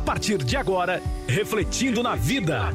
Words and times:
A 0.00 0.02
partir 0.02 0.38
de 0.38 0.56
agora, 0.56 1.02
Refletindo 1.28 2.02
na 2.02 2.16
Vida. 2.16 2.74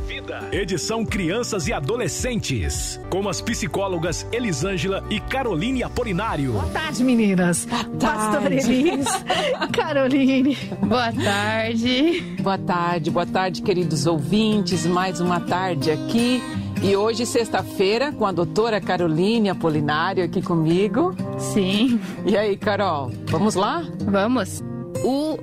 Edição 0.51 1.04
Crianças 1.04 1.67
e 1.67 1.74
Adolescentes. 1.74 3.00
Com 3.09 3.28
as 3.28 3.42
psicólogas 3.42 4.28
Elisângela 4.32 5.04
e 5.09 5.20
Caroline 5.20 5.81
Apolinário. 5.81 6.51
Boa 6.51 6.67
tarde, 6.67 7.03
meninas. 7.03 7.65
Boa 7.65 7.83
tarde. 7.83 7.99
Pastor 7.99 8.51
Elis, 8.51 9.07
Caroline. 9.73 10.55
Boa 10.81 11.11
tarde. 11.11 12.21
Boa 12.41 12.58
tarde, 12.60 13.10
boa 13.10 13.26
tarde, 13.26 13.62
queridos 13.63 14.05
ouvintes. 14.05 14.85
Mais 14.85 15.19
uma 15.19 15.39
tarde 15.39 15.89
aqui. 15.89 16.44
E 16.84 16.95
hoje, 16.95 17.26
sexta-feira, 17.26 18.12
com 18.12 18.27
a 18.27 18.31
doutora 18.31 18.80
Caroline 18.80 19.49
Apolinário 19.49 20.23
aqui 20.23 20.44
comigo. 20.44 21.16
Sim. 21.39 21.99
E 22.23 22.38
aí, 22.38 22.55
Carol, 22.55 23.12
vamos 23.31 23.55
lá? 23.55 23.84
Vamos. 24.03 24.63
O 25.03 25.38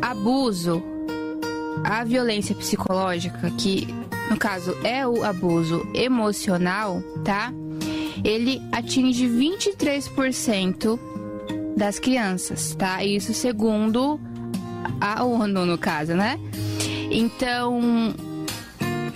abuso, 0.00 0.82
a 1.86 2.02
violência 2.02 2.52
psicológica, 2.54 3.48
que 3.52 3.86
no 4.28 4.36
caso 4.36 4.76
é 4.82 5.06
o 5.06 5.22
abuso 5.22 5.86
emocional, 5.94 7.00
tá? 7.24 7.52
Ele 8.24 8.60
atinge 8.72 9.26
23% 9.26 10.98
das 11.76 12.00
crianças, 12.00 12.74
tá? 12.74 13.04
Isso 13.04 13.32
segundo 13.32 14.18
a 15.00 15.22
ONU, 15.22 15.64
no 15.64 15.78
caso, 15.78 16.14
né? 16.14 16.40
Então, 17.08 18.12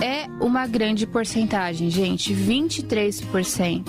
é 0.01 0.29
uma 0.41 0.65
grande 0.69 1.09
porcentagem, 1.09 1.91
gente, 1.91 2.33
23%. 2.33 3.85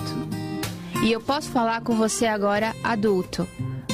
E 1.04 1.12
eu 1.12 1.20
posso 1.20 1.50
falar 1.50 1.82
com 1.82 1.94
você 1.94 2.26
agora 2.26 2.74
adulto. 2.82 3.46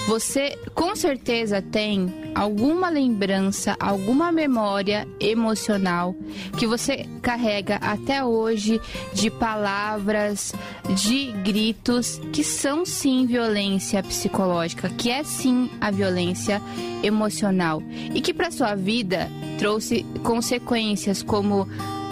Você 0.07 0.59
com 0.75 0.97
certeza 0.97 1.61
tem 1.61 2.28
alguma 2.39 2.89
lembrança, 2.89 3.77
alguma 3.81 4.31
memória 4.31 5.09
emocional 5.19 6.15
que 6.57 6.69
você 6.69 7.05
carrega 7.21 7.77
até 7.77 8.25
hoje 8.25 8.81
de 9.13 9.29
palavras, 9.29 10.55
de 10.95 11.33
gritos 11.43 12.21
que 12.33 12.45
são 12.45 12.87
sim 12.87 13.27
violência 13.27 14.01
psicológica, 14.05 14.89
que 14.89 15.11
é 15.11 15.25
sim 15.25 15.69
a 15.81 15.91
violência 15.91 16.63
emocional. 17.03 17.83
E 18.15 18.21
que 18.21 18.33
para 18.33 18.53
sua 18.53 18.77
vida 18.77 19.29
trouxe 19.59 20.07
consequências 20.23 21.25
como 21.25 21.67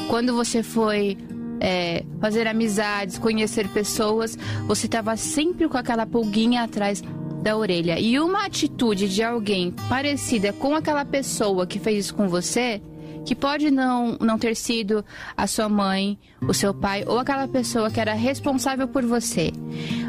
quando 0.09 0.35
você 0.35 0.61
foi 0.61 1.17
é, 1.61 2.05
fazer 2.21 2.49
amizades, 2.49 3.17
conhecer 3.17 3.69
pessoas, 3.69 4.37
você 4.67 4.87
estava 4.87 5.17
sempre 5.17 5.69
com 5.69 5.79
aquela 5.79 6.05
pulguinha 6.05 6.65
atrás 6.65 7.01
da 7.47 7.57
orelha. 7.57 8.01
E 8.01 8.19
uma 8.19 8.45
atitude 8.45 9.09
de 9.09 9.23
alguém 9.23 9.73
parecida 9.89 10.53
com 10.53 10.75
aquela 10.75 11.05
pessoa 11.05 11.65
que 11.65 11.79
fez 11.79 12.07
isso 12.07 12.15
com 12.17 12.29
você, 12.29 12.83
que 13.25 13.37
pode 13.37 13.71
não, 13.71 14.19
não 14.21 14.37
ter 14.37 14.57
sido 14.57 15.05
a 15.37 15.47
sua 15.47 15.69
mãe, 15.69 16.19
o 16.43 16.53
seu 16.53 16.75
pai 16.75 17.05
ou 17.07 17.21
aquela 17.21 17.47
pessoa 17.47 17.89
que 17.89 18.01
era 18.01 18.15
responsável 18.15 18.89
por 18.89 19.05
você, 19.07 19.53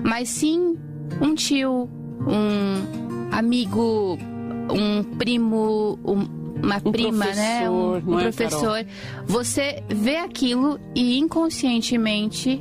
mas 0.03 0.29
sim 0.29 0.75
um 1.21 1.35
tio, 1.35 1.87
um 2.27 3.29
amigo, 3.31 4.17
um 4.71 5.03
primo, 5.03 5.99
um, 6.03 6.63
uma 6.63 6.77
Um 6.83 6.91
prima, 6.91 7.25
né? 7.25 7.69
Um, 7.69 8.01
um 8.13 8.19
é, 8.19 8.23
professor. 8.23 8.83
Você 9.27 9.83
vê 9.87 10.17
aquilo 10.17 10.79
e 10.95 11.19
inconscientemente 11.19 12.59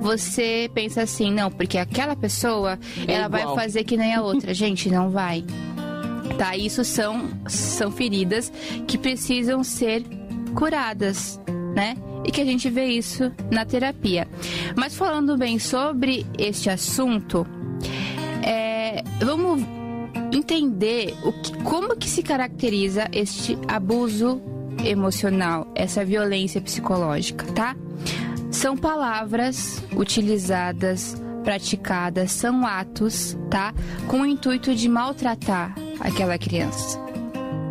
você 0.00 0.70
pensa 0.72 1.02
assim, 1.02 1.32
não, 1.32 1.50
porque 1.50 1.78
aquela 1.78 2.14
pessoa, 2.16 2.78
É 3.06 3.12
ela 3.14 3.28
vai 3.28 3.42
igual. 3.42 3.56
fazer 3.56 3.84
que 3.84 3.96
nem 3.96 4.14
a 4.14 4.22
outra. 4.22 4.52
Gente, 4.54 4.88
não 4.90 5.10
vai. 5.10 5.44
Tá? 6.36 6.56
Isso 6.56 6.84
são, 6.84 7.28
são 7.48 7.90
feridas 7.90 8.52
que 8.86 8.96
precisam 8.96 9.64
ser 9.64 10.04
curadas, 10.54 11.40
né? 11.74 11.96
E 12.24 12.30
que 12.30 12.40
a 12.40 12.44
gente 12.44 12.68
vê 12.68 12.86
isso 12.86 13.32
na 13.50 13.64
terapia. 13.64 14.28
Mas 14.76 14.94
falando 14.94 15.36
bem 15.36 15.58
sobre 15.58 16.26
este 16.36 16.68
assunto, 16.68 17.46
é, 18.42 19.02
vamos 19.24 19.62
entender 20.32 21.14
o 21.24 21.32
que, 21.32 21.56
como 21.62 21.96
que 21.96 22.08
se 22.08 22.22
caracteriza 22.22 23.08
este 23.12 23.56
abuso 23.66 24.40
emocional, 24.84 25.66
essa 25.74 26.04
violência 26.04 26.60
psicológica, 26.60 27.44
tá? 27.52 27.74
São 28.50 28.76
palavras 28.76 29.82
utilizadas, 29.94 31.20
praticadas, 31.44 32.32
são 32.32 32.66
atos, 32.66 33.36
tá? 33.50 33.74
Com 34.06 34.22
o 34.22 34.26
intuito 34.26 34.74
de 34.74 34.88
maltratar 34.88 35.74
aquela 36.00 36.38
criança, 36.38 36.98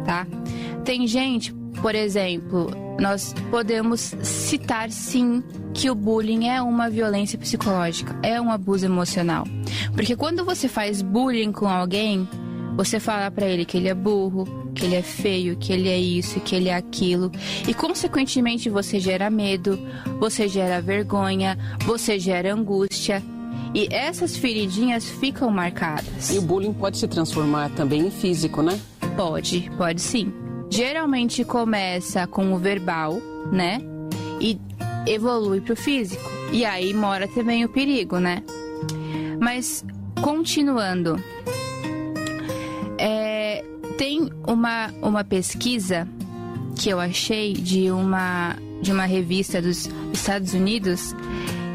tá? 0.06 0.28
Tem 0.86 1.06
gente, 1.08 1.54
por 1.82 1.96
exemplo, 1.96 2.70
nós 3.00 3.34
podemos 3.50 4.16
citar 4.24 4.90
sim 4.92 5.44
que 5.74 5.90
o 5.90 5.96
bullying 5.96 6.48
é 6.48 6.62
uma 6.62 6.90
violência 6.90 7.38
psicológica, 7.38 8.18
é 8.24 8.40
um 8.42 8.52
abuso 8.52 8.86
emocional. 8.86 9.46
Porque 9.94 10.16
quando 10.16 10.44
você 10.44 10.68
faz 10.68 11.02
bullying 11.02 11.52
com 11.52 11.68
alguém, 11.68 12.28
você 12.78 13.00
fala 13.00 13.32
pra 13.32 13.48
ele 13.48 13.66
que 13.66 13.76
ele 13.76 13.88
é 13.88 13.94
burro, 13.96 14.46
que 14.76 14.86
ele 14.86 14.96
é 14.96 15.02
feio, 15.02 15.58
que 15.58 15.74
ele 15.74 15.90
é 15.90 15.98
isso, 15.98 16.40
que 16.40 16.56
ele 16.56 16.70
é 16.70 16.76
aquilo, 16.76 17.32
e 17.68 17.74
consequentemente 17.74 18.70
você 18.70 19.00
gera 19.00 19.32
medo, 19.32 19.80
você 20.20 20.48
gera 20.48 20.80
vergonha, 20.80 21.58
você 21.86 22.20
gera 22.20 22.54
angústia, 22.54 23.24
e 23.74 23.88
essas 23.92 24.38
feridinhas 24.38 25.10
ficam 25.10 25.50
marcadas. 25.50 26.30
E 26.30 26.38
o 26.38 26.42
bullying 26.44 26.72
pode 26.72 27.00
se 27.00 27.08
transformar 27.08 27.72
também 27.72 28.06
em 28.06 28.12
físico, 28.12 28.62
né? 28.62 28.80
Pode, 29.16 29.72
pode 29.76 30.00
sim. 30.00 30.32
Geralmente 30.70 31.44
começa 31.44 32.28
com 32.28 32.54
o 32.54 32.60
verbal, 32.60 33.20
né? 33.52 33.82
E 34.40 34.60
evolui 35.08 35.62
pro 35.62 35.76
físico. 35.76 36.30
E 36.52 36.64
aí 36.64 36.94
mora 36.94 37.28
também 37.28 37.66
o 37.66 37.70
perigo, 37.70 38.20
né? 38.20 38.44
Mas 39.40 39.84
continuando, 40.22 41.22
tem 43.98 44.30
uma, 44.48 44.94
uma 45.02 45.24
pesquisa 45.24 46.08
que 46.76 46.90
eu 46.90 47.00
achei 47.00 47.54
de 47.54 47.90
uma, 47.92 48.56
de 48.82 48.92
uma 48.92 49.06
revista 49.06 49.62
dos 49.62 49.90
Estados 50.14 50.54
Unidos 50.54 51.16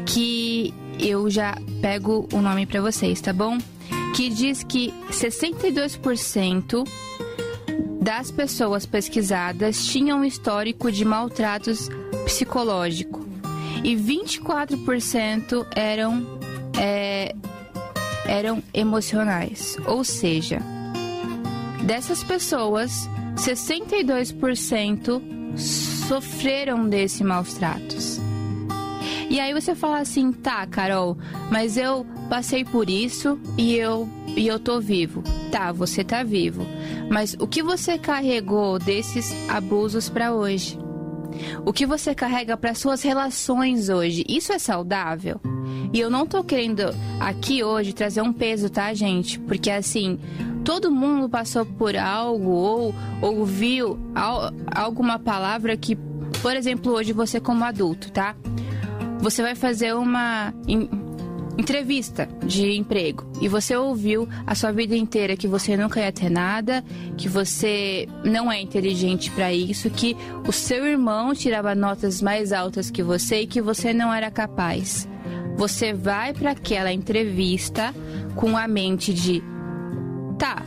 que 0.05 0.73
eu 0.99 1.29
já 1.29 1.57
pego 1.81 2.27
o 2.31 2.41
nome 2.41 2.65
para 2.65 2.81
vocês, 2.81 3.19
tá 3.19 3.33
bom? 3.33 3.57
Que 4.15 4.29
diz 4.29 4.63
que 4.63 4.93
62% 5.11 6.87
das 8.01 8.31
pessoas 8.31 8.85
pesquisadas 8.85 9.85
tinham 9.85 10.23
histórico 10.23 10.91
de 10.91 11.03
maltratos 11.03 11.89
psicológico 12.25 13.25
e 13.83 13.95
24% 13.95 15.65
eram, 15.75 16.39
é, 16.79 17.35
eram 18.25 18.63
emocionais. 18.73 19.77
Ou 19.85 20.03
seja, 20.03 20.61
dessas 21.83 22.23
pessoas, 22.23 23.09
62% 23.35 25.21
sofreram 25.57 26.87
desse 26.87 27.23
maus 27.23 27.53
tratos. 27.53 28.19
E 29.29 29.39
aí 29.39 29.53
você 29.53 29.73
fala 29.73 29.99
assim, 29.99 30.31
tá, 30.31 30.65
Carol, 30.67 31.17
mas 31.49 31.77
eu 31.77 32.05
passei 32.29 32.63
por 32.63 32.89
isso 32.89 33.39
e 33.57 33.75
eu 33.75 34.07
e 34.35 34.47
eu 34.47 34.59
tô 34.59 34.79
vivo. 34.79 35.23
Tá, 35.51 35.71
você 35.71 36.03
tá 36.03 36.23
vivo. 36.23 36.65
Mas 37.09 37.35
o 37.39 37.47
que 37.47 37.61
você 37.61 37.97
carregou 37.97 38.79
desses 38.79 39.33
abusos 39.49 40.09
pra 40.09 40.33
hoje? 40.33 40.77
O 41.65 41.73
que 41.73 41.85
você 41.85 42.13
carrega 42.13 42.55
para 42.55 42.75
suas 42.75 43.01
relações 43.01 43.89
hoje? 43.89 44.23
Isso 44.27 44.53
é 44.53 44.59
saudável? 44.59 45.39
E 45.91 45.99
eu 45.99 46.09
não 46.09 46.25
tô 46.25 46.43
querendo 46.43 46.83
aqui 47.19 47.63
hoje 47.63 47.93
trazer 47.93 48.21
um 48.21 48.33
peso, 48.33 48.69
tá, 48.69 48.93
gente? 48.93 49.39
Porque 49.39 49.69
assim, 49.69 50.19
todo 50.63 50.91
mundo 50.91 51.27
passou 51.29 51.65
por 51.65 51.95
algo 51.95 52.49
ou 52.49 52.95
ouviu 53.21 53.99
al- 54.15 54.51
alguma 54.73 55.19
palavra 55.19 55.75
que, 55.77 55.95
por 56.41 56.55
exemplo, 56.55 56.93
hoje 56.93 57.13
você 57.13 57.39
como 57.39 57.63
adulto, 57.63 58.11
tá? 58.11 58.35
Você 59.19 59.41
vai 59.41 59.55
fazer 59.55 59.93
uma 59.95 60.53
en- 60.67 60.89
entrevista 61.57 62.27
de 62.45 62.71
emprego 62.75 63.25
e 63.39 63.47
você 63.47 63.75
ouviu 63.77 64.27
a 64.45 64.55
sua 64.55 64.71
vida 64.71 64.95
inteira 64.95 65.37
que 65.37 65.47
você 65.47 65.77
nunca 65.77 65.99
ia 65.99 66.11
ter 66.11 66.29
nada, 66.29 66.83
que 67.15 67.29
você 67.29 68.07
não 68.23 68.51
é 68.51 68.59
inteligente 68.61 69.29
para 69.31 69.53
isso, 69.53 69.89
que 69.89 70.17
o 70.47 70.51
seu 70.51 70.85
irmão 70.85 71.33
tirava 71.33 71.75
notas 71.75 72.21
mais 72.21 72.51
altas 72.51 72.89
que 72.89 73.03
você 73.03 73.41
e 73.41 73.47
que 73.47 73.61
você 73.61 73.93
não 73.93 74.11
era 74.13 74.31
capaz. 74.31 75.07
Você 75.55 75.93
vai 75.93 76.33
para 76.33 76.51
aquela 76.51 76.91
entrevista 76.91 77.93
com 78.35 78.57
a 78.57 78.67
mente 78.67 79.13
de 79.13 79.43
tá, 80.37 80.63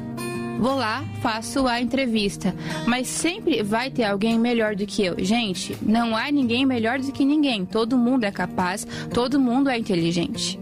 vou 0.59 0.75
lá, 0.75 1.05
faço 1.21 1.67
a 1.67 1.81
entrevista. 1.81 2.55
Mas 2.87 3.07
sempre 3.09 3.63
vai 3.63 3.91
ter 3.91 4.05
alguém 4.05 4.39
melhor 4.39 4.75
do 4.75 4.87
que 4.87 5.05
eu. 5.05 5.17
Gente, 5.19 5.77
não 5.83 6.17
há 6.17 6.31
ninguém 6.31 6.65
melhor 6.65 6.99
do 6.99 7.13
que 7.13 7.25
ninguém. 7.25 7.65
Todo 7.65 7.99
mundo 7.99 8.25
é 8.25 8.31
capaz, 8.31 8.87
todo 9.13 9.41
mundo 9.41 9.69
é 9.69 9.79
inteligente. 9.79 10.59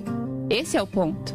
Esse 0.51 0.77
é 0.77 0.83
o 0.83 0.87
ponto. 0.87 1.35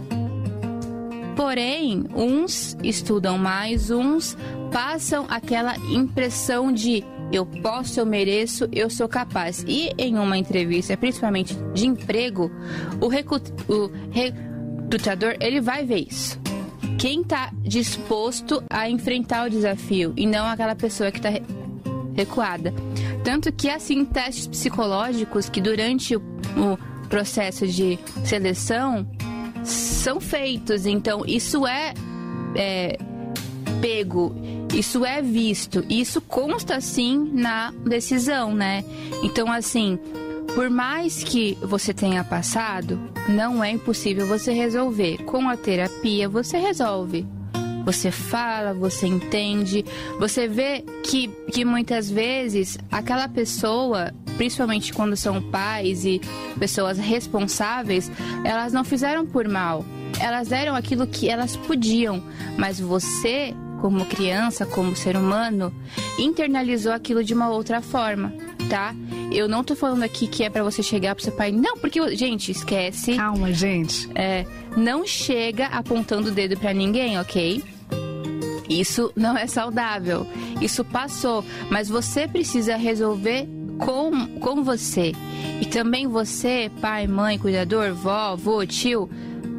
Porém, 1.35 2.05
uns 2.13 2.75
estudam 2.83 3.37
mais, 3.37 3.89
uns 3.89 4.37
passam 4.71 5.25
aquela 5.29 5.75
impressão 5.89 6.71
de 6.71 7.03
eu 7.31 7.45
posso, 7.45 7.99
eu 7.99 8.05
mereço, 8.05 8.67
eu 8.71 8.89
sou 8.89 9.07
capaz. 9.07 9.63
E 9.67 9.91
em 9.97 10.17
uma 10.17 10.37
entrevista, 10.37 10.97
principalmente 10.97 11.55
de 11.73 11.87
emprego, 11.87 12.51
o, 12.99 13.07
recrut 13.07 13.53
o 13.67 13.89
recrutador 14.11 15.35
ele 15.39 15.61
vai 15.61 15.85
ver 15.85 16.07
isso. 16.09 16.39
Quem 16.99 17.21
está 17.21 17.49
disposto 17.61 18.61
a 18.69 18.89
enfrentar 18.89 19.47
o 19.47 19.49
desafio 19.49 20.13
e 20.17 20.27
não 20.27 20.45
aquela 20.45 20.75
pessoa 20.75 21.09
que 21.09 21.17
está 21.17 21.29
recuada. 22.13 22.73
Tanto 23.23 23.53
que, 23.53 23.69
assim, 23.69 24.03
testes 24.03 24.47
psicológicos 24.47 25.47
que 25.47 25.61
durante 25.61 26.17
o, 26.17 26.19
o 26.19 27.07
processo 27.07 27.65
de 27.65 27.97
seleção 28.25 29.07
são 29.63 30.19
feitos. 30.19 30.85
Então, 30.85 31.23
isso 31.25 31.65
é, 31.65 31.93
é 32.55 32.97
pego, 33.79 34.35
isso 34.73 35.05
é 35.05 35.21
visto, 35.21 35.85
isso 35.89 36.19
consta 36.19 36.81
sim 36.81 37.31
na 37.33 37.71
decisão, 37.85 38.53
né? 38.53 38.83
Então, 39.23 39.49
assim, 39.49 39.97
por 40.55 40.69
mais 40.69 41.23
que 41.23 41.57
você 41.61 41.93
tenha 41.93 42.23
passado, 42.23 42.99
não 43.27 43.63
é 43.63 43.71
impossível 43.71 44.27
você 44.27 44.51
resolver. 44.51 45.17
Com 45.23 45.47
a 45.49 45.55
terapia, 45.55 46.27
você 46.27 46.57
resolve. 46.57 47.25
Você 47.85 48.11
fala, 48.11 48.73
você 48.73 49.07
entende, 49.07 49.83
você 50.19 50.47
vê 50.47 50.83
que, 51.03 51.27
que 51.51 51.65
muitas 51.65 52.09
vezes 52.09 52.77
aquela 52.91 53.27
pessoa, 53.27 54.13
principalmente 54.37 54.93
quando 54.93 55.15
são 55.15 55.41
pais 55.41 56.05
e 56.05 56.21
pessoas 56.59 56.97
responsáveis, 56.97 58.11
elas 58.43 58.73
não 58.73 58.83
fizeram 58.83 59.25
por 59.25 59.47
mal. 59.47 59.83
Elas 60.19 60.49
deram 60.49 60.75
aquilo 60.75 61.07
que 61.07 61.29
elas 61.29 61.55
podiam, 61.55 62.21
mas 62.57 62.79
você, 62.79 63.55
como 63.81 64.05
criança, 64.05 64.65
como 64.65 64.95
ser 64.95 65.15
humano, 65.15 65.73
internalizou 66.17 66.91
aquilo 66.91 67.23
de 67.23 67.33
uma 67.33 67.49
outra 67.49 67.81
forma, 67.81 68.33
tá? 68.69 68.95
Eu 69.31 69.47
não 69.49 69.63
tô 69.63 69.75
falando 69.75 70.03
aqui 70.03 70.27
que 70.27 70.43
é 70.43 70.49
para 70.49 70.63
você 70.63 70.81
chegar 70.83 71.15
pro 71.15 71.23
seu 71.23 71.33
pai. 71.33 71.51
Não, 71.51 71.77
porque, 71.77 72.15
gente, 72.15 72.51
esquece. 72.51 73.15
Calma, 73.15 73.51
gente. 73.51 74.09
É, 74.15 74.45
não 74.77 75.05
chega 75.05 75.65
apontando 75.67 76.29
o 76.29 76.31
dedo 76.31 76.57
para 76.57 76.73
ninguém, 76.73 77.19
ok? 77.19 77.63
Isso 78.69 79.11
não 79.15 79.35
é 79.35 79.47
saudável. 79.47 80.25
Isso 80.61 80.85
passou, 80.85 81.43
mas 81.69 81.89
você 81.89 82.27
precisa 82.27 82.77
resolver 82.77 83.47
com, 83.79 84.27
com 84.39 84.63
você. 84.63 85.13
E 85.59 85.65
também 85.65 86.07
você, 86.07 86.71
pai, 86.79 87.07
mãe, 87.07 87.37
cuidador, 87.39 87.93
vó, 87.93 88.33
avô, 88.33 88.65
tio, 88.65 89.09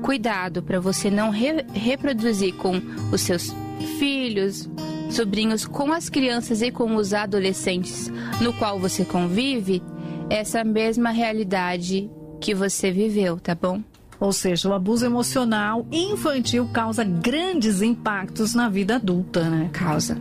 cuidado 0.03 0.63
para 0.63 0.79
você 0.79 1.11
não 1.11 1.31
re 1.31 1.65
reproduzir 1.75 2.55
com 2.55 2.81
os 3.13 3.21
seus 3.21 3.55
filhos, 3.99 4.69
sobrinhos, 5.11 5.67
com 5.67 5.93
as 5.93 6.09
crianças 6.09 6.63
e 6.63 6.71
com 6.71 6.97
os 6.97 7.13
adolescentes 7.13 8.11
no 8.41 8.53
qual 8.55 8.79
você 8.79 9.05
convive, 9.05 9.83
essa 10.29 10.63
mesma 10.65 11.11
realidade 11.11 12.11
que 12.41 12.55
você 12.55 12.91
viveu, 12.91 13.39
tá 13.39 13.55
bom? 13.55 13.83
Ou 14.19 14.33
seja, 14.33 14.69
o 14.69 14.75
abuso 14.75 15.05
emocional 15.07 15.87
infantil 15.91 16.69
causa 16.73 17.03
grandes 17.03 17.81
impactos 17.81 18.55
na 18.55 18.69
vida 18.69 18.97
adulta, 18.97 19.49
né? 19.49 19.71
Causa. 19.73 20.17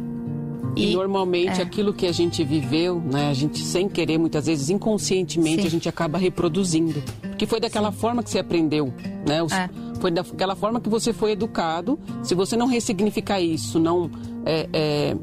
E, 0.76 0.92
e 0.92 0.94
normalmente 0.94 1.60
é. 1.60 1.64
aquilo 1.64 1.94
que 1.94 2.06
a 2.06 2.12
gente 2.12 2.44
viveu, 2.44 3.02
né, 3.02 3.30
a 3.30 3.34
gente 3.34 3.60
sem 3.60 3.90
querer, 3.90 4.18
muitas 4.18 4.46
vezes 4.46 4.70
inconscientemente, 4.70 5.64
Sim. 5.64 5.68
a 5.68 5.72
gente 5.72 5.90
acaba 5.90 6.18
reproduzindo. 6.18 7.04
Que 7.38 7.46
foi 7.46 7.60
daquela 7.60 7.92
Sim. 7.92 7.98
forma 7.98 8.24
que 8.24 8.30
você 8.30 8.40
aprendeu, 8.40 8.94
né? 9.28 9.44
Os, 9.44 9.52
é. 9.52 9.70
Foi 10.00 10.12
daquela 10.12 10.56
forma 10.56 10.80
que 10.80 10.88
você 10.88 11.12
foi 11.12 11.32
educado. 11.32 12.00
Se 12.24 12.34
você 12.34 12.56
não 12.56 12.68
ressignificar 12.68 13.42
isso, 13.42 13.80
não 13.80 14.10
é, 14.50 14.70
é 14.74 15.16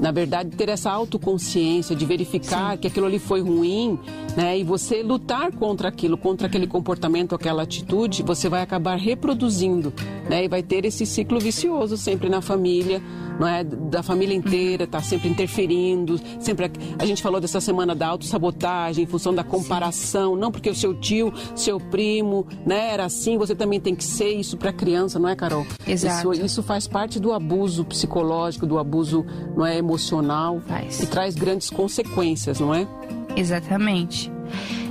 na 0.00 0.10
verdade, 0.10 0.56
ter 0.56 0.70
essa 0.70 0.90
autoconsciência 0.90 1.94
de 1.94 2.06
verificar 2.06 2.72
Sim. 2.72 2.78
que 2.78 2.86
aquilo 2.86 3.06
ali 3.06 3.18
foi 3.18 3.42
ruim, 3.42 3.98
né? 4.34 4.58
E 4.58 4.64
você 4.64 5.02
lutar 5.02 5.52
contra 5.52 5.88
aquilo, 5.88 6.16
contra 6.16 6.46
aquele 6.46 6.66
comportamento, 6.66 7.34
aquela 7.34 7.62
atitude, 7.62 8.22
você 8.22 8.48
vai 8.48 8.62
acabar 8.62 8.96
reproduzindo, 8.96 9.92
né? 10.28 10.44
E 10.44 10.48
vai 10.48 10.62
ter 10.62 10.86
esse 10.86 11.04
ciclo 11.04 11.38
vicioso 11.38 11.98
sempre 11.98 12.30
na 12.30 12.40
família, 12.40 13.02
não 13.40 13.48
é? 13.48 13.64
Da 13.64 14.02
família 14.02 14.34
inteira, 14.34 14.86
tá 14.86 15.00
sempre 15.00 15.30
interferindo, 15.30 16.20
sempre 16.38 16.66
a, 16.66 16.70
a 16.98 17.06
gente 17.06 17.22
falou 17.22 17.40
dessa 17.40 17.58
semana 17.58 17.94
da 17.94 18.06
autossabotagem 18.06 19.04
em 19.04 19.06
função 19.06 19.34
da 19.34 19.42
comparação, 19.42 20.34
Sim. 20.34 20.40
não 20.40 20.52
porque 20.52 20.68
o 20.68 20.74
seu 20.74 20.92
tio, 20.92 21.32
seu 21.56 21.80
primo, 21.80 22.46
né, 22.66 22.90
era 22.92 23.06
assim, 23.06 23.38
você 23.38 23.54
também 23.54 23.80
tem 23.80 23.94
que 23.94 24.04
ser 24.04 24.28
isso 24.28 24.58
para 24.58 24.74
criança, 24.74 25.18
não 25.18 25.30
é, 25.30 25.34
Carol? 25.34 25.66
Exato. 25.86 26.34
Isso, 26.34 26.44
isso 26.44 26.62
faz 26.62 26.86
parte 26.86 27.18
do 27.18 27.32
abuso 27.32 27.82
psicológico, 27.86 28.66
do 28.66 28.78
abuso, 28.78 29.24
não 29.56 29.64
é, 29.64 29.78
emocional 29.78 30.60
faz. 30.60 31.00
e 31.00 31.06
traz 31.06 31.34
grandes 31.34 31.70
consequências, 31.70 32.60
não 32.60 32.74
é? 32.74 32.86
Exatamente. 33.34 34.30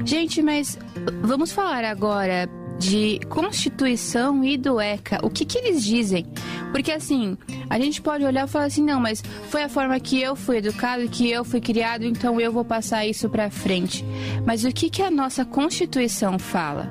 Gente, 0.04 0.42
mas 0.42 0.80
vamos 1.22 1.52
falar 1.52 1.84
agora 1.84 2.50
de 2.80 3.20
Constituição 3.28 4.44
e 4.44 4.58
do 4.58 4.80
ECA. 4.80 5.20
O 5.22 5.30
que, 5.30 5.44
que 5.44 5.58
eles 5.58 5.84
dizem? 5.84 6.26
Porque 6.72 6.92
assim, 6.92 7.38
a 7.70 7.78
gente 7.78 8.02
pode 8.02 8.24
olhar 8.24 8.48
e 8.48 8.50
falar 8.50 8.66
assim, 8.66 8.84
não, 8.84 9.00
mas 9.00 9.22
foi 9.50 9.64
a 9.64 9.70
forma 9.70 10.00
que 10.00 10.20
eu 10.20 10.36
fui 10.36 10.58
educado, 10.58 11.08
que 11.10 11.30
eu 11.30 11.44
fui 11.44 11.60
criado, 11.60 12.06
então 12.06 12.40
eu 12.40 12.52
vou 12.52 12.64
passar 12.64 13.06
isso 13.06 13.30
para 13.30 13.50
frente. 13.52 14.06
Mas 14.46 14.64
o 14.64 14.72
que, 14.72 14.90
que 14.90 15.02
a 15.02 15.12
nossa 15.12 15.44
Constituição 15.44 16.40
fala? 16.40 16.90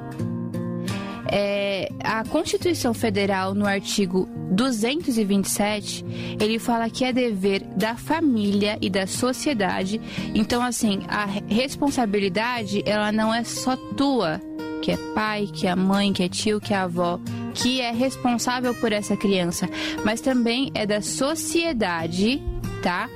É, 1.31 1.91
a 2.03 2.25
Constituição 2.25 2.95
Federal, 2.95 3.55
no 3.55 3.67
artigo 3.67 4.29
227, 4.51 6.05
ele 6.41 6.59
fala 6.59 6.89
que 6.89 7.05
é 7.05 7.13
dever 7.13 7.63
da 7.77 7.97
família 7.97 8.79
e 8.81 8.89
da 8.89 9.07
sociedade. 9.07 10.01
Então, 10.35 10.63
assim, 10.63 11.03
a 11.07 11.27
responsabilidade, 11.27 12.83
ela 12.87 13.13
não 13.13 13.33
é 13.33 13.45
só 13.45 13.77
tua, 13.77 14.41
que 14.79 14.93
é 14.93 14.97
pai, 15.15 15.49
que 15.53 15.67
é 15.67 15.75
mãe, 15.75 16.13
que 16.13 16.23
é 16.23 16.29
tio, 16.29 16.61
que 16.61 16.73
é 16.73 16.77
avó, 16.77 17.21
que 17.55 17.81
é 17.81 17.91
responsável 17.91 18.75
por 18.75 18.93
essa 18.93 19.17
criança, 19.17 19.69
mas 20.05 20.21
também 20.21 20.71
é 20.75 20.87
da 20.87 21.01
sociedade, 21.01 22.43
tá? 22.83 23.09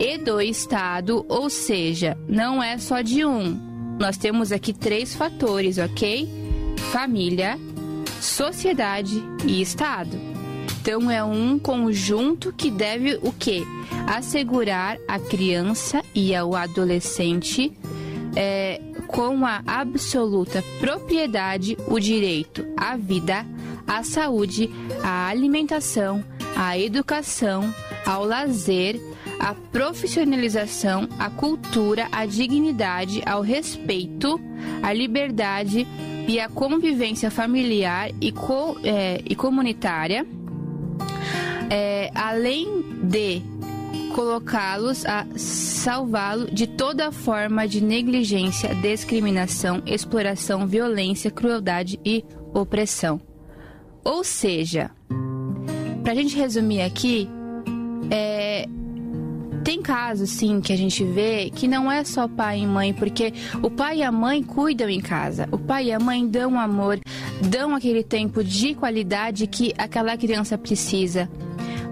E 0.00 0.16
do 0.16 0.40
Estado, 0.40 1.24
ou 1.28 1.50
seja, 1.50 2.16
não 2.28 2.62
é 2.62 2.78
só 2.78 3.00
de 3.00 3.24
um. 3.24 3.96
Nós 3.98 4.16
temos 4.16 4.52
aqui 4.52 4.72
três 4.72 5.14
fatores, 5.14 5.76
ok? 5.78 6.28
Família, 6.92 7.58
sociedade 8.20 9.22
e 9.44 9.60
Estado. 9.60 10.16
Então 10.80 11.10
é 11.10 11.22
um 11.22 11.58
conjunto 11.58 12.52
que 12.52 12.70
deve 12.70 13.18
o 13.22 13.32
quê? 13.32 13.62
Assegurar 14.06 14.96
a 15.06 15.18
criança 15.18 16.02
e 16.14 16.34
ao 16.34 16.54
adolescente 16.54 17.76
é, 18.34 18.80
com 19.08 19.44
a 19.44 19.62
absoluta 19.66 20.62
propriedade 20.78 21.76
o 21.88 21.98
direito 21.98 22.64
à 22.76 22.96
vida, 22.96 23.44
à 23.86 24.04
saúde, 24.04 24.70
à 25.02 25.28
alimentação, 25.28 26.22
à 26.54 26.78
educação, 26.78 27.74
ao 28.06 28.24
lazer, 28.24 29.00
à 29.40 29.54
profissionalização, 29.54 31.08
à 31.18 31.30
cultura, 31.30 32.06
à 32.12 32.26
dignidade, 32.26 33.22
ao 33.24 33.40
respeito, 33.40 34.38
à 34.82 34.92
liberdade 34.92 35.86
e 36.28 36.38
à 36.38 36.48
convivência 36.48 37.30
familiar 37.30 38.10
e, 38.20 38.30
co, 38.30 38.78
é, 38.84 39.22
e 39.24 39.34
comunitária, 39.34 40.26
é, 41.70 42.10
além 42.14 42.84
de 43.02 43.42
colocá-los 44.18 45.06
a 45.06 45.24
salvá-lo 45.36 46.50
de 46.50 46.66
toda 46.66 47.12
forma 47.12 47.68
de 47.68 47.80
negligência, 47.80 48.74
discriminação, 48.74 49.80
exploração, 49.86 50.66
violência, 50.66 51.30
crueldade 51.30 52.00
e 52.04 52.24
opressão. 52.52 53.20
Ou 54.02 54.24
seja, 54.24 54.90
para 56.02 56.10
a 56.10 56.14
gente 56.16 56.36
resumir 56.36 56.82
aqui, 56.82 57.30
é, 58.10 58.66
tem 59.62 59.80
casos, 59.80 60.30
sim, 60.30 60.60
que 60.60 60.72
a 60.72 60.76
gente 60.76 61.04
vê 61.04 61.48
que 61.54 61.68
não 61.68 61.88
é 61.88 62.02
só 62.02 62.26
pai 62.26 62.58
e 62.58 62.66
mãe, 62.66 62.92
porque 62.92 63.32
o 63.62 63.70
pai 63.70 63.98
e 63.98 64.02
a 64.02 64.10
mãe 64.10 64.42
cuidam 64.42 64.90
em 64.90 65.00
casa. 65.00 65.48
O 65.52 65.58
pai 65.58 65.84
e 65.84 65.92
a 65.92 66.00
mãe 66.00 66.26
dão 66.26 66.58
amor, 66.58 66.98
dão 67.48 67.72
aquele 67.72 68.02
tempo 68.02 68.42
de 68.42 68.74
qualidade 68.74 69.46
que 69.46 69.72
aquela 69.78 70.16
criança 70.16 70.58
precisa. 70.58 71.30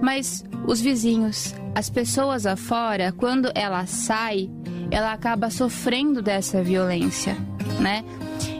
Mas 0.02 0.44
os 0.66 0.80
vizinhos, 0.80 1.54
as 1.76 1.90
pessoas 1.90 2.46
afora, 2.46 3.12
quando 3.12 3.52
ela 3.54 3.84
sai, 3.84 4.48
ela 4.90 5.12
acaba 5.12 5.50
sofrendo 5.50 6.22
dessa 6.22 6.62
violência, 6.62 7.36
né? 7.78 8.02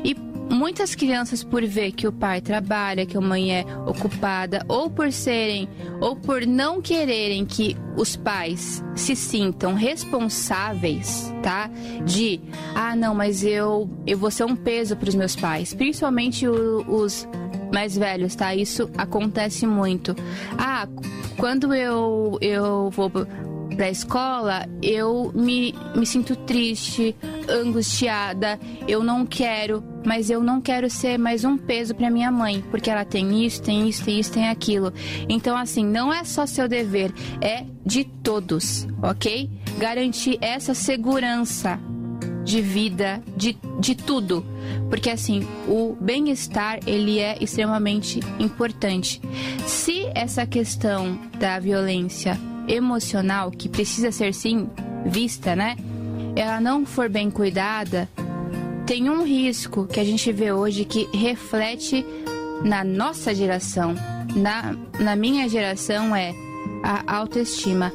E 0.05 0.15
muitas 0.55 0.95
crianças 0.95 1.43
por 1.43 1.65
ver 1.65 1.93
que 1.93 2.07
o 2.07 2.13
pai 2.13 2.43
trabalha, 2.43 3.07
que 3.07 3.17
a 3.17 3.21
mãe 3.23 3.61
é 3.61 3.65
ocupada, 3.87 4.63
ou 4.69 4.91
por 4.91 5.11
serem, 5.11 5.67
ou 5.99 6.15
por 6.15 6.47
não 6.47 6.83
quererem 6.83 7.47
que 7.47 7.75
os 7.97 8.17
pais 8.17 8.85
se 8.95 9.17
sintam 9.17 9.73
responsáveis, 9.73 11.33
tá? 11.43 11.71
De, 12.05 12.39
ah, 12.75 12.95
não, 12.95 13.15
mas 13.15 13.43
eu 13.43 13.89
eu 14.07 14.19
vou 14.19 14.31
ser 14.31 14.45
um 14.45 14.55
peso 14.55 14.95
para 14.95 15.09
os 15.09 15.15
meus 15.15 15.35
pais, 15.35 15.73
principalmente 15.73 16.47
o, 16.47 16.85
os 16.87 17.27
mais 17.73 17.97
velhos, 17.97 18.35
tá? 18.35 18.55
Isso 18.55 18.91
acontece 18.97 19.67
muito. 19.67 20.15
Ah, 20.59 20.89
quando 21.37 21.75
eu, 21.75 22.39
eu 22.41 22.91
vou 22.91 23.11
pra 23.77 23.91
escola, 23.91 24.67
eu 24.83 25.31
me, 25.35 25.75
me 25.95 26.07
sinto 26.07 26.35
triste, 26.35 27.15
angustiada, 27.49 28.59
eu 28.89 29.05
não 29.05 29.27
quero, 29.27 29.85
mas 30.05 30.31
eu 30.31 30.43
não 30.43 30.61
quero 30.61 30.89
ser 30.89 31.19
mais 31.19 31.45
um 31.45 31.59
peso 31.59 31.95
para 31.95 32.11
minha 32.11 32.31
mãe, 32.33 32.65
porque 32.71 32.91
ela 32.91 33.05
tem 33.05 33.45
isso, 33.45 33.63
tem 33.63 33.87
isso, 33.89 34.05
tem 34.05 34.19
isso, 34.19 34.33
tem 34.33 34.49
aquilo. 34.49 34.93
Então, 35.29 35.57
assim, 35.57 35.85
não 35.85 36.13
é 36.13 36.25
só 36.25 36.47
seu 36.47 36.67
dever, 36.67 37.13
é 37.41 37.65
de 37.85 38.05
todos, 38.05 38.87
ok? 39.03 39.51
Garantir 39.79 40.39
essa 40.41 40.73
segurança 40.73 41.79
de 42.47 42.63
vida, 42.63 43.21
de, 43.37 43.59
de 43.81 43.97
tudo. 43.97 44.47
Porque 44.89 45.11
assim, 45.11 45.47
o 45.67 45.97
bem-estar, 46.01 46.79
ele 46.87 47.19
é 47.19 47.37
extremamente 47.41 48.21
importante. 48.39 49.21
Se 49.67 50.07
essa 50.15 50.47
questão 50.47 51.19
da 51.39 51.59
violência 51.59 52.39
emocional, 52.69 53.51
que 53.51 53.69
precisa 53.69 54.13
ser 54.13 54.33
sim 54.33 54.71
vista, 55.05 55.57
né? 55.57 55.77
Ela 56.37 56.61
não 56.61 56.87
for 56.87 57.09
bem 57.09 57.31
cuidada, 57.31 58.09
tem 58.87 59.11
um 59.11 59.25
risco 59.25 59.85
que 59.85 59.99
a 59.99 60.05
gente 60.05 60.31
vê 60.31 60.53
hoje 60.53 60.85
que 60.85 61.09
reflete 61.13 62.07
na 62.63 62.85
nossa 62.85 63.35
geração, 63.35 63.95
na, 64.37 64.77
na 65.01 65.17
minha 65.17 65.49
geração 65.49 66.15
é 66.15 66.33
a 66.83 67.17
autoestima. 67.17 67.93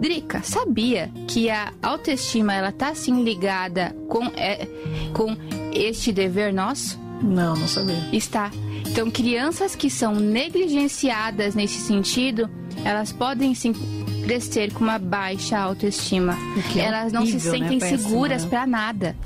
Drica, 0.00 0.42
sabia 0.42 1.10
que 1.26 1.48
a 1.48 1.72
autoestima 1.82 2.54
ela 2.54 2.70
tá 2.70 2.88
assim 2.88 3.22
ligada 3.22 3.94
com, 4.08 4.24
é, 4.36 4.66
com 5.12 5.36
este 5.72 6.12
dever 6.12 6.52
nosso? 6.52 6.98
Não, 7.22 7.56
não 7.56 7.66
sabia. 7.66 7.96
Está. 8.12 8.50
Então, 8.86 9.10
crianças 9.10 9.74
que 9.74 9.90
são 9.90 10.14
negligenciadas 10.14 11.54
nesse 11.54 11.80
sentido, 11.80 12.48
elas 12.84 13.12
podem 13.12 13.54
sim 13.54 13.72
crescer 14.24 14.72
com 14.72 14.84
uma 14.84 14.98
baixa 14.98 15.58
autoestima. 15.58 16.36
É 16.76 16.80
elas 16.80 17.12
não 17.12 17.24
se 17.24 17.34
né, 17.34 17.38
sentem 17.38 17.78
né? 17.78 17.96
seguras 17.96 18.44
para 18.44 18.66
nada. 18.66 19.16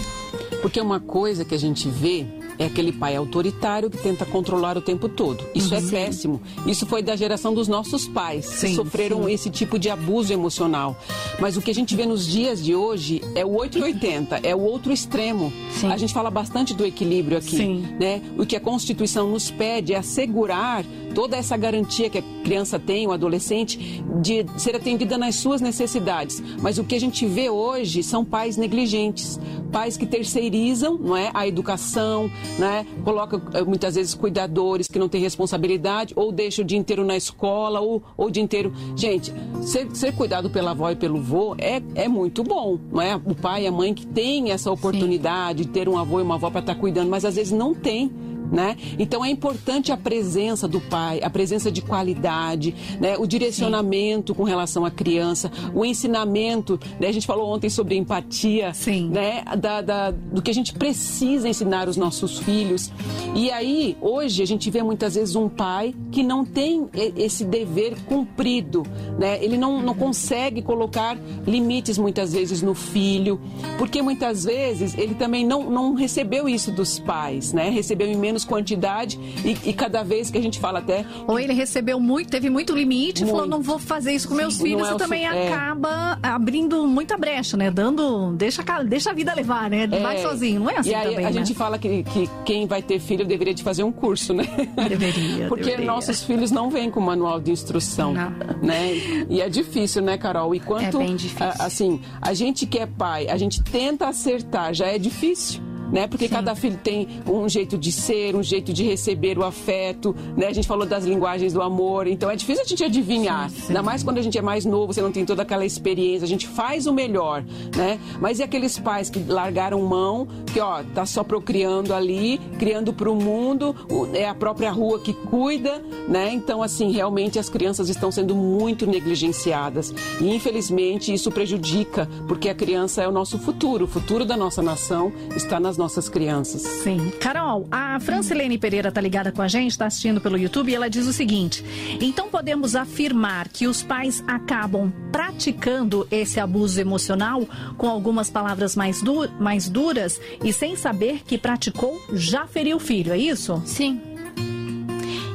Porque 0.62 0.81
uma 0.81 1.00
coisa 1.00 1.45
que 1.45 1.55
a 1.55 1.59
gente 1.59 1.89
vê 1.89 2.27
é 2.61 2.67
aquele 2.67 2.93
pai 2.93 3.17
autoritário 3.17 3.88
que 3.88 3.97
tenta 3.97 4.26
controlar 4.26 4.76
o 4.76 4.83
tempo 4.83 5.09
todo. 5.09 5.43
Isso 5.55 5.75
é 5.75 5.79
uhum. 5.79 5.88
é 5.88 5.90
péssimo. 5.90 6.43
Isso 6.67 6.85
foi 6.85 7.02
da 7.02 7.17
geração 7.17 7.55
dos 7.55 7.67
nossos 7.67 8.07
pais, 8.07 8.45
sim, 8.45 8.69
que 8.69 8.75
sofreram 8.75 9.25
sim. 9.25 9.33
esse 9.33 9.49
tipo 9.49 9.79
de 9.79 9.88
abuso 9.88 10.31
emocional. 10.31 10.95
Mas 11.40 11.57
o 11.57 11.62
que 11.62 11.71
a 11.71 11.75
gente 11.75 11.97
vê 11.97 12.05
nos 12.05 12.26
dias 12.26 12.62
de 12.62 12.75
hoje 12.75 13.23
é 13.35 13.47
o 13.47 13.57
880, 13.57 14.40
é 14.43 14.55
o 14.55 14.61
outro 14.61 14.93
extremo. 14.93 15.50
Sim. 15.73 15.90
A 15.90 15.97
gente 15.97 16.12
fala 16.12 16.31
bastante 16.31 16.75
do 16.75 16.85
equilíbrio 16.85 17.38
aqui, 17.38 17.83
né? 17.99 18.21
O 18.37 18.45
que 18.45 18.55
a 18.55 18.61
Constituição 18.61 19.31
nos 19.31 19.50
pede 19.50 19.95
é 19.95 19.97
assegurar 19.97 20.85
toda 21.14 21.37
essa 21.37 21.57
garantia 21.57 22.09
que 22.09 22.19
a 22.19 22.23
criança 22.45 22.79
tem, 22.79 23.07
o 23.07 23.12
adolescente, 23.12 24.02
de 24.21 24.47
ser 24.57 24.76
atendida 24.76 25.17
nas 25.19 25.37
suas 25.37 25.61
necessidades. 25.61 26.43
Mas 26.61 26.79
o 26.79 26.85
que 26.85 26.95
a 26.95 27.00
gente 27.00 27.26
vê 27.26 27.50
hoje 27.50 28.02
são 28.02 28.25
pais 28.25 28.57
negligentes, 28.57 29.38
pais 29.71 29.97
que 29.97 30.07
terceirizam, 30.07 30.99
não 30.99 31.17
é, 31.17 31.31
a 31.35 31.47
educação, 31.47 32.31
né? 32.59 32.87
Coloca 33.05 33.40
eh, 33.55 33.62
muitas 33.62 33.95
vezes 33.95 34.14
cuidadores 34.14 34.88
que 34.88 34.99
não 34.99 35.09
têm 35.09 35.21
responsabilidade 35.21 36.12
ou 36.17 36.33
deixa 36.33 36.62
o 36.62 36.64
dia 36.64 36.79
inteiro 36.79 37.05
na 37.05 37.17
escola 37.17 37.81
ou, 37.81 38.02
ou 38.17 38.26
o 38.26 38.31
dia 38.31 38.43
inteiro. 38.43 38.73
Gente, 38.97 39.33
ser, 39.62 39.88
ser 39.95 40.14
cuidado 40.14 40.50
pela 40.50 40.73
avó 40.73 40.90
e 40.90 40.97
pelo 40.97 41.21
vô 41.21 41.55
é, 41.59 41.83
é 41.95 42.09
muito 42.09 42.43
bom, 42.43 42.79
não 42.90 43.00
é? 43.00 43.17
O 43.17 43.35
pai 43.35 43.64
e 43.64 43.67
a 43.67 43.73
mãe 43.73 43.95
que 43.95 44.07
tem 44.07 44.50
essa 44.50 44.71
oportunidade 44.71 45.62
Sim. 45.62 45.69
de 45.69 45.73
ter 45.73 45.88
um 45.88 45.99
avô 45.99 46.21
e 46.21 46.23
uma 46.23 46.35
avó 46.35 46.50
para 46.50 46.61
estar 46.61 46.75
tá 46.75 46.81
cuidando, 46.81 47.09
mas 47.09 47.25
às 47.25 47.37
vezes 47.37 47.52
não 47.52 47.75
tem 47.75 48.11
né? 48.50 48.76
Então 48.99 49.25
é 49.25 49.30
importante 49.30 49.92
a 49.92 49.97
presença 49.97 50.66
do 50.66 50.80
pai, 50.80 51.21
a 51.23 51.30
presença 51.30 51.71
de 51.71 51.83
qualidade, 51.83 52.75
né? 53.00 53.16
O 53.19 53.26
direcionamento 53.26 54.33
Sim. 54.33 54.37
com 54.37 54.45
relação 54.45 54.85
à 54.85 54.90
criança, 54.90 55.50
o 55.75 55.85
ensinamento, 55.85 56.78
né? 56.99 57.09
A 57.09 57.12
gente 57.12 57.26
falou 57.26 57.49
ontem 57.49 57.71
sobre 57.71 57.97
empatia, 57.97 58.73
Sim. 58.75 59.09
né? 59.09 59.42
Da, 59.59 59.80
da, 59.80 60.11
do 60.11 60.42
que 60.42 60.50
a 60.50 60.54
gente 60.54 60.73
precisa 60.73 61.49
ensinar 61.49 61.88
os 61.88 61.97
nossos 61.97 62.38
filhos. 62.38 62.90
E 63.35 63.50
aí, 63.50 63.97
hoje, 64.00 64.42
a 64.42 64.47
gente 64.47 64.71
vê 64.71 64.83
muitas 64.83 65.14
vezes 65.14 65.37
um 65.37 65.49
pai 65.49 65.95
que 66.11 66.23
não 66.23 66.45
tem 66.45 66.88
esse 67.16 67.45
dever 67.45 67.97
cumprido, 68.07 68.83
né? 69.19 69.42
Ele 69.42 69.57
não, 69.57 69.80
não 69.83 69.95
consegue 69.95 70.62
colocar 70.62 71.16
limites 71.47 71.99
muitas 71.99 72.33
vezes 72.33 72.62
no 72.62 72.75
filho, 72.75 73.40
porque 73.78 74.02
muitas 74.02 74.45
vezes 74.45 74.97
ele 74.97 75.14
também 75.14 75.45
não, 75.45 75.71
não 75.71 75.95
recebeu 75.95 76.49
isso 76.49 76.71
dos 76.71 76.99
pais, 76.99 77.52
né? 77.52 77.71
Recebeu 77.71 78.07
em 78.07 78.16
menos 78.16 78.40
menos 78.41 78.45
quantidade 78.45 79.19
e, 79.45 79.71
e, 79.71 79.73
cada 79.73 80.03
vez 80.03 80.31
que 80.31 80.39
a 80.39 80.43
gente 80.43 80.59
fala 80.59 80.79
até. 80.79 81.05
Ou 81.27 81.39
ele 81.39 81.53
recebeu 81.53 82.01
muito, 82.01 82.31
teve 82.31 82.51
muito 82.51 82.75
limite, 82.75 83.23
muito. 83.23 83.35
falou, 83.35 83.49
não 83.49 83.63
vou 83.63 83.79
fazer 83.79 84.13
isso 84.13 84.29
com 84.29 84.35
meus 84.35 84.55
Sim, 84.55 84.65
filhos, 84.65 84.89
é 84.89 84.93
e 84.93 84.97
também. 84.97 85.25
É. 85.25 85.49
acaba 85.49 86.19
abrindo 86.23 86.87
muita 86.87 87.17
brecha, 87.17 87.57
né? 87.57 87.71
Dando. 87.71 88.33
Deixa, 88.33 88.63
deixa 88.85 89.11
a 89.11 89.13
vida 89.13 89.35
levar, 89.35 89.71
né? 89.71 89.85
É. 89.85 90.01
Vai 90.01 90.19
sozinho. 90.19 90.61
Não 90.61 90.71
é 90.71 90.79
assim 90.79 90.91
e 90.91 90.95
aí, 90.95 91.11
também. 91.11 91.27
A 91.27 91.31
né? 91.31 91.33
gente 91.33 91.55
fala 91.55 91.79
que, 91.79 92.03
que 92.05 92.29
quem 92.45 92.67
vai 92.67 92.83
ter 92.83 92.99
filho 92.99 93.25
deveria 93.25 93.55
de 93.55 93.63
fazer 93.63 93.83
um 93.83 93.93
curso, 93.93 94.33
né? 94.33 94.45
Deveria. 94.89 95.49
Porque 95.49 95.65
deveria. 95.65 95.87
nossos 95.87 96.23
filhos 96.23 96.51
não 96.51 96.71
vêm 96.71 96.91
com 96.91 97.01
manual 97.01 97.41
de 97.41 97.51
instrução. 97.51 98.13
Não. 98.13 98.31
Né? 98.63 99.27
E 99.29 99.41
é 99.41 99.49
difícil, 99.49 100.03
né, 100.03 100.17
Carol? 100.17 100.55
E 100.55 100.61
quanto. 100.61 101.01
É 101.01 101.05
bem 101.05 101.17
difícil. 101.17 101.47
assim, 101.59 102.01
a 102.21 102.35
gente 102.35 102.67
que 102.67 102.79
é 102.79 102.87
pai, 102.87 103.29
a 103.29 103.37
gente 103.37 103.63
tenta 103.63 104.09
acertar, 104.09 104.75
já 104.75 104.87
é 104.87 104.99
difícil 104.99 105.70
né? 105.93 106.07
Porque 106.07 106.29
Sim. 106.29 106.35
cada 106.35 106.55
filho 106.55 106.79
tem 106.83 107.09
um 107.27 107.49
jeito 107.49 107.77
de 107.77 107.93
ser, 107.93 108.35
um 108.35 108.43
jeito 108.43 108.73
de 108.73 108.85
receber 108.85 109.39
o 109.39 109.45
afeto, 109.45 110.15
né? 110.37 110.47
A 110.47 110.53
gente 110.53 110.67
falou 110.67 110.87
das 110.87 111.05
linguagens 111.05 111.53
do 111.53 111.63
amor, 111.63 112.07
então 112.07 112.31
é 112.31 112.37
difícil 112.37 112.65
a 112.65 112.67
gente 112.67 112.85
adivinhar. 112.85 113.51
Sim, 113.51 113.57
sim. 113.57 113.67
Ainda 113.69 113.83
mais 113.83 114.03
quando 114.03 114.19
a 114.19 114.23
gente 114.23 114.39
é 114.39 114.43
mais 114.43 114.65
novo, 114.65 114.93
você 114.93 115.03
não 115.03 115.13
tem 115.13 115.25
toda 115.25 115.43
aquela 115.43 115.65
experiência, 115.65 116.25
a 116.25 116.29
gente 116.29 116.47
faz 116.47 116.87
o 116.87 116.93
melhor, 116.93 117.45
né? 117.77 117.99
Mas 118.21 118.39
e 118.39 118.43
aqueles 118.43 118.79
pais 118.79 119.11
que 119.11 119.19
largaram 119.21 119.81
mão, 119.83 120.27
que 120.53 120.61
ó, 120.61 120.83
tá 120.95 121.05
só 121.07 121.23
procriando 121.25 121.95
ali, 121.95 122.39
criando 122.59 122.93
para 122.93 123.11
o 123.11 123.15
mundo, 123.15 123.75
é 124.13 124.29
a 124.29 124.35
própria 124.35 124.71
rua 124.71 125.01
que 125.01 125.13
cuida, 125.13 125.83
né? 126.09 126.33
Então 126.33 126.63
assim, 126.63 126.91
realmente 126.93 127.39
as 127.39 127.49
crianças 127.49 127.89
estão 127.89 128.11
sendo 128.11 128.35
muito 128.35 128.87
negligenciadas. 128.87 129.95
E 130.21 130.35
infelizmente 130.35 131.13
isso 131.13 131.31
prejudica, 131.31 132.09
porque 132.29 132.49
a 132.49 132.55
criança 132.55 133.03
é 133.03 133.09
o 133.09 133.13
nosso 133.13 133.39
futuro, 133.39 133.85
o 133.85 133.89
futuro 133.89 134.25
da 134.25 134.37
nossa 134.37 134.63
nação 134.63 135.13
está 135.35 135.59
nas 135.59 135.77
nossas 135.81 136.09
crianças. 136.11 136.61
Sim. 136.61 137.11
Carol, 137.19 137.67
a 137.71 137.99
Francilene 137.99 138.59
Pereira 138.59 138.91
está 138.91 139.01
ligada 139.01 139.33
com 139.33 139.41
a 139.41 139.49
gente, 139.49 139.73
está 139.73 139.87
assistindo 139.87 140.21
pelo 140.21 140.37
YouTube 140.37 140.71
e 140.71 140.75
ela 140.75 140.91
diz 140.91 141.07
o 141.07 141.13
seguinte: 141.13 141.65
então 142.01 142.29
podemos 142.29 142.77
afirmar 142.77 143.49
que 143.49 143.67
os 143.67 143.83
pais 143.83 144.23
acabam 144.29 144.93
praticando 145.11 146.07
esse 146.11 146.39
abuso 146.39 146.79
emocional 146.79 147.49
com 147.79 147.89
algumas 147.89 148.29
palavras 148.31 148.77
mais, 148.77 149.03
du 149.03 149.29
mais 149.41 149.69
duras 149.69 150.21
e 150.45 150.53
sem 150.53 150.77
saber 150.77 151.23
que 151.25 151.39
praticou 151.39 152.01
já 152.13 152.47
feriu 152.47 152.77
o 152.77 152.81
filho, 152.81 153.13
é 153.13 153.19
isso? 153.19 153.61
Sim. 153.65 154.01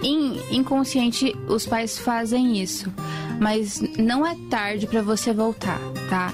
In 0.04 0.40
inconsciente, 0.52 1.36
os 1.48 1.66
pais 1.66 1.98
fazem 1.98 2.62
isso, 2.62 2.94
mas 3.40 3.82
não 3.98 4.26
é 4.26 4.36
tarde 4.50 4.86
para 4.86 5.02
você 5.02 5.34
voltar, 5.34 5.80
tá? 6.08 6.32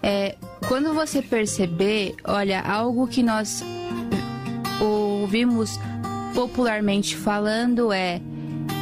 É, 0.00 0.36
quando 0.66 0.94
você 0.94 1.22
perceber, 1.22 2.16
olha, 2.24 2.60
algo 2.60 3.06
que 3.06 3.22
nós 3.22 3.62
ouvimos 4.80 5.78
popularmente 6.34 7.16
falando 7.16 7.92
é 7.92 8.20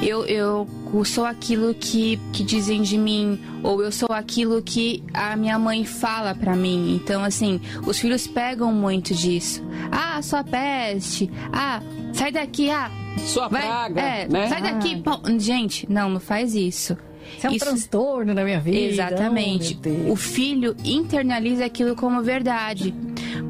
eu, 0.02 0.26
eu 0.26 0.68
sou 1.04 1.24
aquilo 1.24 1.74
que, 1.74 2.18
que 2.32 2.44
dizem 2.44 2.82
de 2.82 2.98
mim, 2.98 3.40
ou 3.62 3.82
eu 3.82 3.90
sou 3.90 4.12
aquilo 4.12 4.62
que 4.62 5.02
a 5.12 5.36
minha 5.36 5.58
mãe 5.58 5.84
fala 5.84 6.34
para 6.34 6.54
mim. 6.54 6.94
Então, 6.94 7.24
assim, 7.24 7.60
os 7.86 7.98
filhos 7.98 8.26
pegam 8.26 8.72
muito 8.72 9.14
disso. 9.14 9.62
Ah, 9.90 10.20
sua 10.22 10.44
peste. 10.44 11.30
Ah, 11.52 11.82
sai 12.12 12.30
daqui. 12.30 12.70
Ah, 12.70 12.90
sua 13.18 13.48
vai, 13.48 13.62
praga. 13.62 14.00
É, 14.00 14.28
né? 14.28 14.48
sai 14.48 14.62
daqui. 14.62 15.02
Ah. 15.06 15.38
Gente, 15.38 15.90
não, 15.90 16.08
não 16.08 16.20
faz 16.20 16.54
isso. 16.54 16.96
Isso 17.36 17.46
é 17.46 17.50
um 17.50 17.52
Isso... 17.52 17.64
transtorno 17.64 18.34
na 18.34 18.44
minha 18.44 18.60
vida. 18.60 18.78
Exatamente. 18.78 19.78
Oh, 20.06 20.12
o 20.12 20.16
filho 20.16 20.76
internaliza 20.84 21.64
aquilo 21.64 21.94
como 21.94 22.22
verdade. 22.22 22.94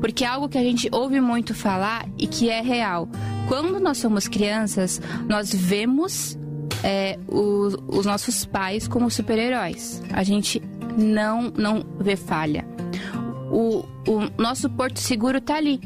Porque 0.00 0.24
é 0.24 0.26
algo 0.26 0.48
que 0.48 0.58
a 0.58 0.62
gente 0.62 0.88
ouve 0.92 1.20
muito 1.20 1.54
falar 1.54 2.08
e 2.18 2.26
que 2.26 2.48
é 2.50 2.60
real. 2.60 3.08
Quando 3.48 3.78
nós 3.80 3.98
somos 3.98 4.28
crianças, 4.28 5.00
nós 5.28 5.54
vemos 5.54 6.36
é, 6.82 7.18
os, 7.28 7.76
os 7.86 8.06
nossos 8.06 8.44
pais 8.44 8.88
como 8.88 9.10
super-heróis. 9.10 10.02
A 10.12 10.22
gente 10.22 10.62
não, 10.96 11.52
não 11.56 11.84
vê 11.98 12.16
falha. 12.16 12.66
O, 13.50 13.84
o 14.06 14.30
nosso 14.36 14.68
porto 14.70 14.98
seguro 14.98 15.40
tá 15.40 15.56
ali. 15.56 15.80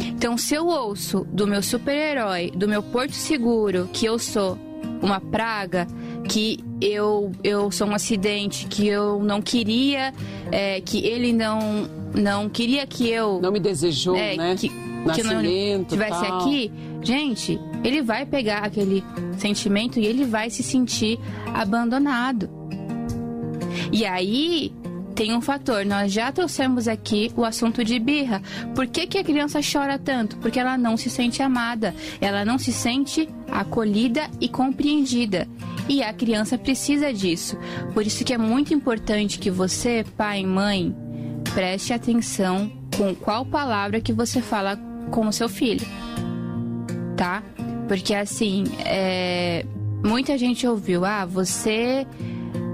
Então, 0.00 0.36
se 0.38 0.54
eu 0.54 0.66
ouço 0.66 1.26
do 1.32 1.46
meu 1.46 1.62
super-herói, 1.62 2.50
do 2.54 2.68
meu 2.68 2.82
porto 2.82 3.12
seguro, 3.12 3.88
que 3.92 4.06
eu 4.06 4.18
sou 4.18 4.58
uma 5.02 5.20
praga, 5.20 5.86
que 6.28 6.62
eu, 6.80 7.32
eu 7.42 7.70
sou 7.70 7.86
um 7.86 7.94
acidente, 7.94 8.66
que 8.66 8.86
eu 8.86 9.22
não 9.22 9.40
queria, 9.40 10.12
é, 10.50 10.80
que 10.80 11.04
ele 11.04 11.32
não, 11.32 11.88
não 12.14 12.48
queria 12.48 12.86
que 12.86 13.08
eu. 13.08 13.40
Não 13.40 13.52
me 13.52 13.60
desejou, 13.60 14.16
é, 14.16 14.36
né? 14.36 14.56
Que, 14.56 14.68
que 14.68 15.22
não 15.22 15.42
estivesse 15.42 16.24
aqui, 16.26 16.72
gente, 17.02 17.58
ele 17.82 18.02
vai 18.02 18.24
pegar 18.24 18.58
aquele 18.58 19.02
sentimento 19.36 19.98
e 19.98 20.06
ele 20.06 20.24
vai 20.24 20.48
se 20.48 20.62
sentir 20.62 21.18
abandonado. 21.52 22.48
E 23.90 24.04
aí 24.04 24.72
tem 25.22 25.32
um 25.32 25.40
fator, 25.40 25.86
nós 25.86 26.12
já 26.12 26.32
trouxemos 26.32 26.88
aqui 26.88 27.32
o 27.36 27.44
assunto 27.44 27.84
de 27.84 27.96
birra. 28.00 28.42
Por 28.74 28.88
que, 28.88 29.06
que 29.06 29.16
a 29.16 29.22
criança 29.22 29.60
chora 29.62 29.96
tanto? 29.96 30.36
Porque 30.38 30.58
ela 30.58 30.76
não 30.76 30.96
se 30.96 31.08
sente 31.08 31.40
amada, 31.40 31.94
ela 32.20 32.44
não 32.44 32.58
se 32.58 32.72
sente 32.72 33.28
acolhida 33.48 34.28
e 34.40 34.48
compreendida. 34.48 35.46
E 35.88 36.02
a 36.02 36.12
criança 36.12 36.58
precisa 36.58 37.12
disso. 37.12 37.56
Por 37.94 38.04
isso 38.04 38.24
que 38.24 38.34
é 38.34 38.38
muito 38.38 38.74
importante 38.74 39.38
que 39.38 39.48
você, 39.48 40.04
pai 40.16 40.40
e 40.40 40.44
mãe, 40.44 40.92
preste 41.54 41.92
atenção 41.92 42.72
com 42.98 43.14
qual 43.14 43.46
palavra 43.46 44.00
que 44.00 44.12
você 44.12 44.42
fala 44.42 44.76
com 45.12 45.28
o 45.28 45.32
seu 45.32 45.48
filho. 45.48 45.86
Tá? 47.16 47.44
Porque 47.86 48.12
assim, 48.12 48.64
é... 48.84 49.64
muita 50.04 50.36
gente 50.36 50.66
ouviu, 50.66 51.04
ah, 51.04 51.24
você 51.24 52.04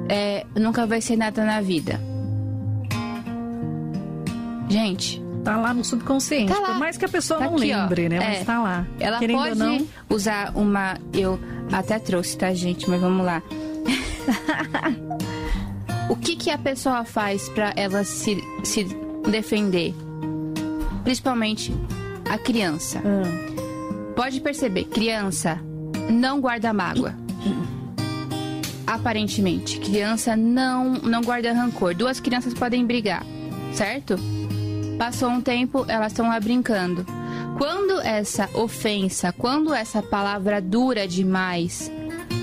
é, 0.09 0.47
nunca 0.59 0.87
vai 0.87 1.03
ser 1.03 1.19
nada 1.19 1.45
na 1.45 1.61
vida. 1.61 2.08
Gente, 4.69 5.23
tá 5.45 5.57
lá 5.57 5.73
no 5.73 5.85
subconsciente. 5.85 6.53
Tá 6.53 6.61
lá. 6.61 6.69
Por 6.69 6.79
mais 6.79 6.97
que 6.97 7.05
a 7.05 7.09
pessoa 7.09 7.39
tá 7.39 7.47
não 7.47 7.57
aqui, 7.57 7.75
lembre, 7.75 8.07
ó, 8.07 8.09
né? 8.11 8.19
Mas 8.19 8.41
é, 8.41 8.45
tá 8.45 8.61
lá. 8.61 8.87
Ela 9.01 9.19
Querendo 9.19 9.39
pode 9.39 9.59
não... 9.59 9.87
usar 10.11 10.53
uma. 10.55 10.99
Eu 11.13 11.39
até 11.73 11.99
trouxe, 11.99 12.37
tá, 12.37 12.53
gente? 12.53 12.89
Mas 12.89 13.01
vamos 13.01 13.25
lá. 13.25 13.43
o 16.11 16.17
que, 16.17 16.37
que 16.37 16.51
a 16.51 16.59
pessoa 16.59 17.05
faz 17.05 17.49
para 17.49 17.73
ela 17.77 18.05
se, 18.05 18.43
se 18.63 18.85
defender? 19.31 19.95
Principalmente 21.03 21.73
a 22.29 22.37
criança. 22.37 22.99
Hum. 22.99 24.13
Pode 24.15 24.41
perceber, 24.41 24.85
criança 24.85 25.61
não 26.11 26.41
guarda 26.41 26.73
mágoa. 26.73 27.15
Aparentemente, 28.87 29.79
criança 29.79 30.35
não 30.35 30.95
não 30.95 31.23
guarda 31.23 31.53
rancor. 31.53 31.95
Duas 31.95 32.21
crianças 32.21 32.55
podem 32.55 32.85
brigar, 32.87 33.25
certo? 33.73 34.17
Passou 34.99 35.29
um 35.29 35.41
tempo, 35.41 35.85
elas 35.87 36.13
estão 36.13 36.29
lá 36.29 36.41
brincando. 36.41 37.07
Quando 37.57 38.01
essa 38.01 38.49
ofensa, 38.53 39.33
quando 39.33 39.73
essa 39.73 40.03
palavra 40.03 40.61
dura 40.61 41.07
demais 41.07 41.91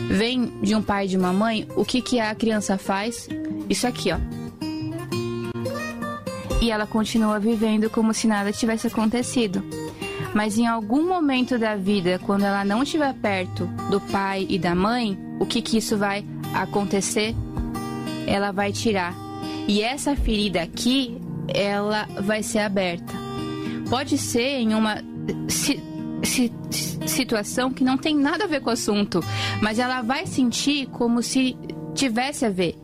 vem 0.09 0.47
de 0.61 0.73
um 0.73 0.81
pai 0.81 1.05
e 1.05 1.09
de 1.09 1.17
uma 1.17 1.33
mãe, 1.33 1.67
o 1.75 1.83
que, 1.83 2.01
que 2.01 2.19
a 2.19 2.33
criança 2.33 2.77
faz? 2.77 3.27
Isso 3.69 3.85
aqui, 3.85 4.09
ó. 4.11 4.17
E 6.61 6.71
ela 6.71 6.87
continua 6.87 7.39
vivendo 7.39 7.89
como 7.89 8.13
se 8.13 8.25
nada 8.25 8.51
tivesse 8.51 8.87
acontecido. 8.87 9.61
Mas 10.33 10.57
em 10.57 10.65
algum 10.65 11.07
momento 11.07 11.57
da 11.57 11.75
vida, 11.75 12.19
quando 12.25 12.43
ela 12.43 12.63
não 12.63 12.83
estiver 12.83 13.13
perto 13.15 13.65
do 13.89 13.99
pai 13.99 14.45
e 14.49 14.57
da 14.57 14.73
mãe, 14.73 15.17
o 15.39 15.45
que, 15.45 15.61
que 15.61 15.77
isso 15.77 15.97
vai 15.97 16.25
acontecer? 16.53 17.35
Ela 18.25 18.51
vai 18.51 18.71
tirar. 18.71 19.13
E 19.67 19.81
essa 19.81 20.15
ferida 20.15 20.61
aqui 20.61 21.21
ela 21.47 22.07
vai 22.21 22.43
ser 22.43 22.59
aberta. 22.59 23.13
Pode 23.89 24.17
ser 24.17 24.59
em 24.59 24.73
uma 24.73 24.97
si, 25.47 25.81
si, 26.23 26.51
situação 27.07 27.71
que 27.71 27.83
não 27.83 27.97
tem 27.97 28.15
nada 28.15 28.45
a 28.45 28.47
ver 28.47 28.61
com 28.61 28.69
o 28.69 28.73
assunto, 28.73 29.23
mas 29.61 29.79
ela 29.79 30.01
vai 30.01 30.25
sentir 30.25 30.87
como 30.87 31.21
se 31.21 31.55
tivesse 31.93 32.45
a 32.45 32.49
ver. 32.49 32.75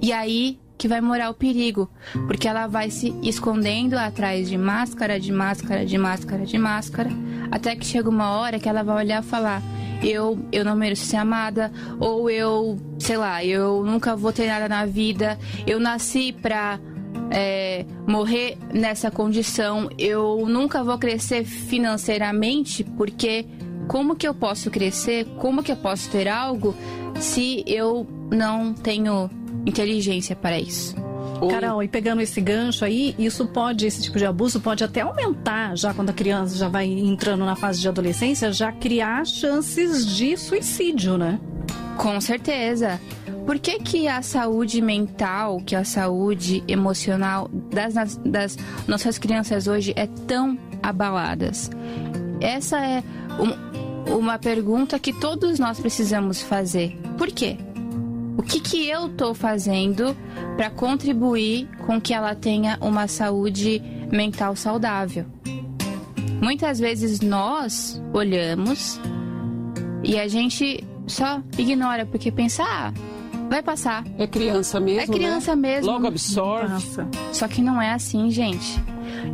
E 0.00 0.12
aí 0.12 0.58
que 0.76 0.88
vai 0.88 1.00
morar 1.00 1.30
o 1.30 1.34
perigo, 1.34 1.88
porque 2.26 2.48
ela 2.48 2.66
vai 2.66 2.90
se 2.90 3.14
escondendo 3.22 3.94
atrás 3.94 4.48
de 4.48 4.58
máscara, 4.58 5.20
de 5.20 5.32
máscara, 5.32 5.86
de 5.86 5.96
máscara, 5.96 6.44
de 6.44 6.58
máscara, 6.58 7.10
até 7.50 7.76
que 7.76 7.86
chega 7.86 8.08
uma 8.08 8.30
hora 8.32 8.58
que 8.58 8.68
ela 8.68 8.82
vai 8.82 8.96
olhar 8.96 9.22
e 9.22 9.26
falar: 9.26 9.62
eu, 10.02 10.38
eu 10.52 10.64
não 10.64 10.74
mereço 10.74 11.06
ser 11.06 11.16
amada, 11.16 11.72
ou 11.98 12.28
eu, 12.28 12.78
sei 12.98 13.16
lá, 13.16 13.44
eu 13.44 13.84
nunca 13.84 14.16
vou 14.16 14.32
ter 14.32 14.46
nada 14.46 14.68
na 14.68 14.84
vida, 14.84 15.38
eu 15.66 15.78
nasci 15.78 16.32
pra 16.32 16.78
é, 17.30 17.84
morrer 18.06 18.56
nessa 18.72 19.10
condição, 19.10 19.88
eu 19.98 20.44
nunca 20.46 20.82
vou 20.84 20.98
crescer 20.98 21.44
financeiramente, 21.44 22.84
porque 22.84 23.46
como 23.88 24.16
que 24.16 24.26
eu 24.26 24.34
posso 24.34 24.70
crescer? 24.70 25.26
Como 25.38 25.62
que 25.62 25.72
eu 25.72 25.76
posso 25.76 26.10
ter 26.10 26.28
algo 26.28 26.74
se 27.18 27.64
eu 27.66 28.06
não 28.30 28.72
tenho 28.72 29.30
inteligência 29.66 30.34
para 30.34 30.58
isso? 30.58 30.94
Carol, 31.50 31.82
e 31.82 31.88
pegando 31.88 32.22
esse 32.22 32.40
gancho 32.40 32.84
aí, 32.84 33.14
isso 33.18 33.46
pode, 33.46 33.86
esse 33.86 34.02
tipo 34.02 34.18
de 34.18 34.24
abuso 34.24 34.60
pode 34.60 34.82
até 34.82 35.00
aumentar, 35.00 35.76
já 35.76 35.92
quando 35.92 36.10
a 36.10 36.12
criança 36.12 36.56
já 36.56 36.68
vai 36.68 36.86
entrando 36.86 37.44
na 37.44 37.56
fase 37.56 37.80
de 37.80 37.88
adolescência, 37.88 38.52
já 38.52 38.72
criar 38.72 39.26
chances 39.26 40.06
de 40.06 40.36
suicídio, 40.36 41.18
né? 41.18 41.38
Com 41.96 42.20
certeza. 42.20 43.00
Por 43.46 43.58
que, 43.58 43.78
que 43.78 44.08
a 44.08 44.22
saúde 44.22 44.80
mental, 44.80 45.60
que 45.64 45.76
a 45.76 45.84
saúde 45.84 46.64
emocional 46.66 47.50
das, 47.70 48.16
das 48.24 48.56
nossas 48.88 49.18
crianças 49.18 49.66
hoje 49.66 49.92
é 49.96 50.06
tão 50.06 50.58
abaladas? 50.82 51.70
Essa 52.40 52.78
é 52.80 53.02
um, 53.38 54.16
uma 54.16 54.38
pergunta 54.38 54.98
que 54.98 55.12
todos 55.12 55.58
nós 55.58 55.78
precisamos 55.78 56.40
fazer. 56.40 56.96
Por 57.18 57.28
quê? 57.28 57.58
O 58.38 58.42
que, 58.42 58.60
que 58.60 58.88
eu 58.88 59.06
estou 59.08 59.34
fazendo 59.34 60.16
para 60.56 60.70
contribuir 60.70 61.68
com 61.86 62.00
que 62.00 62.14
ela 62.14 62.34
tenha 62.34 62.78
uma 62.80 63.06
saúde 63.06 63.80
mental 64.10 64.56
saudável? 64.56 65.26
Muitas 66.40 66.78
vezes 66.78 67.20
nós 67.20 68.02
olhamos 68.12 69.00
e 70.02 70.18
a 70.18 70.28
gente 70.28 70.82
só 71.06 71.42
ignora 71.56 72.04
porque 72.04 72.30
pensa, 72.30 72.62
ah, 72.66 72.92
vai 73.54 73.62
passar. 73.62 74.04
É 74.18 74.26
criança 74.26 74.80
mesmo. 74.80 75.00
É 75.00 75.06
criança 75.06 75.54
né? 75.54 75.68
mesmo. 75.68 75.92
Logo 75.92 76.06
absorve. 76.08 76.72
Nossa. 76.72 77.08
Só 77.32 77.46
que 77.46 77.62
não 77.62 77.80
é 77.80 77.92
assim, 77.92 78.30
gente. 78.30 78.82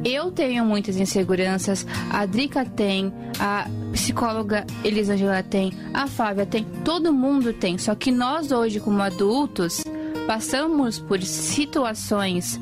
Eu 0.05 0.31
tenho 0.31 0.65
muitas 0.65 0.97
inseguranças, 0.97 1.87
a 2.11 2.27
Drica 2.27 2.65
tem, 2.65 3.13
a 3.39 3.67
psicóloga 3.93 4.67
Elisângela 4.85 5.43
tem, 5.43 5.73
a 5.93 6.07
Flávia 6.07 6.45
tem, 6.45 6.65
todo 6.85 7.13
mundo 7.13 7.53
tem. 7.53 7.79
Só 7.79 7.95
que 7.95 8.13
nós 8.13 8.53
hoje, 8.53 8.79
como 8.79 9.01
adultos, 9.01 9.83
passamos 10.27 10.99
por 10.99 11.21
situações 11.23 12.61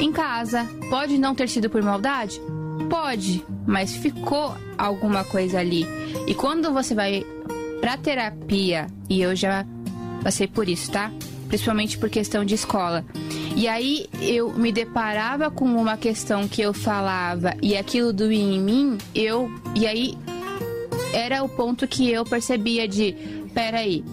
em 0.00 0.10
casa. 0.12 0.66
Pode 0.88 1.18
não 1.18 1.34
ter 1.34 1.48
sido 1.48 1.68
por 1.68 1.82
maldade? 1.82 2.40
Pode, 2.88 3.44
mas 3.66 3.94
ficou 3.94 4.54
alguma 4.78 5.24
coisa 5.24 5.60
ali. 5.60 5.86
E 6.26 6.34
quando 6.34 6.72
você 6.72 6.94
vai 6.94 7.24
pra 7.80 7.96
terapia, 7.96 8.86
e 9.08 9.20
eu 9.20 9.36
já 9.36 9.64
passei 10.22 10.46
por 10.46 10.68
isso, 10.68 10.90
tá? 10.90 11.10
Principalmente 11.48 11.96
por 11.96 12.10
questão 12.10 12.44
de 12.44 12.54
escola. 12.54 13.04
E 13.56 13.66
aí 13.66 14.06
eu 14.20 14.52
me 14.52 14.70
deparava 14.70 15.50
com 15.50 15.64
uma 15.64 15.96
questão 15.96 16.46
que 16.46 16.60
eu 16.60 16.72
falava 16.72 17.54
e 17.62 17.76
aquilo 17.76 18.12
doía 18.12 18.38
em 18.38 18.60
mim, 18.60 18.98
eu. 19.14 19.50
E 19.74 19.86
aí 19.86 20.16
era 21.12 21.42
o 21.42 21.48
ponto 21.48 21.86
que 21.86 22.10
eu 22.10 22.24
percebia 22.24 22.86
de: 22.86 23.16
peraí, 23.54 24.04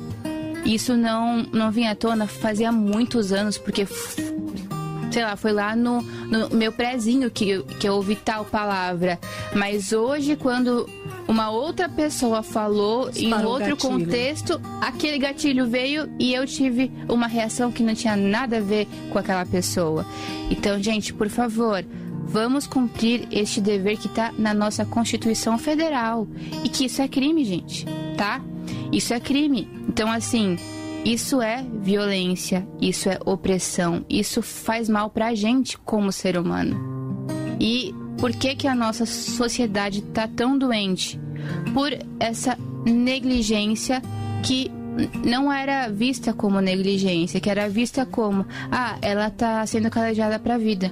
isso 0.65 0.95
não, 0.95 1.43
não 1.51 1.71
vinha 1.71 1.91
à 1.91 1.95
tona 1.95 2.25
fazia 2.25 2.71
muitos 2.71 3.31
anos, 3.31 3.57
porque 3.57 3.85
sei 5.15 5.23
lá, 5.23 5.37
foi 5.37 5.53
lá 5.53 5.77
no, 5.77 6.01
no 6.01 6.49
meu 6.49 6.73
prézinho 6.73 7.31
que, 7.31 7.63
que 7.79 7.87
eu 7.87 7.93
ouvi 7.93 8.17
tal 8.17 8.43
palavra. 8.43 9.17
Mas 9.55 9.93
hoje, 9.93 10.35
quando 10.35 10.89
uma 11.25 11.49
outra 11.51 11.87
pessoa 11.87 12.43
falou 12.43 13.09
em 13.15 13.33
outro 13.45 13.77
contexto, 13.77 14.59
aquele 14.81 15.17
gatilho 15.17 15.67
veio 15.67 16.11
e 16.19 16.33
eu 16.33 16.45
tive 16.45 16.91
uma 17.07 17.27
reação 17.27 17.71
que 17.71 17.81
não 17.81 17.95
tinha 17.95 18.17
nada 18.17 18.57
a 18.57 18.59
ver 18.59 18.89
com 19.09 19.17
aquela 19.17 19.45
pessoa. 19.45 20.05
Então, 20.51 20.83
gente, 20.83 21.13
por 21.13 21.29
favor, 21.29 21.85
vamos 22.25 22.67
cumprir 22.67 23.25
este 23.31 23.61
dever 23.61 23.97
que 23.97 24.07
está 24.07 24.33
na 24.37 24.53
nossa 24.53 24.83
Constituição 24.83 25.57
Federal. 25.57 26.27
E 26.61 26.67
que 26.67 26.87
isso 26.87 27.01
é 27.01 27.07
crime, 27.07 27.45
gente, 27.45 27.85
tá? 28.17 28.41
Isso 28.91 29.13
é 29.13 29.19
crime. 29.21 29.65
Então, 29.87 30.11
assim, 30.11 30.57
isso 31.05 31.39
é 31.39 31.63
violência, 31.81 32.67
isso 32.81 33.07
é 33.07 33.19
opressão, 33.23 34.03
isso 34.09 34.41
faz 34.41 34.89
mal 34.89 35.07
pra 35.07 35.35
gente 35.35 35.77
como 35.77 36.11
ser 36.11 36.35
humano. 36.35 36.75
E 37.59 37.93
por 38.17 38.31
que, 38.31 38.55
que 38.55 38.67
a 38.67 38.73
nossa 38.73 39.05
sociedade 39.05 39.99
está 39.99 40.27
tão 40.27 40.57
doente? 40.57 41.19
Por 41.75 41.91
essa 42.19 42.57
negligência 42.83 44.01
que 44.43 44.71
não 45.23 45.53
era 45.53 45.89
vista 45.89 46.33
como 46.33 46.59
negligência, 46.59 47.39
que 47.39 47.51
era 47.51 47.69
vista 47.69 48.03
como, 48.03 48.43
ah, 48.71 48.97
ela 48.99 49.27
está 49.27 49.63
sendo 49.67 49.91
calejada 49.91 50.39
para 50.39 50.55
a 50.55 50.57
vida. 50.57 50.91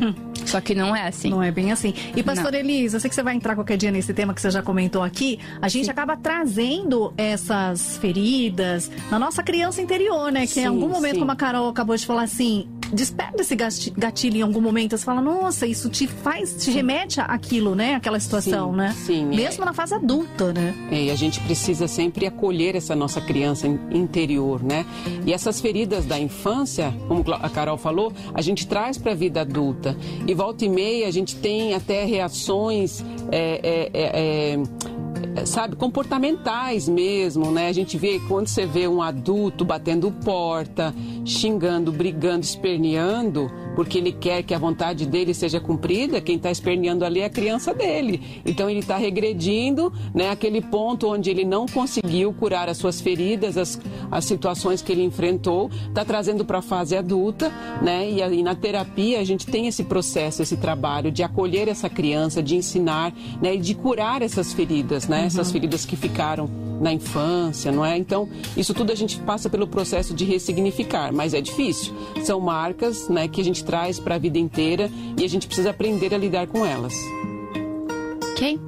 Hum. 0.00 0.29
Só 0.50 0.60
que 0.60 0.74
não 0.74 0.94
é 0.94 1.06
assim. 1.06 1.30
Não 1.30 1.42
é 1.42 1.50
bem 1.50 1.72
assim. 1.72 1.94
E, 2.16 2.22
pastor. 2.22 2.54
Elisa, 2.54 2.96
eu 2.96 3.00
sei 3.00 3.08
que 3.08 3.14
você 3.14 3.22
vai 3.22 3.34
entrar 3.34 3.54
qualquer 3.54 3.76
dia 3.76 3.90
nesse 3.90 4.12
tema 4.12 4.34
que 4.34 4.40
você 4.40 4.50
já 4.50 4.62
comentou 4.62 5.02
aqui. 5.02 5.38
A 5.62 5.68
gente 5.68 5.84
sim. 5.84 5.90
acaba 5.90 6.16
trazendo 6.16 7.12
essas 7.16 7.96
feridas 7.98 8.90
na 9.10 9.18
nossa 9.18 9.42
criança 9.42 9.80
interior, 9.80 10.32
né? 10.32 10.40
Que 10.42 10.54
sim, 10.54 10.60
em 10.62 10.66
algum 10.66 10.88
momento, 10.88 11.14
sim. 11.14 11.20
como 11.20 11.30
a 11.30 11.36
Carol 11.36 11.68
acabou 11.68 11.96
de 11.96 12.04
falar 12.04 12.22
assim, 12.22 12.68
desperta 12.92 13.42
esse 13.42 13.56
gatilho 13.96 14.36
em 14.38 14.42
algum 14.42 14.60
momento. 14.60 14.96
Você 14.96 15.04
fala, 15.04 15.20
nossa, 15.20 15.66
isso 15.66 15.88
te 15.88 16.06
faz, 16.06 16.54
te 16.64 16.70
remete 16.70 17.20
àquilo, 17.20 17.74
né? 17.74 17.94
Aquela 17.94 18.18
situação, 18.18 18.70
sim, 18.70 18.76
né? 18.76 18.94
Sim. 19.06 19.26
Mesmo 19.26 19.62
é. 19.62 19.66
na 19.66 19.72
fase 19.72 19.94
adulta, 19.94 20.52
né? 20.52 20.74
É, 20.90 21.04
e 21.04 21.10
a 21.10 21.14
gente 21.14 21.40
precisa 21.40 21.86
sempre 21.88 22.26
acolher 22.26 22.76
essa 22.76 22.94
nossa 22.94 23.20
criança 23.20 23.66
interior, 23.66 24.62
né? 24.62 24.84
E 25.26 25.32
essas 25.32 25.60
feridas 25.60 26.04
da 26.04 26.18
infância, 26.18 26.94
como 27.08 27.24
a 27.32 27.48
Carol 27.48 27.78
falou, 27.78 28.12
a 28.34 28.42
gente 28.42 28.66
traz 28.66 28.98
para 28.98 29.12
a 29.12 29.14
vida 29.14 29.40
adulta. 29.40 29.96
E 30.26 30.34
volta 30.34 30.64
e 30.64 30.68
meia 30.68 31.08
a 31.08 31.10
gente 31.10 31.36
tem 31.36 31.74
até 31.74 32.04
reações. 32.04 33.04
É, 33.30 33.60
é, 33.62 33.90
é, 33.92 34.54
é 34.54 35.09
sabe, 35.44 35.76
comportamentais 35.76 36.88
mesmo, 36.88 37.50
né? 37.50 37.68
A 37.68 37.72
gente 37.72 37.96
vê 37.96 38.20
quando 38.28 38.48
você 38.48 38.66
vê 38.66 38.86
um 38.86 39.02
adulto 39.02 39.64
batendo 39.64 40.10
porta, 40.10 40.94
xingando, 41.24 41.92
brigando, 41.92 42.44
esperneando, 42.44 43.50
porque 43.74 43.98
ele 43.98 44.12
quer 44.12 44.42
que 44.42 44.54
a 44.54 44.58
vontade 44.58 45.06
dele 45.06 45.32
seja 45.32 45.60
cumprida, 45.60 46.20
quem 46.20 46.36
está 46.36 46.50
esperneando 46.50 47.04
ali 47.04 47.20
é 47.20 47.24
a 47.24 47.30
criança 47.30 47.72
dele. 47.72 48.42
Então 48.44 48.68
ele 48.68 48.80
está 48.80 48.96
regredindo, 48.96 49.92
né? 50.14 50.30
Aquele 50.30 50.60
ponto 50.60 51.08
onde 51.08 51.30
ele 51.30 51.44
não 51.44 51.66
conseguiu 51.66 52.32
curar 52.32 52.68
as 52.68 52.76
suas 52.76 53.00
feridas, 53.00 53.56
as, 53.56 53.80
as 54.10 54.24
situações 54.24 54.82
que 54.82 54.92
ele 54.92 55.02
enfrentou, 55.02 55.70
está 55.88 56.04
trazendo 56.04 56.44
para 56.44 56.58
a 56.58 56.62
fase 56.62 56.96
adulta, 56.96 57.52
né? 57.82 58.10
E, 58.10 58.20
e 58.20 58.42
na 58.42 58.54
terapia 58.54 59.20
a 59.20 59.24
gente 59.24 59.46
tem 59.46 59.66
esse 59.66 59.84
processo, 59.84 60.42
esse 60.42 60.56
trabalho 60.56 61.10
de 61.10 61.22
acolher 61.22 61.68
essa 61.68 61.88
criança, 61.88 62.42
de 62.42 62.56
ensinar, 62.56 63.12
né? 63.40 63.54
E 63.54 63.58
de 63.58 63.74
curar 63.74 64.22
essas 64.22 64.52
feridas, 64.52 65.08
né? 65.10 65.20
Uhum. 65.20 65.26
Essas 65.26 65.50
feridas 65.50 65.84
que 65.84 65.96
ficaram 65.96 66.48
na 66.80 66.92
infância, 66.92 67.70
não 67.70 67.84
é? 67.84 67.98
Então, 67.98 68.28
isso 68.56 68.72
tudo 68.72 68.92
a 68.92 68.94
gente 68.94 69.18
passa 69.18 69.50
pelo 69.50 69.66
processo 69.66 70.14
de 70.14 70.24
ressignificar, 70.24 71.12
mas 71.12 71.34
é 71.34 71.40
difícil. 71.40 71.92
São 72.22 72.40
marcas, 72.40 73.08
né, 73.08 73.28
que 73.28 73.40
a 73.40 73.44
gente 73.44 73.62
traz 73.64 73.98
para 73.98 74.14
a 74.14 74.18
vida 74.18 74.38
inteira 74.38 74.88
e 75.18 75.24
a 75.24 75.28
gente 75.28 75.46
precisa 75.46 75.70
aprender 75.70 76.14
a 76.14 76.18
lidar 76.18 76.46
com 76.46 76.64
elas. 76.64 76.94
Ok? 78.30 78.58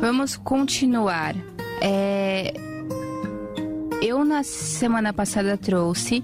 Vamos 0.00 0.36
continuar. 0.36 1.34
É... 1.80 2.52
Eu, 4.02 4.24
na 4.24 4.42
semana 4.42 5.12
passada, 5.12 5.56
trouxe 5.56 6.22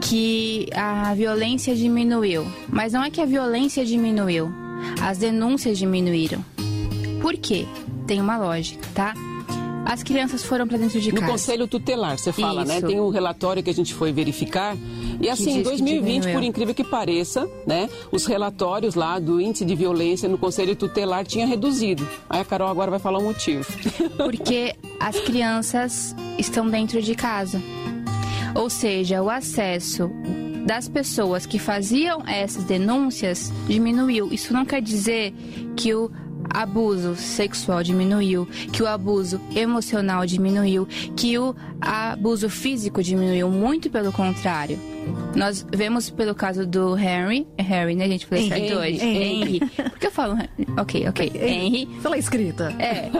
que 0.00 0.68
a 0.74 1.12
violência 1.14 1.74
diminuiu. 1.74 2.46
Mas 2.68 2.92
não 2.92 3.02
é 3.02 3.10
que 3.10 3.20
a 3.20 3.26
violência 3.26 3.84
diminuiu, 3.84 4.48
as 5.02 5.18
denúncias 5.18 5.76
diminuíram. 5.76 6.44
Por 7.20 7.36
quê? 7.36 7.66
Tem 8.06 8.20
uma 8.20 8.36
lógica, 8.36 8.86
tá? 8.94 9.14
As 9.86 10.02
crianças 10.02 10.42
foram 10.42 10.66
para 10.66 10.78
dentro 10.78 11.00
de 11.00 11.10
no 11.10 11.14
casa. 11.14 11.26
No 11.26 11.32
conselho 11.32 11.68
tutelar, 11.68 12.18
você 12.18 12.32
fala, 12.32 12.64
né? 12.64 12.74
Isso. 12.74 12.86
né? 12.86 12.92
Tem 12.92 13.00
um 13.00 13.08
relatório 13.08 13.62
que 13.62 13.70
a 13.70 13.74
gente 13.74 13.94
foi 13.94 14.12
verificar. 14.12 14.76
E 15.20 15.30
assim, 15.30 15.58
em 15.58 15.62
2020, 15.62 16.32
por 16.32 16.42
incrível 16.42 16.74
que 16.74 16.82
pareça, 16.82 17.48
né? 17.64 17.88
Os 18.10 18.26
relatórios 18.26 18.96
lá 18.96 19.20
do 19.20 19.40
índice 19.40 19.64
de 19.64 19.76
violência 19.76 20.28
no 20.28 20.36
conselho 20.36 20.74
tutelar 20.74 21.24
tinha 21.24 21.46
reduzido. 21.46 22.06
Aí 22.28 22.40
a 22.40 22.44
Carol 22.44 22.68
agora 22.68 22.90
vai 22.90 22.98
falar 22.98 23.20
o 23.20 23.22
motivo. 23.22 23.64
Porque 24.18 24.74
as 24.98 25.20
crianças 25.20 26.16
estão 26.36 26.68
dentro 26.68 27.00
de 27.00 27.14
casa. 27.14 27.62
Ou 28.56 28.68
seja, 28.68 29.22
o 29.22 29.30
acesso 29.30 30.10
das 30.66 30.88
pessoas 30.88 31.46
que 31.46 31.60
faziam 31.60 32.26
essas 32.26 32.64
denúncias 32.64 33.52
diminuiu. 33.68 34.32
Isso 34.32 34.52
não 34.52 34.64
quer 34.64 34.82
dizer 34.82 35.32
que 35.76 35.94
o 35.94 36.10
abuso 36.56 37.14
sexual 37.16 37.82
diminuiu, 37.82 38.46
que 38.72 38.82
o 38.82 38.86
abuso 38.86 39.38
emocional 39.54 40.24
diminuiu, 40.24 40.88
que 41.14 41.38
o 41.38 41.54
abuso 41.80 42.48
físico 42.48 43.02
diminuiu, 43.02 43.50
muito 43.50 43.90
pelo 43.90 44.10
contrário. 44.10 44.78
Nós 45.36 45.64
vemos 45.70 46.10
pelo 46.10 46.34
caso 46.34 46.66
do 46.66 46.96
Henry, 46.98 47.46
Harry, 47.58 47.94
né, 47.94 48.06
a 48.06 48.08
gente 48.08 48.26
falou 48.26 48.48
certo 48.48 48.74
hoje? 48.74 49.04
Henry. 49.04 49.60
Por 49.60 49.98
que 49.98 50.06
eu 50.06 50.10
falo? 50.10 50.36
Ok, 50.78 51.06
ok. 51.08 51.32
Henry. 51.34 51.86
Pela 52.02 52.18
escrita. 52.18 52.74
É. 52.78 53.10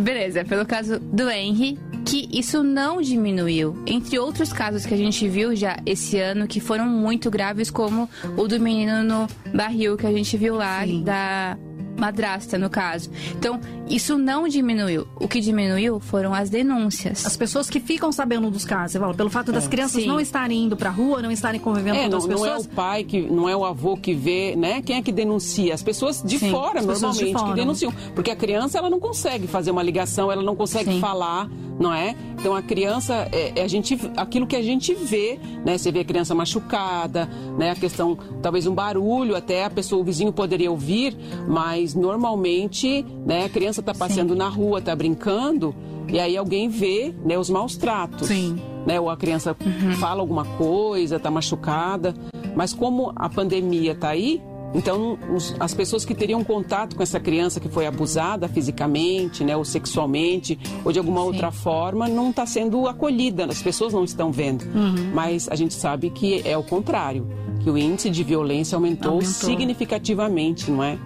Beleza, 0.00 0.44
pelo 0.44 0.64
caso 0.64 0.98
do 1.00 1.28
Henry, 1.28 1.78
que 2.04 2.28
isso 2.32 2.62
não 2.62 3.02
diminuiu. 3.02 3.76
Entre 3.84 4.18
outros 4.18 4.52
casos 4.52 4.86
que 4.86 4.94
a 4.94 4.96
gente 4.96 5.28
viu 5.28 5.54
já 5.54 5.76
esse 5.84 6.18
ano, 6.18 6.46
que 6.46 6.60
foram 6.60 6.86
muito 6.86 7.30
graves, 7.30 7.70
como 7.70 8.08
o 8.36 8.46
do 8.46 8.60
menino 8.60 9.02
no 9.02 9.26
barril 9.52 9.96
que 9.96 10.06
a 10.06 10.12
gente 10.12 10.36
viu 10.36 10.54
lá, 10.54 10.84
Sim. 10.84 11.02
da 11.02 11.58
madrasta, 11.96 12.58
no 12.58 12.68
caso. 12.68 13.10
Então, 13.32 13.60
isso 13.88 14.18
não 14.18 14.48
diminuiu. 14.48 15.06
O 15.16 15.28
que 15.28 15.40
diminuiu 15.40 16.00
foram 16.00 16.34
as 16.34 16.50
denúncias. 16.50 17.24
As 17.24 17.36
pessoas 17.36 17.70
que 17.70 17.80
ficam 17.80 18.10
sabendo 18.10 18.50
dos 18.50 18.64
casos, 18.64 19.00
falo, 19.00 19.14
pelo 19.14 19.30
fato 19.30 19.52
das 19.52 19.66
é, 19.66 19.68
crianças 19.68 20.02
sim. 20.02 20.08
não 20.08 20.20
estarem 20.20 20.64
indo 20.64 20.76
pra 20.76 20.90
rua, 20.90 21.22
não 21.22 21.30
estarem 21.30 21.60
convivendo 21.60 21.96
é, 21.96 22.04
com 22.04 22.10
não, 22.10 22.20
pessoas. 22.20 22.40
Não 22.40 22.46
é 22.46 22.58
o 22.58 22.64
pai, 22.64 23.04
que, 23.04 23.20
não 23.22 23.48
é 23.48 23.56
o 23.56 23.64
avô 23.64 23.96
que 23.96 24.14
vê, 24.14 24.56
né? 24.56 24.82
Quem 24.82 24.96
é 24.96 25.02
que 25.02 25.12
denuncia? 25.12 25.72
As 25.72 25.82
pessoas 25.82 26.22
de 26.22 26.38
sim, 26.38 26.50
fora, 26.50 26.82
normalmente, 26.82 27.24
de 27.24 27.32
fora. 27.32 27.48
que 27.48 27.54
denunciam. 27.54 27.92
Porque 28.14 28.30
a 28.30 28.36
criança, 28.36 28.78
ela 28.78 28.90
não 28.90 28.98
consegue 28.98 29.46
fazer 29.46 29.70
uma 29.70 29.82
ligação, 29.82 30.30
ela 30.30 30.42
não 30.42 30.56
consegue 30.56 30.92
sim. 30.92 31.00
falar, 31.00 31.48
não 31.78 31.92
é? 31.92 32.16
Então, 32.38 32.54
a 32.54 32.62
criança, 32.62 33.28
é, 33.32 33.52
é, 33.56 33.62
a 33.62 33.68
gente, 33.68 33.98
aquilo 34.16 34.46
que 34.46 34.56
a 34.56 34.62
gente 34.62 34.94
vê, 34.94 35.38
né? 35.64 35.78
Você 35.78 35.92
vê 35.92 36.00
a 36.00 36.04
criança 36.04 36.34
machucada, 36.34 37.28
né? 37.56 37.70
A 37.70 37.76
questão, 37.76 38.18
talvez 38.42 38.66
um 38.66 38.74
barulho, 38.74 39.36
até 39.36 39.64
a 39.64 39.70
pessoa, 39.70 40.00
o 40.00 40.04
vizinho 40.04 40.32
poderia 40.32 40.70
ouvir, 40.70 41.16
mas 41.46 41.85
normalmente, 41.94 43.04
né? 43.24 43.44
A 43.44 43.48
criança 43.48 43.80
está 43.80 43.94
passeando 43.94 44.32
Sim. 44.32 44.38
na 44.38 44.48
rua, 44.48 44.78
está 44.78 44.94
brincando, 44.94 45.74
e 46.08 46.18
aí 46.18 46.36
alguém 46.36 46.68
vê, 46.68 47.14
né? 47.24 47.38
Os 47.38 47.50
maus 47.50 47.76
tratos. 47.76 48.28
Sim. 48.28 48.58
Né? 48.86 49.00
Ou 49.00 49.10
a 49.10 49.16
criança 49.16 49.56
uhum. 49.64 49.92
fala 49.96 50.20
alguma 50.20 50.44
coisa, 50.44 51.16
está 51.16 51.30
machucada. 51.30 52.14
Mas 52.54 52.72
como 52.72 53.12
a 53.16 53.28
pandemia 53.28 53.92
está 53.92 54.10
aí, 54.10 54.40
então, 54.74 55.18
as 55.58 55.72
pessoas 55.72 56.04
que 56.04 56.14
teriam 56.14 56.44
contato 56.44 56.96
com 56.96 57.02
essa 57.02 57.18
criança 57.18 57.58
que 57.58 57.68
foi 57.68 57.86
abusada 57.86 58.46
fisicamente, 58.46 59.42
né, 59.42 59.56
ou 59.56 59.64
sexualmente, 59.64 60.58
ou 60.84 60.92
de 60.92 60.98
alguma 60.98 61.20
Sim. 61.20 61.26
outra 61.26 61.50
forma, 61.50 62.06
não 62.08 62.30
está 62.30 62.44
sendo 62.44 62.86
acolhida, 62.86 63.46
as 63.46 63.62
pessoas 63.62 63.94
não 63.94 64.04
estão 64.04 64.30
vendo. 64.30 64.64
Uhum. 64.64 65.12
Mas 65.14 65.48
a 65.48 65.54
gente 65.54 65.72
sabe 65.72 66.10
que 66.10 66.42
é 66.46 66.56
o 66.58 66.62
contrário, 66.62 67.26
que 67.60 67.70
o 67.70 67.78
índice 67.78 68.10
de 68.10 68.22
violência 68.22 68.76
aumentou, 68.76 69.12
aumentou. 69.12 69.32
significativamente, 69.32 70.70
não 70.70 70.82
é? 70.82 70.98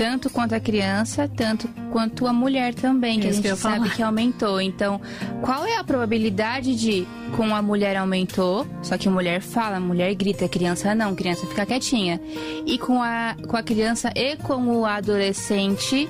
Tanto 0.00 0.30
quanto 0.30 0.54
a 0.54 0.60
criança, 0.60 1.28
tanto 1.28 1.68
quanto 1.92 2.26
a 2.26 2.32
mulher 2.32 2.72
também, 2.72 3.20
que 3.20 3.28
Isso 3.28 3.40
a 3.40 3.42
gente 3.42 3.52
que 3.52 3.60
sabe 3.60 3.76
falar. 3.80 3.96
que 3.96 4.02
aumentou. 4.02 4.58
Então, 4.58 4.98
qual 5.42 5.66
é 5.66 5.76
a 5.76 5.84
probabilidade 5.84 6.74
de 6.74 7.06
com 7.36 7.54
a 7.54 7.60
mulher 7.60 7.98
aumentou, 7.98 8.66
só 8.82 8.96
que 8.96 9.08
a 9.08 9.10
mulher 9.10 9.42
fala, 9.42 9.76
a 9.76 9.80
mulher 9.80 10.14
grita, 10.14 10.46
a 10.46 10.48
criança 10.48 10.94
não, 10.94 11.10
a 11.10 11.14
criança 11.14 11.46
fica 11.46 11.66
quietinha. 11.66 12.18
E 12.64 12.78
com 12.78 13.02
a, 13.02 13.36
com 13.46 13.58
a 13.58 13.62
criança 13.62 14.10
e 14.16 14.36
com 14.36 14.68
o 14.68 14.86
adolescente 14.86 16.08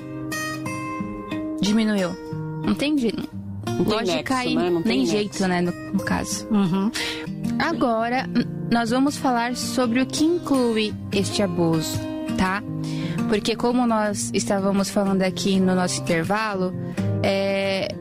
diminuiu. 1.59 2.11
Não 2.63 2.73
tem, 2.73 2.95
não 2.95 3.83
lógica 3.83 4.37
aí, 4.37 4.55
né? 4.55 4.69
nem 4.85 4.99
nexo. 4.99 5.11
jeito, 5.11 5.47
né, 5.49 5.59
no, 5.59 5.73
no 5.91 5.99
caso. 6.05 6.47
Uhum. 6.49 6.89
Agora, 7.59 8.25
nós 8.71 8.89
vamos 8.89 9.17
falar 9.17 9.57
sobre 9.57 9.99
o 9.99 10.05
que 10.05 10.23
inclui 10.23 10.93
este 11.11 11.43
abuso, 11.43 11.99
tá? 12.41 12.63
Porque 13.29 13.55
como 13.55 13.85
nós 13.85 14.31
estávamos 14.33 14.89
falando 14.89 15.21
aqui 15.21 15.59
no 15.59 15.75
nosso 15.75 16.01
intervalo, 16.01 16.73
é, 17.21 17.93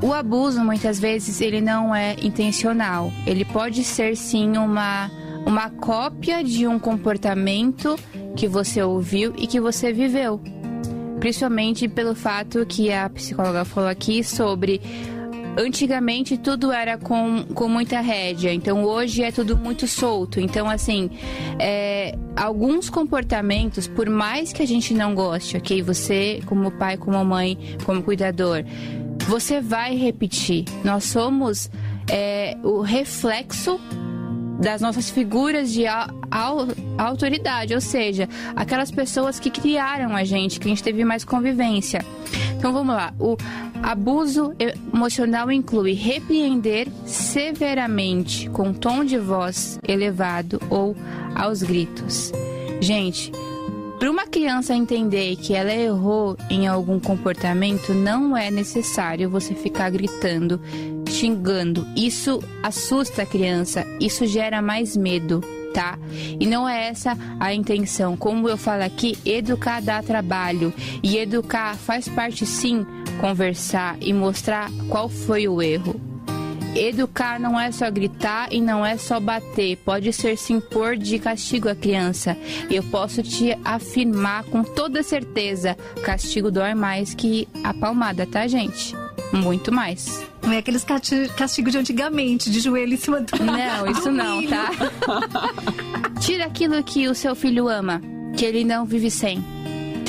o 0.00 0.12
abuso 0.14 0.64
muitas 0.64 1.00
vezes 1.00 1.40
ele 1.40 1.60
não 1.60 1.92
é 1.92 2.14
intencional. 2.22 3.12
Ele 3.26 3.44
pode 3.44 3.82
ser 3.82 4.16
sim 4.16 4.56
uma 4.56 5.10
uma 5.44 5.70
cópia 5.70 6.44
de 6.44 6.66
um 6.68 6.78
comportamento 6.78 7.98
que 8.36 8.46
você 8.46 8.82
ouviu 8.82 9.34
e 9.36 9.48
que 9.48 9.58
você 9.58 9.92
viveu. 9.92 10.40
Principalmente 11.18 11.88
pelo 11.88 12.14
fato 12.14 12.64
que 12.66 12.92
a 12.92 13.08
psicóloga 13.10 13.64
falou 13.64 13.88
aqui 13.90 14.22
sobre 14.22 14.80
antigamente 15.56 16.38
tudo 16.38 16.72
era 16.72 16.96
com, 16.96 17.44
com 17.54 17.68
muita 17.68 18.00
rédea, 18.00 18.52
então 18.52 18.84
hoje 18.84 19.22
é 19.22 19.30
tudo 19.30 19.56
muito 19.56 19.86
solto. 19.86 20.40
Então, 20.40 20.68
assim, 20.68 21.10
é, 21.58 22.16
alguns 22.36 22.88
comportamentos, 22.88 23.86
por 23.86 24.08
mais 24.08 24.52
que 24.52 24.62
a 24.62 24.66
gente 24.66 24.94
não 24.94 25.14
goste, 25.14 25.56
ok? 25.56 25.82
Você, 25.82 26.40
como 26.46 26.70
pai, 26.70 26.96
como 26.96 27.22
mãe, 27.24 27.58
como 27.84 28.02
cuidador, 28.02 28.64
você 29.26 29.60
vai 29.60 29.96
repetir. 29.96 30.64
Nós 30.84 31.04
somos 31.04 31.70
é, 32.08 32.56
o 32.62 32.80
reflexo 32.80 33.80
das 34.60 34.80
nossas 34.82 35.08
figuras 35.08 35.72
de 35.72 35.84
autoridade, 36.98 37.74
ou 37.74 37.80
seja, 37.80 38.28
aquelas 38.54 38.90
pessoas 38.90 39.40
que 39.40 39.50
criaram 39.50 40.14
a 40.14 40.22
gente, 40.22 40.60
que 40.60 40.66
a 40.66 40.70
gente 40.70 40.82
teve 40.82 41.04
mais 41.04 41.24
convivência. 41.24 42.04
Então 42.56 42.72
vamos 42.72 42.94
lá. 42.94 43.14
O 43.18 43.38
abuso 43.82 44.52
emocional 44.92 45.50
inclui 45.50 45.94
repreender 45.94 46.88
severamente 47.06 48.50
com 48.50 48.74
tom 48.74 49.02
de 49.02 49.18
voz 49.18 49.78
elevado 49.88 50.60
ou 50.68 50.94
aos 51.34 51.62
gritos. 51.62 52.30
Gente, 52.80 53.32
para 53.98 54.10
uma 54.10 54.26
criança 54.26 54.74
entender 54.74 55.36
que 55.36 55.54
ela 55.54 55.72
errou 55.72 56.36
em 56.50 56.66
algum 56.66 57.00
comportamento, 57.00 57.92
não 57.92 58.36
é 58.36 58.50
necessário 58.50 59.28
você 59.28 59.54
ficar 59.54 59.90
gritando 59.90 60.60
xingando. 61.10 61.86
Isso 61.96 62.42
assusta 62.62 63.22
a 63.22 63.26
criança, 63.26 63.84
isso 64.00 64.26
gera 64.26 64.62
mais 64.62 64.96
medo. 64.96 65.42
Tá? 65.72 65.96
E 66.40 66.46
não 66.46 66.68
é 66.68 66.88
essa 66.88 67.16
a 67.38 67.54
intenção. 67.54 68.16
Como 68.16 68.48
eu 68.48 68.56
falo 68.56 68.82
aqui, 68.82 69.16
educar 69.24 69.80
dá 69.80 70.02
trabalho. 70.02 70.72
E 71.00 71.16
educar 71.16 71.76
faz 71.76 72.08
parte 72.08 72.44
sim 72.44 72.84
conversar 73.20 73.96
e 74.00 74.12
mostrar 74.12 74.68
qual 74.88 75.08
foi 75.08 75.46
o 75.46 75.62
erro. 75.62 76.10
Educar 76.74 77.40
não 77.40 77.58
é 77.58 77.72
só 77.72 77.90
gritar 77.90 78.52
e 78.52 78.60
não 78.60 78.86
é 78.86 78.96
só 78.96 79.18
bater, 79.18 79.76
pode 79.78 80.12
ser 80.12 80.38
se 80.38 80.52
impor 80.52 80.96
de 80.96 81.18
castigo 81.18 81.68
à 81.68 81.74
criança. 81.74 82.36
Eu 82.70 82.82
posso 82.84 83.22
te 83.22 83.56
afirmar 83.64 84.44
com 84.44 84.62
toda 84.62 85.02
certeza: 85.02 85.76
castigo 86.04 86.50
dói 86.50 86.74
mais 86.74 87.12
que 87.12 87.48
a 87.64 87.74
palmada, 87.74 88.24
tá, 88.24 88.46
gente? 88.46 88.94
Muito 89.32 89.72
mais. 89.72 90.26
Não 90.42 90.52
é 90.52 90.58
aqueles 90.58 90.84
castigos 90.84 91.72
de 91.72 91.78
antigamente, 91.78 92.50
de 92.50 92.60
joelho 92.60 92.94
em 92.94 92.96
cima 92.96 93.20
do. 93.20 93.44
Não, 93.44 93.86
isso 93.90 94.10
não, 94.10 94.46
tá? 94.46 94.70
Tira 96.20 96.46
aquilo 96.46 96.82
que 96.82 97.08
o 97.08 97.14
seu 97.14 97.34
filho 97.34 97.68
ama, 97.68 98.00
que 98.36 98.44
ele 98.44 98.64
não 98.64 98.84
vive 98.84 99.10
sem. 99.10 99.42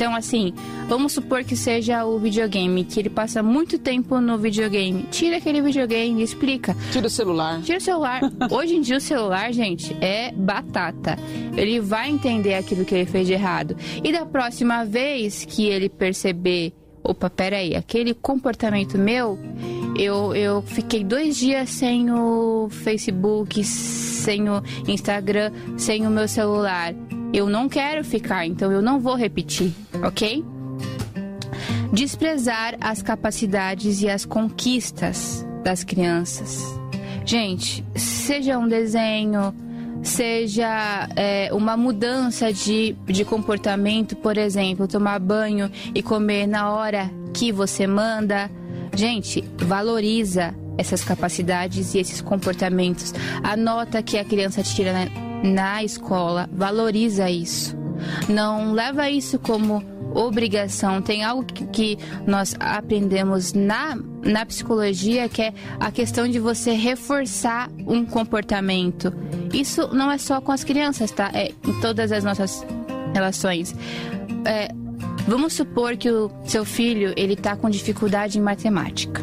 Então, 0.01 0.15
assim, 0.15 0.51
vamos 0.87 1.13
supor 1.13 1.43
que 1.43 1.55
seja 1.55 2.03
o 2.05 2.17
videogame, 2.17 2.83
que 2.83 2.99
ele 2.99 3.09
passa 3.09 3.43
muito 3.43 3.77
tempo 3.77 4.19
no 4.19 4.35
videogame. 4.35 5.03
Tira 5.11 5.37
aquele 5.37 5.61
videogame, 5.61 6.23
explica. 6.23 6.75
Tira 6.91 7.05
o 7.05 7.09
celular. 7.09 7.61
Tira 7.61 7.77
o 7.77 7.81
celular. 7.81 8.21
Hoje 8.49 8.77
em 8.77 8.81
dia 8.81 8.97
o 8.97 8.99
celular, 8.99 9.53
gente, 9.53 9.95
é 10.01 10.31
batata. 10.31 11.19
Ele 11.55 11.79
vai 11.79 12.09
entender 12.09 12.55
aquilo 12.55 12.83
que 12.83 12.95
ele 12.95 13.05
fez 13.05 13.27
de 13.27 13.33
errado. 13.33 13.77
E 14.03 14.11
da 14.11 14.25
próxima 14.25 14.83
vez 14.83 15.45
que 15.45 15.67
ele 15.67 15.87
perceber, 15.87 16.73
opa, 17.03 17.29
peraí, 17.29 17.75
aquele 17.75 18.13
comportamento 18.13 18.97
meu, 18.97 19.37
eu, 19.97 20.35
eu 20.35 20.61
fiquei 20.61 21.03
dois 21.03 21.37
dias 21.37 21.69
sem 21.69 22.11
o 22.11 22.67
Facebook, 22.69 23.63
sem 23.63 24.49
o 24.49 24.61
Instagram, 24.87 25.51
sem 25.77 26.05
o 26.05 26.09
meu 26.09 26.27
celular. 26.27 26.93
Eu 27.33 27.47
não 27.49 27.69
quero 27.69 28.03
ficar, 28.03 28.45
então 28.45 28.71
eu 28.71 28.81
não 28.81 28.99
vou 28.99 29.15
repetir, 29.15 29.73
ok? 30.03 30.43
Desprezar 31.93 32.75
as 32.79 33.01
capacidades 33.01 34.01
e 34.01 34.09
as 34.09 34.25
conquistas 34.25 35.45
das 35.63 35.83
crianças. 35.83 36.63
Gente, 37.25 37.83
seja 37.95 38.57
um 38.57 38.67
desenho, 38.67 39.53
seja 40.03 41.07
é, 41.15 41.49
uma 41.53 41.77
mudança 41.77 42.51
de, 42.51 42.95
de 43.05 43.23
comportamento, 43.23 44.15
por 44.15 44.37
exemplo, 44.37 44.87
tomar 44.87 45.19
banho 45.19 45.71
e 45.93 46.01
comer 46.01 46.47
na 46.47 46.71
hora 46.71 47.09
que 47.33 47.51
você 47.51 47.85
manda. 47.87 48.49
Gente, 48.93 49.43
valoriza 49.57 50.55
essas 50.77 51.03
capacidades 51.03 51.93
e 51.93 51.99
esses 51.99 52.21
comportamentos. 52.21 53.13
A 53.43 53.55
nota 53.55 54.01
que 54.01 54.17
a 54.17 54.25
criança 54.25 54.63
tira 54.63 54.93
na, 54.93 55.05
na 55.43 55.83
escola, 55.83 56.49
valoriza 56.51 57.29
isso. 57.29 57.77
Não 58.27 58.73
leva 58.73 59.09
isso 59.09 59.37
como 59.37 59.83
obrigação. 60.13 61.01
Tem 61.01 61.23
algo 61.23 61.43
que, 61.43 61.65
que, 61.67 61.97
nós 62.25 62.55
aprendemos 62.59 63.53
na, 63.53 63.97
na 64.23 64.45
psicologia 64.45 65.27
que 65.29 65.41
é 65.41 65.53
a 65.79 65.91
questão 65.91 66.27
de 66.27 66.39
você 66.39 66.71
reforçar 66.73 67.69
um 67.87 68.05
comportamento. 68.05 69.13
Isso 69.53 69.87
não 69.93 70.11
é 70.11 70.17
só 70.17 70.41
com 70.41 70.51
as 70.51 70.63
crianças, 70.63 71.11
tá? 71.11 71.31
É 71.33 71.51
em 71.65 71.79
todas 71.81 72.11
as 72.11 72.23
nossas 72.23 72.65
relações. 73.13 73.75
É, 74.45 74.69
vamos 75.27 75.53
supor 75.53 75.97
que 75.97 76.09
o 76.09 76.31
seu 76.45 76.65
filho 76.65 77.13
ele 77.15 77.35
tá 77.35 77.55
com 77.55 77.69
dificuldade 77.69 78.37
em 78.37 78.41
matemática, 78.41 79.21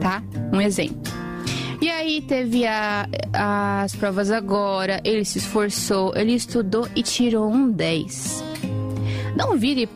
tá? 0.00 0.22
Um 0.52 0.60
exemplo. 0.60 1.10
E 1.80 1.88
aí 1.88 2.20
teve 2.20 2.66
a, 2.66 3.08
as 3.32 3.94
provas 3.96 4.30
agora, 4.30 5.00
ele 5.02 5.24
se 5.24 5.38
esforçou, 5.38 6.12
ele 6.14 6.34
estudou 6.34 6.86
e 6.94 7.02
tirou 7.02 7.50
um 7.50 7.70
10. 7.70 8.44
Não 9.34 9.56
vire 9.56 9.88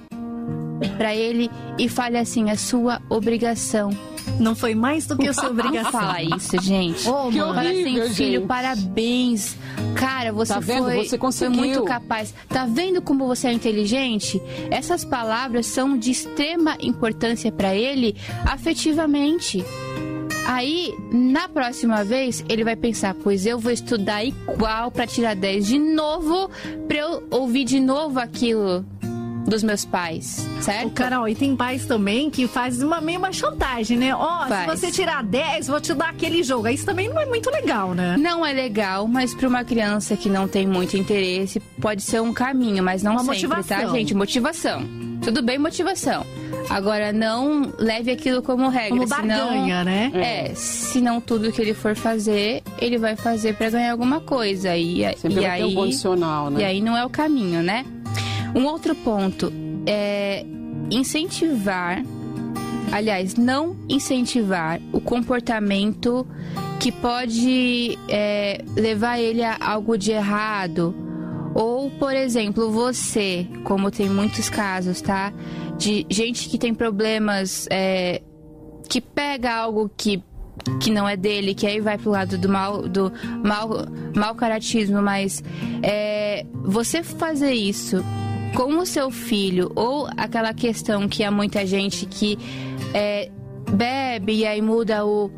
para 0.96 1.14
ele 1.14 1.50
e 1.78 1.88
fale 1.88 2.18
assim, 2.18 2.50
a 2.50 2.56
sua 2.56 3.00
obrigação. 3.08 3.90
Não 4.38 4.54
foi 4.54 4.74
mais 4.74 5.06
do 5.06 5.16
que 5.16 5.28
a 5.28 5.34
sua 5.34 5.50
obrigação. 5.50 5.92
Fala 5.92 6.22
isso, 6.22 6.60
gente. 6.60 7.08
Oh, 7.08 7.30
que 7.30 7.38
Fala 7.38 7.60
assim, 7.60 7.84
filho, 7.84 8.12
gente. 8.12 8.46
parabéns. 8.46 9.56
Cara, 9.94 10.32
você 10.32 10.54
tá 10.54 10.60
vendo? 10.60 10.84
foi, 10.84 11.04
você 11.04 11.18
foi 11.18 11.48
muito 11.48 11.84
capaz. 11.84 12.34
Tá 12.48 12.64
vendo 12.66 13.00
como 13.02 13.26
você 13.26 13.48
é 13.48 13.52
inteligente? 13.52 14.40
Essas 14.70 15.04
palavras 15.04 15.66
são 15.66 15.96
de 15.96 16.10
extrema 16.10 16.76
importância 16.80 17.52
para 17.52 17.74
ele 17.74 18.16
afetivamente. 18.44 19.64
Aí, 20.46 20.94
na 21.10 21.48
próxima 21.48 22.04
vez, 22.04 22.44
ele 22.48 22.64
vai 22.64 22.76
pensar: 22.76 23.14
pois 23.14 23.46
eu 23.46 23.58
vou 23.58 23.72
estudar 23.72 24.24
igual 24.24 24.90
para 24.90 25.06
tirar 25.06 25.34
10 25.34 25.66
de 25.66 25.78
novo, 25.78 26.50
para 26.86 26.98
eu 26.98 27.22
ouvir 27.30 27.64
de 27.64 27.80
novo 27.80 28.18
aquilo 28.18 28.84
dos 29.46 29.62
meus 29.62 29.84
pais, 29.84 30.46
certo? 30.60 30.90
Carol, 30.90 31.28
e 31.28 31.34
tem 31.34 31.54
pais 31.54 31.84
também 31.84 32.30
que 32.30 32.46
fazem 32.46 32.86
uma 32.86 33.00
meio 33.00 33.18
uma 33.18 33.32
chantagem, 33.32 33.98
né? 33.98 34.14
Ó, 34.14 34.44
oh, 34.44 34.46
se 34.46 34.66
você 34.66 34.90
tirar 34.90 35.22
10, 35.22 35.68
vou 35.68 35.80
te 35.80 35.94
dar 35.94 36.10
aquele 36.10 36.42
jogo. 36.42 36.68
Isso 36.68 36.86
também 36.86 37.08
não 37.08 37.20
é 37.20 37.26
muito 37.26 37.50
legal, 37.50 37.94
né? 37.94 38.16
Não 38.18 38.44
é 38.44 38.52
legal, 38.52 39.06
mas 39.06 39.34
para 39.34 39.48
uma 39.48 39.64
criança 39.64 40.16
que 40.16 40.28
não 40.28 40.48
tem 40.48 40.66
muito 40.66 40.96
interesse, 40.96 41.60
pode 41.80 42.02
ser 42.02 42.20
um 42.20 42.32
caminho, 42.32 42.82
mas 42.82 43.02
não 43.02 43.12
uma 43.12 43.20
sempre, 43.20 43.40
tá, 43.42 43.48
motivação. 43.48 43.90
tá, 43.90 43.98
gente? 43.98 44.14
Motivação. 44.14 44.88
Tudo 45.22 45.42
bem, 45.42 45.58
motivação. 45.58 46.26
Agora, 46.68 47.12
não 47.12 47.72
leve 47.78 48.10
aquilo 48.10 48.42
como 48.42 48.68
regra. 48.68 48.90
Como 48.90 49.06
barganha, 49.06 49.78
senão, 49.78 49.84
né? 49.84 50.12
É, 50.14 50.54
senão 50.54 51.20
tudo 51.20 51.52
que 51.52 51.60
ele 51.60 51.74
for 51.74 51.94
fazer, 51.94 52.62
ele 52.78 52.98
vai 52.98 53.16
fazer 53.16 53.54
para 53.54 53.70
ganhar 53.70 53.92
alguma 53.92 54.20
coisa. 54.20 54.76
E, 54.76 55.02
Sempre 55.16 55.38
e 55.38 55.40
vai 55.40 55.50
aí, 55.50 55.62
ter 55.62 55.64
um 55.66 55.74
condicional, 55.74 56.50
né? 56.50 56.60
E 56.60 56.64
aí 56.64 56.80
não 56.80 56.96
é 56.96 57.04
o 57.04 57.10
caminho, 57.10 57.62
né? 57.62 57.84
Um 58.54 58.66
outro 58.66 58.94
ponto 58.94 59.52
é 59.86 60.44
incentivar, 60.90 62.02
aliás, 62.92 63.34
não 63.34 63.76
incentivar 63.88 64.80
o 64.92 65.00
comportamento 65.00 66.26
que 66.78 66.92
pode 66.92 67.98
é, 68.08 68.64
levar 68.76 69.18
ele 69.18 69.42
a 69.42 69.56
algo 69.60 69.96
de 69.96 70.12
errado. 70.12 70.94
Ou, 71.54 71.90
por 71.90 72.14
exemplo, 72.14 72.70
você, 72.70 73.46
como 73.62 73.90
tem 73.90 74.08
muitos 74.08 74.48
casos, 74.48 75.00
tá? 75.00 75.32
De 75.78 76.04
gente 76.10 76.48
que 76.48 76.58
tem 76.58 76.74
problemas, 76.74 77.66
é, 77.70 78.22
que 78.88 79.00
pega 79.00 79.54
algo 79.54 79.90
que 79.96 80.22
que 80.80 80.88
não 80.88 81.06
é 81.06 81.16
dele, 81.16 81.54
que 81.54 81.66
aí 81.66 81.80
vai 81.80 81.98
pro 81.98 82.12
lado 82.12 82.38
do 82.38 82.48
mal, 82.48 82.88
do 82.88 83.12
mal, 83.44 83.68
mal 84.14 84.34
caratismo, 84.34 85.02
mas 85.02 85.42
é, 85.82 86.46
você 86.62 87.02
fazer 87.02 87.52
isso 87.52 88.02
com 88.54 88.78
o 88.78 88.86
seu 88.86 89.10
filho, 89.10 89.70
ou 89.74 90.08
aquela 90.16 90.54
questão 90.54 91.08
que 91.08 91.24
há 91.24 91.30
muita 91.30 91.66
gente 91.66 92.06
que 92.06 92.38
é, 92.94 93.30
bebe 93.70 94.32
e 94.32 94.46
aí 94.46 94.62
muda 94.62 95.04
o 95.04 95.30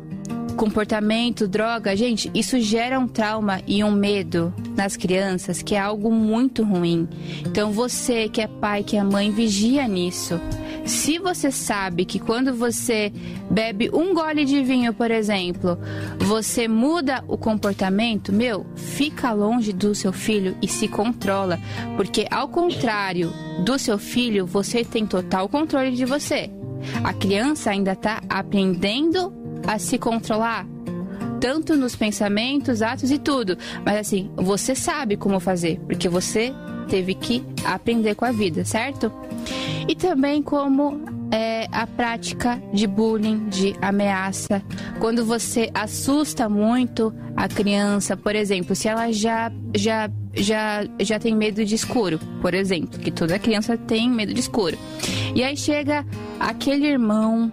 comportamento, 0.57 1.47
droga, 1.47 1.95
gente, 1.95 2.29
isso 2.33 2.59
gera 2.59 2.99
um 2.99 3.07
trauma 3.07 3.61
e 3.67 3.83
um 3.83 3.91
medo 3.91 4.53
nas 4.75 4.97
crianças 4.97 5.61
que 5.61 5.75
é 5.75 5.79
algo 5.79 6.11
muito 6.11 6.63
ruim. 6.63 7.07
Então 7.45 7.71
você 7.71 8.27
que 8.27 8.41
é 8.41 8.47
pai, 8.47 8.83
que 8.83 8.97
é 8.97 9.03
mãe, 9.03 9.31
vigia 9.31 9.87
nisso. 9.87 10.41
Se 10.83 11.19
você 11.19 11.51
sabe 11.51 12.05
que 12.05 12.17
quando 12.17 12.55
você 12.55 13.11
bebe 13.51 13.89
um 13.93 14.13
gole 14.13 14.45
de 14.45 14.63
vinho, 14.63 14.93
por 14.93 15.11
exemplo, 15.11 15.77
você 16.17 16.67
muda 16.67 17.23
o 17.27 17.37
comportamento, 17.37 18.33
meu, 18.33 18.65
fica 18.75 19.33
longe 19.33 19.71
do 19.71 19.93
seu 19.93 20.13
filho 20.13 20.57
e 20.61 20.67
se 20.67 20.87
controla, 20.87 21.59
porque 21.97 22.25
ao 22.31 22.47
contrário 22.47 23.31
do 23.63 23.77
seu 23.77 23.97
filho, 23.97 24.45
você 24.45 24.83
tem 24.83 25.05
total 25.05 25.47
controle 25.49 25.91
de 25.91 26.05
você. 26.05 26.49
A 27.03 27.13
criança 27.13 27.71
ainda 27.71 27.91
está 27.91 28.21
aprendendo 28.29 29.46
a 29.67 29.77
se 29.77 29.97
controlar, 29.97 30.65
tanto 31.39 31.75
nos 31.75 31.95
pensamentos, 31.95 32.81
atos 32.81 33.11
e 33.11 33.19
tudo. 33.19 33.57
Mas 33.85 33.97
assim, 33.97 34.31
você 34.35 34.73
sabe 34.73 35.17
como 35.17 35.39
fazer, 35.39 35.79
porque 35.81 36.09
você 36.09 36.53
teve 36.87 37.13
que 37.13 37.43
aprender 37.65 38.15
com 38.15 38.25
a 38.25 38.31
vida, 38.31 38.63
certo? 38.65 39.11
E 39.87 39.93
também 39.93 40.41
como 40.41 41.01
é, 41.31 41.67
a 41.71 41.85
prática 41.85 42.61
de 42.73 42.87
bullying, 42.87 43.49
de 43.49 43.75
ameaça. 43.81 44.61
Quando 44.99 45.25
você 45.25 45.69
assusta 45.73 46.49
muito 46.49 47.13
a 47.35 47.47
criança, 47.47 48.15
por 48.15 48.35
exemplo, 48.35 48.75
se 48.75 48.87
ela 48.87 49.11
já, 49.11 49.51
já, 49.75 50.09
já, 50.33 50.85
já 50.99 51.19
tem 51.19 51.35
medo 51.35 51.63
de 51.63 51.75
escuro, 51.75 52.19
por 52.41 52.53
exemplo, 52.53 52.99
que 52.99 53.11
toda 53.11 53.37
criança 53.37 53.77
tem 53.77 54.09
medo 54.09 54.33
de 54.33 54.39
escuro. 54.39 54.77
E 55.35 55.43
aí 55.43 55.55
chega 55.55 56.05
aquele 56.39 56.87
irmão, 56.87 57.51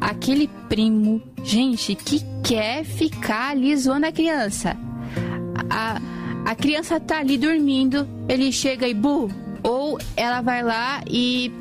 aquele 0.00 0.48
primo, 0.68 1.20
gente, 1.42 1.94
que 1.94 2.20
quer 2.42 2.84
ficar 2.84 3.50
ali 3.50 3.76
zoando 3.76 4.06
a 4.06 4.12
criança. 4.12 4.76
A, 5.68 6.00
a 6.44 6.54
criança 6.54 6.98
tá 6.98 7.18
ali 7.18 7.36
dormindo, 7.36 8.08
ele 8.28 8.50
chega 8.50 8.88
e 8.88 8.94
bu, 8.94 9.28
ou 9.62 9.98
ela 10.16 10.40
vai 10.40 10.62
lá 10.62 11.02
e, 11.06 11.52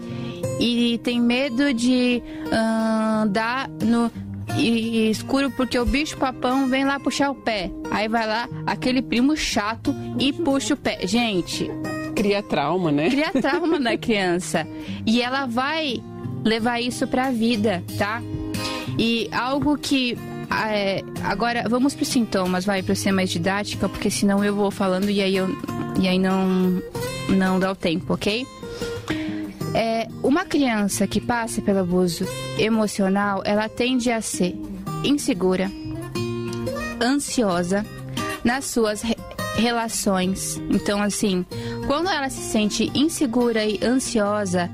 e 0.59 0.99
tem 1.03 1.19
medo 1.19 1.73
de 1.73 2.21
andar 2.51 3.69
no 3.83 4.11
e 4.57 5.09
escuro 5.09 5.51
porque 5.51 5.77
o 5.77 5.85
bicho 5.85 6.17
papão 6.17 6.67
vem 6.67 6.83
lá 6.83 6.99
puxar 6.99 7.29
o 7.29 7.35
pé. 7.35 7.71
Aí 7.91 8.07
vai 8.07 8.25
lá 8.25 8.49
aquele 8.65 9.01
primo 9.01 9.35
chato 9.37 9.95
e 10.17 10.33
puxa 10.33 10.73
o 10.73 10.77
pé. 10.77 11.05
Gente, 11.05 11.69
cria 12.15 12.41
trauma, 12.41 12.91
né? 12.91 13.09
Cria 13.09 13.31
trauma 13.31 13.79
na 13.79 13.95
criança. 13.97 14.67
E 15.05 15.21
ela 15.21 15.45
vai 15.45 16.01
levar 16.43 16.79
isso 16.79 17.07
pra 17.07 17.31
vida, 17.31 17.83
tá? 17.97 18.21
E 18.97 19.29
algo 19.31 19.77
que 19.77 20.17
é, 20.51 21.03
agora 21.23 21.65
vamos 21.69 21.93
para 21.93 22.03
os 22.03 22.09
sintomas, 22.09 22.65
vai 22.65 22.81
para 22.81 22.95
ser 22.95 23.11
mais 23.11 23.29
didática, 23.29 23.87
porque 23.87 24.09
senão 24.09 24.43
eu 24.43 24.55
vou 24.55 24.71
falando 24.71 25.09
e 25.09 25.21
aí 25.21 25.35
eu 25.35 25.47
e 25.99 26.07
aí 26.07 26.17
não 26.17 26.81
não 27.29 27.59
dá 27.59 27.71
o 27.71 27.75
tempo, 27.75 28.13
ok? 28.13 28.45
É, 29.73 30.07
uma 30.23 30.45
criança 30.45 31.05
que 31.05 31.21
passa 31.21 31.61
pelo 31.61 31.79
abuso 31.79 32.25
emocional, 32.57 33.43
ela 33.45 33.69
tende 33.69 34.11
a 34.11 34.19
ser 34.21 34.55
insegura, 35.03 35.71
ansiosa 37.01 37.85
nas 38.43 38.65
suas 38.65 39.01
re 39.01 39.15
relações. 39.55 40.57
Então, 40.69 41.01
assim, 41.01 41.45
quando 41.85 42.09
ela 42.09 42.29
se 42.29 42.41
sente 42.41 42.89
insegura 42.95 43.65
e 43.65 43.77
ansiosa, 43.83 44.71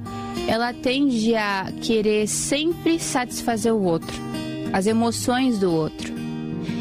ela 0.47 0.73
tende 0.73 1.35
a 1.35 1.71
querer 1.81 2.27
sempre 2.27 2.99
satisfazer 2.99 3.73
o 3.73 3.81
outro, 3.81 4.15
as 4.71 4.85
emoções 4.85 5.59
do 5.59 5.71
outro. 5.71 6.13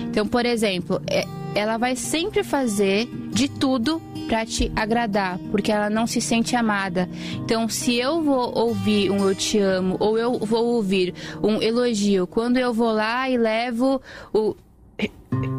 Então, 0.09 0.27
por 0.27 0.47
exemplo, 0.47 1.01
é, 1.09 1.25
ela 1.55 1.77
vai 1.77 1.97
sempre 1.97 2.43
fazer 2.45 3.09
de 3.33 3.49
tudo 3.49 4.01
para 4.27 4.45
te 4.47 4.71
agradar, 4.75 5.39
porque 5.51 5.71
ela 5.71 5.91
não 5.91 6.07
se 6.07 6.21
sente 6.21 6.57
amada. 6.57 7.09
Então, 7.37 7.69
se 7.69 7.97
eu 7.97 8.23
vou 8.23 8.57
ouvir 8.57 9.11
um 9.11 9.29
eu 9.29 9.35
te 9.35 9.59
amo 9.59 9.97
ou 10.01 10.19
eu 10.19 10.39
vou 10.39 10.65
ouvir 10.67 11.15
um 11.43 11.61
elogio, 11.61 12.27
quando 12.27 12.57
eu 12.57 12.73
vou 12.73 12.93
lá 12.93 13.29
e 13.29 13.37
levo 13.37 14.01
o 14.33 14.57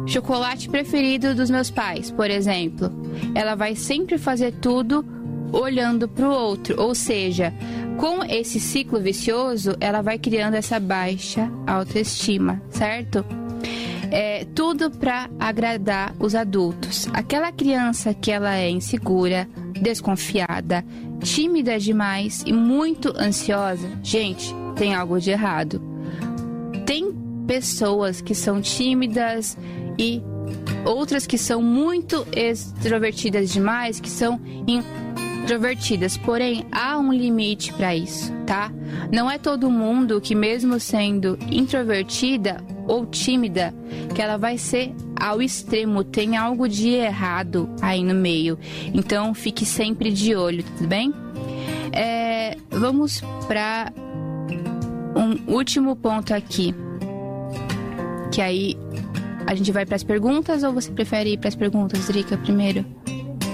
chocolate 0.06 0.68
preferido 0.68 1.34
dos 1.34 1.50
meus 1.50 1.70
pais, 1.70 2.10
por 2.10 2.30
exemplo, 2.30 2.90
ela 3.34 3.54
vai 3.54 3.76
sempre 3.76 4.18
fazer 4.18 4.52
tudo 4.52 5.04
olhando 5.52 6.08
para 6.08 6.28
o 6.28 6.32
outro, 6.32 6.80
ou 6.80 6.94
seja, 6.94 7.52
com 7.98 8.22
esse 8.24 8.60
ciclo 8.60 9.00
vicioso, 9.00 9.76
ela 9.80 10.02
vai 10.02 10.18
criando 10.18 10.54
essa 10.54 10.78
baixa 10.78 11.50
autoestima, 11.66 12.62
certo? 12.70 13.24
É, 14.10 14.46
tudo 14.54 14.90
para 14.90 15.28
agradar 15.38 16.14
os 16.18 16.34
adultos. 16.34 17.08
Aquela 17.12 17.50
criança 17.50 18.14
que 18.14 18.30
ela 18.30 18.54
é 18.54 18.70
insegura, 18.70 19.48
desconfiada, 19.80 20.84
tímida 21.20 21.78
demais 21.78 22.42
e 22.46 22.52
muito 22.52 23.12
ansiosa, 23.16 23.88
gente, 24.02 24.54
tem 24.76 24.94
algo 24.94 25.18
de 25.18 25.30
errado. 25.30 25.82
Tem 26.84 27.12
pessoas 27.46 28.20
que 28.20 28.34
são 28.34 28.60
tímidas 28.60 29.56
e 29.98 30.22
outras 30.84 31.26
que 31.26 31.38
são 31.38 31.60
muito 31.62 32.26
extrovertidas 32.32 33.50
demais, 33.50 33.98
que 33.98 34.10
são 34.10 34.40
introvertidas. 35.46 36.16
Porém, 36.16 36.66
há 36.72 36.98
um 36.98 37.12
limite 37.12 37.72
para 37.72 37.94
isso, 37.94 38.32
tá? 38.44 38.72
Não 39.12 39.30
é 39.30 39.38
todo 39.38 39.70
mundo 39.70 40.20
que, 40.20 40.34
mesmo 40.34 40.80
sendo 40.80 41.38
introvertida 41.48 42.56
ou 42.86 43.06
tímida, 43.06 43.72
que 44.14 44.20
ela 44.20 44.36
vai 44.36 44.58
ser 44.58 44.92
ao 45.18 45.40
extremo. 45.40 46.02
Tem 46.02 46.36
algo 46.36 46.68
de 46.68 46.90
errado 46.90 47.70
aí 47.80 48.02
no 48.02 48.14
meio. 48.14 48.58
Então, 48.92 49.32
fique 49.34 49.64
sempre 49.64 50.10
de 50.10 50.34
olho, 50.34 50.64
tudo 50.76 50.88
bem? 50.88 51.14
É, 51.92 52.56
vamos 52.68 53.22
para 53.46 53.92
um 55.14 55.54
último 55.54 55.94
ponto 55.94 56.34
aqui 56.34 56.74
que 58.32 58.42
aí 58.42 58.76
a 59.46 59.54
gente 59.54 59.70
vai 59.70 59.86
para 59.86 59.96
as 59.96 60.02
perguntas 60.02 60.64
ou 60.64 60.72
você 60.72 60.90
prefere 60.90 61.34
ir 61.34 61.38
para 61.38 61.48
as 61.48 61.54
perguntas, 61.54 62.06
Drica, 62.08 62.36
primeiro? 62.36 62.84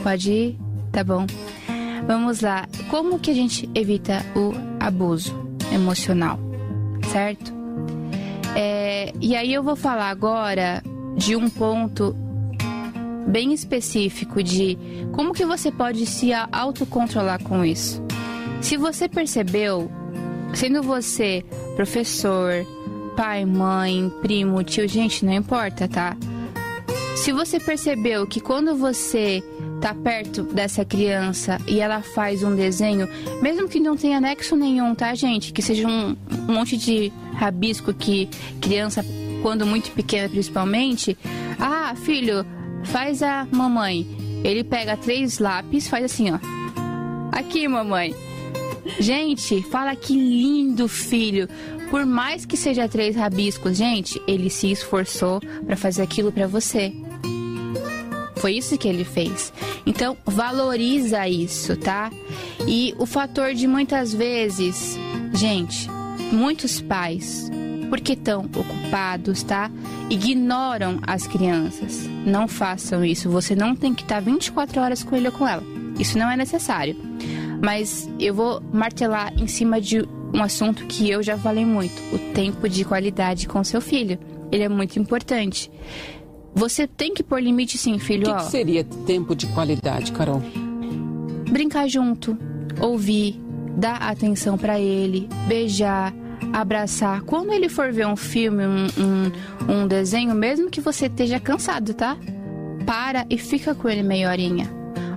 Pode 0.02 0.32
ir? 0.32 0.58
Tá 0.90 1.04
bom. 1.04 1.26
Vamos 2.06 2.40
lá. 2.40 2.68
Como 2.88 3.18
que 3.18 3.30
a 3.30 3.34
gente 3.34 3.68
evita 3.74 4.24
o 4.34 4.52
abuso 4.80 5.34
emocional, 5.72 6.38
certo? 7.10 7.52
É, 8.54 9.12
e 9.20 9.34
aí 9.34 9.52
eu 9.52 9.62
vou 9.62 9.76
falar 9.76 10.10
agora 10.10 10.82
de 11.16 11.36
um 11.36 11.48
ponto 11.48 12.14
bem 13.26 13.52
específico 13.52 14.42
de 14.42 14.76
como 15.12 15.32
que 15.32 15.46
você 15.46 15.70
pode 15.70 16.04
se 16.06 16.32
autocontrolar 16.50 17.42
com 17.42 17.64
isso. 17.64 18.02
Se 18.60 18.76
você 18.76 19.08
percebeu, 19.08 19.90
sendo 20.54 20.82
você 20.82 21.44
professor, 21.76 22.66
pai, 23.16 23.44
mãe, 23.44 24.12
primo, 24.20 24.62
tio, 24.62 24.88
gente, 24.88 25.24
não 25.24 25.32
importa, 25.32 25.88
tá? 25.88 26.16
Se 27.16 27.32
você 27.32 27.60
percebeu 27.60 28.26
que 28.26 28.40
quando 28.40 28.74
você 28.76 29.42
tá 29.82 29.92
perto 29.92 30.44
dessa 30.44 30.84
criança 30.84 31.58
e 31.66 31.80
ela 31.80 32.00
faz 32.02 32.44
um 32.44 32.54
desenho, 32.54 33.08
mesmo 33.42 33.68
que 33.68 33.80
não 33.80 33.96
tenha 33.96 34.18
anexo 34.18 34.54
nenhum, 34.54 34.94
tá, 34.94 35.12
gente? 35.12 35.52
Que 35.52 35.60
seja 35.60 35.88
um, 35.88 36.16
um 36.48 36.52
monte 36.54 36.76
de 36.76 37.12
rabisco 37.34 37.92
que 37.92 38.28
criança, 38.60 39.04
quando 39.42 39.66
muito 39.66 39.90
pequena 39.90 40.28
principalmente, 40.28 41.18
ah, 41.58 41.94
filho, 41.96 42.46
faz 42.84 43.24
a 43.24 43.44
mamãe. 43.50 44.06
Ele 44.44 44.62
pega 44.62 44.96
três 44.96 45.40
lápis, 45.40 45.88
faz 45.88 46.04
assim, 46.04 46.30
ó. 46.30 46.38
Aqui, 47.32 47.66
mamãe. 47.66 48.14
Gente, 49.00 49.62
fala 49.62 49.96
que 49.96 50.14
lindo, 50.14 50.86
filho. 50.86 51.48
Por 51.90 52.06
mais 52.06 52.46
que 52.46 52.56
seja 52.56 52.88
três 52.88 53.16
rabiscos, 53.16 53.76
gente, 53.76 54.22
ele 54.28 54.48
se 54.48 54.70
esforçou 54.70 55.40
para 55.66 55.76
fazer 55.76 56.02
aquilo 56.02 56.30
para 56.30 56.46
você. 56.46 56.92
Foi 58.42 58.54
isso 58.54 58.76
que 58.76 58.88
ele 58.88 59.04
fez. 59.04 59.52
Então, 59.86 60.16
valoriza 60.26 61.28
isso, 61.28 61.76
tá? 61.76 62.10
E 62.66 62.92
o 62.98 63.06
fator 63.06 63.54
de 63.54 63.68
muitas 63.68 64.12
vezes, 64.12 64.98
gente, 65.32 65.88
muitos 66.32 66.80
pais, 66.80 67.48
porque 67.88 68.14
estão 68.14 68.40
ocupados, 68.40 69.44
tá? 69.44 69.70
Ignoram 70.10 70.98
as 71.06 71.24
crianças. 71.24 72.04
Não 72.26 72.48
façam 72.48 73.04
isso. 73.04 73.30
Você 73.30 73.54
não 73.54 73.76
tem 73.76 73.94
que 73.94 74.02
estar 74.02 74.18
24 74.18 74.80
horas 74.80 75.04
com 75.04 75.14
ele 75.14 75.28
ou 75.28 75.32
com 75.32 75.46
ela. 75.46 75.62
Isso 75.96 76.18
não 76.18 76.28
é 76.28 76.36
necessário. 76.36 76.96
Mas 77.62 78.10
eu 78.18 78.34
vou 78.34 78.60
martelar 78.72 79.32
em 79.40 79.46
cima 79.46 79.80
de 79.80 80.02
um 80.34 80.42
assunto 80.42 80.84
que 80.86 81.08
eu 81.08 81.22
já 81.22 81.38
falei 81.38 81.64
muito: 81.64 81.94
o 82.12 82.18
tempo 82.34 82.68
de 82.68 82.84
qualidade 82.84 83.46
com 83.46 83.62
seu 83.62 83.80
filho. 83.80 84.18
Ele 84.50 84.64
é 84.64 84.68
muito 84.68 84.98
importante. 84.98 85.70
Você 86.54 86.86
tem 86.86 87.14
que 87.14 87.22
pôr 87.22 87.40
limite 87.40 87.78
sim, 87.78 87.98
filho. 87.98 88.30
O 88.30 88.36
que, 88.36 88.44
que 88.44 88.50
seria 88.50 88.84
tempo 88.84 89.34
de 89.34 89.46
qualidade, 89.48 90.12
Carol? 90.12 90.42
Brincar 91.50 91.88
junto, 91.88 92.36
ouvir, 92.80 93.40
dar 93.76 93.96
atenção 93.96 94.58
para 94.58 94.78
ele, 94.78 95.28
beijar, 95.46 96.14
abraçar. 96.52 97.22
Quando 97.22 97.52
ele 97.52 97.68
for 97.68 97.92
ver 97.92 98.06
um 98.06 98.16
filme, 98.16 98.64
um, 98.66 98.86
um, 98.98 99.72
um 99.72 99.86
desenho, 99.86 100.34
mesmo 100.34 100.70
que 100.70 100.80
você 100.80 101.06
esteja 101.06 101.40
cansado, 101.40 101.94
tá? 101.94 102.16
Para 102.86 103.26
e 103.30 103.38
fica 103.38 103.74
com 103.74 103.88
ele 103.88 104.02
meia 104.02 104.30
horinha. 104.30 104.70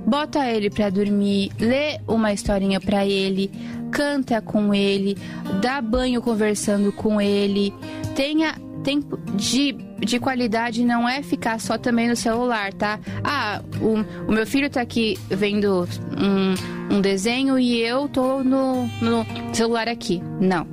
Bota 0.06 0.48
ele 0.48 0.70
para 0.70 0.90
dormir, 0.90 1.52
lê 1.60 2.00
uma 2.08 2.32
historinha 2.32 2.80
para 2.80 3.06
ele, 3.06 3.52
canta 3.92 4.42
com 4.42 4.74
ele, 4.74 5.18
dá 5.62 5.82
banho 5.82 6.22
conversando 6.22 6.92
com 6.92 7.20
ele, 7.20 7.74
tenha 8.16 8.56
tempo 8.86 9.18
de, 9.34 9.74
de 10.00 10.20
qualidade 10.20 10.86
não 10.86 11.10
é 11.10 11.24
ficar 11.24 11.60
só 11.60 11.76
também 11.76 12.08
no 12.08 12.16
celular, 12.16 12.72
tá? 12.72 13.00
Ah, 13.24 13.60
o, 13.82 14.30
o 14.30 14.32
meu 14.32 14.46
filho 14.46 14.70
tá 14.70 14.80
aqui 14.80 15.18
vendo 15.28 15.88
um, 16.16 16.96
um 16.96 17.02
desenho 17.02 17.58
e 17.58 17.82
eu 17.82 18.08
tô 18.08 18.44
no, 18.44 18.86
no 19.02 19.26
celular 19.52 19.90
aqui. 19.90 20.22
Não. 20.40 20.68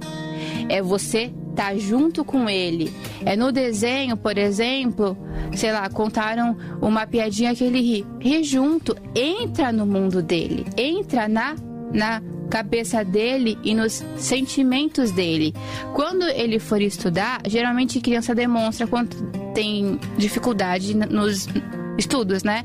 É 0.69 0.83
você 0.83 1.33
tá 1.57 1.75
junto 1.75 2.23
com 2.23 2.49
ele. 2.51 2.93
É 3.25 3.35
no 3.35 3.51
desenho, 3.51 4.15
por 4.15 4.37
exemplo, 4.37 5.17
sei 5.57 5.73
lá, 5.73 5.89
contaram 5.89 6.55
uma 6.83 7.07
piadinha 7.07 7.55
que 7.55 7.65
ele 7.65 7.81
ri. 7.81 8.07
Ri 8.21 8.45
junto, 8.45 8.95
entra 9.15 9.73
no 9.73 9.87
mundo 9.87 10.23
dele, 10.23 10.67
entra 10.77 11.27
na 11.29 11.57
na 11.93 12.23
cabeça 12.53 13.03
dele 13.03 13.59
e 13.65 13.75
nos 13.75 14.05
sentimentos 14.19 15.11
dele. 15.11 15.55
Quando 15.95 16.29
ele 16.29 16.59
for 16.59 16.83
estudar, 16.83 17.41
geralmente 17.49 17.99
criança 17.99 18.35
demonstra 18.35 18.87
quando 18.87 19.17
tem 19.55 19.99
dificuldade 20.19 20.95
nos 20.95 21.49
estudos, 21.97 22.43
né? 22.43 22.63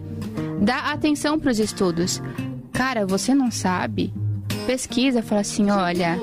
Dá 0.62 0.92
atenção 0.92 1.40
para 1.40 1.52
os 1.52 1.60
estudos. 1.60 2.22
Cara, 2.74 3.06
você 3.06 3.34
não 3.34 3.50
sabe? 3.50 4.14
Pesquisa, 4.66 5.24
fala 5.24 5.40
assim, 5.40 5.72
olha, 5.72 6.20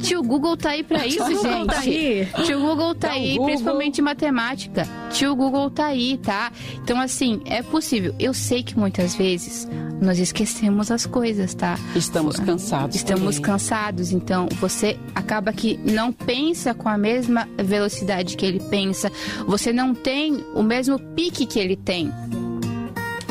Tio 0.00 0.22
Google 0.22 0.56
tá 0.56 0.70
aí 0.70 0.82
pra 0.82 1.06
isso, 1.06 1.24
gente. 1.26 1.66
Tá 1.66 1.78
aí. 1.80 2.28
Tio 2.44 2.60
Google 2.60 2.94
tá, 2.94 3.10
aí, 3.12 3.32
Google. 3.32 3.46
principalmente 3.46 4.02
matemática. 4.02 4.86
Tio 5.10 5.34
Google 5.34 5.70
tá 5.70 5.86
aí, 5.86 6.18
tá? 6.18 6.52
Então, 6.82 7.00
assim, 7.00 7.40
é 7.44 7.62
possível. 7.62 8.14
Eu 8.18 8.34
sei 8.34 8.62
que 8.62 8.78
muitas 8.78 9.14
vezes 9.14 9.68
nós 10.00 10.18
esquecemos 10.18 10.90
as 10.90 11.06
coisas, 11.06 11.54
tá? 11.54 11.78
Estamos 11.94 12.38
cansados. 12.38 12.96
Estamos 12.96 13.36
também. 13.36 13.42
cansados, 13.42 14.12
então 14.12 14.48
você 14.60 14.98
acaba 15.14 15.52
que 15.52 15.78
não 15.78 16.12
pensa 16.12 16.74
com 16.74 16.88
a 16.88 16.98
mesma 16.98 17.48
velocidade 17.56 18.36
que 18.36 18.44
ele 18.44 18.60
pensa, 18.60 19.10
você 19.46 19.72
não 19.72 19.94
tem 19.94 20.44
o 20.54 20.62
mesmo 20.62 20.98
pique 20.98 21.46
que 21.46 21.58
ele 21.58 21.76
tem. 21.76 22.12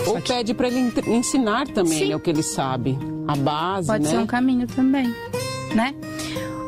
Ou 0.07 0.21
que... 0.21 0.33
pede 0.33 0.53
para 0.53 0.67
ele 0.67 0.91
ensinar 1.07 1.67
também 1.67 2.09
né, 2.09 2.15
o 2.15 2.19
que 2.19 2.29
ele 2.29 2.43
sabe, 2.43 2.97
a 3.27 3.35
base, 3.35 3.87
Pode 3.87 4.03
né? 4.03 4.09
ser 4.09 4.17
um 4.17 4.27
caminho 4.27 4.67
também, 4.67 5.13
né? 5.73 5.93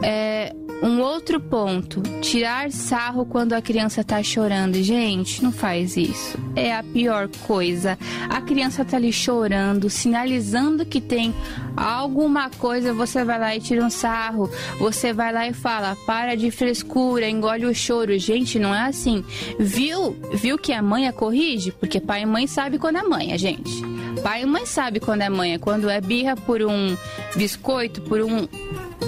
É, 0.04 0.54
um 0.82 1.02
outro 1.02 1.40
ponto, 1.40 2.02
tirar 2.22 2.72
sarro 2.72 3.26
quando 3.26 3.54
a 3.54 3.62
criança 3.62 4.04
tá 4.04 4.22
chorando. 4.22 4.76
Gente, 4.84 5.44
não 5.44 5.52
faz 5.52 5.98
isso. 5.98 6.38
É 6.56 6.76
a 6.76 6.84
pior 6.84 7.28
coisa. 7.48 7.98
A 8.30 8.40
criança 8.42 8.86
tá 8.86 8.98
ali 8.98 9.12
chorando, 9.12 9.90
sinalizando 9.90 10.86
que 10.86 11.02
tem 11.02 11.34
alguma 11.76 12.50
coisa, 12.52 12.94
você 12.94 13.24
vai 13.24 13.40
lá 13.40 13.56
e 13.56 13.60
tira 13.60 13.84
um 13.84 13.90
sarro. 13.90 14.50
Você 14.80 15.12
vai 15.12 15.34
lá 15.34 15.48
e 15.48 15.54
fala: 15.54 15.98
"Para 16.06 16.36
de 16.36 16.52
frescura, 16.52 17.28
engole 17.28 17.66
o 17.66 17.74
choro". 17.74 18.18
Gente, 18.20 18.60
não 18.60 18.74
é 18.74 18.82
assim. 18.82 19.26
Viu? 19.60 20.16
Viu 20.34 20.60
que 20.60 20.74
a 20.74 20.82
mãe 20.82 21.08
a 21.08 21.14
corrige? 21.14 21.72
Porque 21.72 22.00
pai 22.00 22.22
e 22.22 22.26
mãe 22.26 22.46
sabe 22.46 22.78
quando 22.78 22.98
é 22.98 23.04
mãe, 23.04 23.36
gente. 23.38 23.82
Pai 24.22 24.44
e 24.44 24.46
mãe 24.46 24.66
sabe 24.66 25.00
quando 25.00 25.22
é 25.22 25.30
mãe, 25.30 25.58
quando 25.58 25.90
é 25.90 26.00
birra 26.02 26.36
por 26.36 26.62
um 26.62 26.96
biscoito, 27.36 28.02
por 28.02 28.22
um 28.22 28.48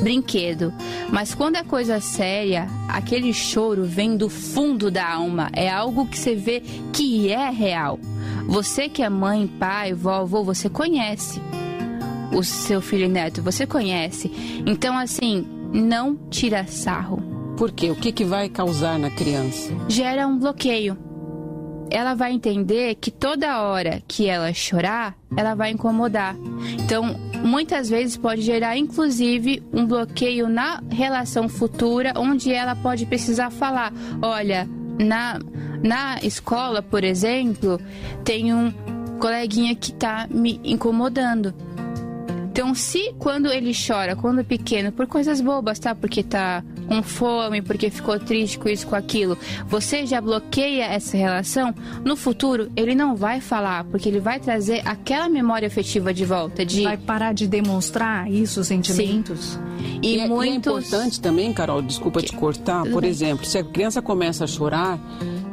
brinquedo. 0.02 0.74
Mas 1.12 1.34
quando 1.34 1.56
é 1.56 1.64
coisa 1.64 2.00
séria, 2.00 2.68
aquele 2.88 3.34
choro 3.34 3.84
vem 3.84 4.16
do 4.16 4.30
fundo 4.30 4.90
da 4.90 5.08
alma. 5.14 5.50
É 5.54 5.70
algo 5.70 6.06
que 6.06 6.18
você 6.18 6.36
vê 6.36 6.62
que 6.94 7.32
é 7.32 7.50
real. 7.50 8.00
Você 8.48 8.90
que 8.90 9.04
é 9.04 9.10
mãe, 9.10 9.48
pai, 9.48 9.94
vovô, 9.94 10.44
você 10.44 10.70
conhece 10.70 11.42
o 12.32 12.44
seu 12.44 12.82
filho 12.82 13.06
e 13.06 13.08
neto, 13.08 13.42
você 13.42 13.66
conhece. 13.66 14.32
Então, 14.66 14.98
assim, 14.98 15.46
não 15.74 16.16
tira 16.30 16.66
sarro. 16.68 17.22
Por 17.58 17.72
quê? 17.72 17.92
O 17.92 17.96
que, 17.96 18.12
que 18.12 18.24
vai 18.24 18.48
causar 18.50 18.98
na 18.98 19.10
criança? 19.10 19.74
Gera 19.88 20.28
um 20.28 20.40
bloqueio 20.40 21.09
ela 21.92 22.14
vai 22.14 22.34
entender 22.34 22.96
que 22.96 23.12
toda 23.12 23.62
hora 23.62 24.02
que 24.08 24.28
ela 24.28 24.54
chorar, 24.54 25.16
ela 25.36 25.56
vai 25.56 25.72
incomodar. 25.72 26.36
Então, 26.84 27.16
muitas 27.44 27.90
vezes 27.90 28.18
pode 28.18 28.42
gerar 28.42 28.78
inclusive 28.78 29.64
um 29.74 29.86
bloqueio 29.86 30.48
na 30.50 30.82
relação 30.90 31.48
futura, 31.50 32.14
onde 32.16 32.54
ela 32.54 32.76
pode 32.76 33.06
precisar 33.06 33.50
falar: 33.50 33.94
olha, 34.22 34.68
na, 35.00 35.40
na 35.84 36.20
escola, 36.22 36.82
por 36.82 37.04
exemplo, 37.04 37.80
tem 38.24 38.54
um 38.54 38.72
coleguinha 39.20 39.76
que 39.76 39.92
está 39.92 40.28
me 40.30 40.60
incomodando. 40.64 41.54
Então, 42.52 42.74
se 42.76 43.14
quando 43.18 43.48
ele 43.48 43.72
chora, 43.74 44.16
quando 44.16 44.44
pequeno, 44.44 44.92
por 44.92 45.08
coisas 45.08 45.40
bobas, 45.40 45.80
tá? 45.80 45.96
Porque 45.96 46.24
tá 46.24 46.64
com 46.90 47.04
fome, 47.04 47.62
porque 47.62 47.92
ficou 47.92 48.20
triste 48.20 48.58
com 48.58 48.68
isso, 48.68 48.88
com 48.88 48.96
aquilo, 48.96 49.38
você 49.68 50.08
já 50.08 50.20
bloqueia 50.20 50.86
essa 50.86 51.16
relação, 51.16 51.74
no 52.04 52.16
futuro 52.16 52.72
ele 52.76 52.96
não 52.96 53.16
vai 53.16 53.40
falar, 53.40 53.84
porque 53.84 54.10
ele 54.10 54.20
vai 54.20 54.40
trazer 54.40 54.82
aquela 54.84 55.30
memória 55.30 55.68
afetiva 55.68 56.12
de 56.12 56.26
volta. 56.26 56.66
De... 56.66 56.84
Vai 56.84 56.98
parar 56.98 57.34
de 57.34 57.48
demonstrar 57.48 58.30
isso, 58.30 58.62
os 58.62 58.68
sentimentos. 58.68 59.60
Sim. 59.78 60.00
E, 60.02 60.18
e, 60.18 60.28
muitos... 60.28 60.46
e 60.46 60.50
é 60.50 60.56
importante 60.56 61.22
também, 61.22 61.54
Carol, 61.54 61.82
desculpa 61.84 62.22
te 62.22 62.34
cortar, 62.34 62.84
por 62.90 63.04
exemplo, 63.04 63.46
se 63.46 63.60
a 63.60 63.64
criança 63.64 64.02
começa 64.02 64.46
a 64.46 64.48
chorar, 64.48 65.00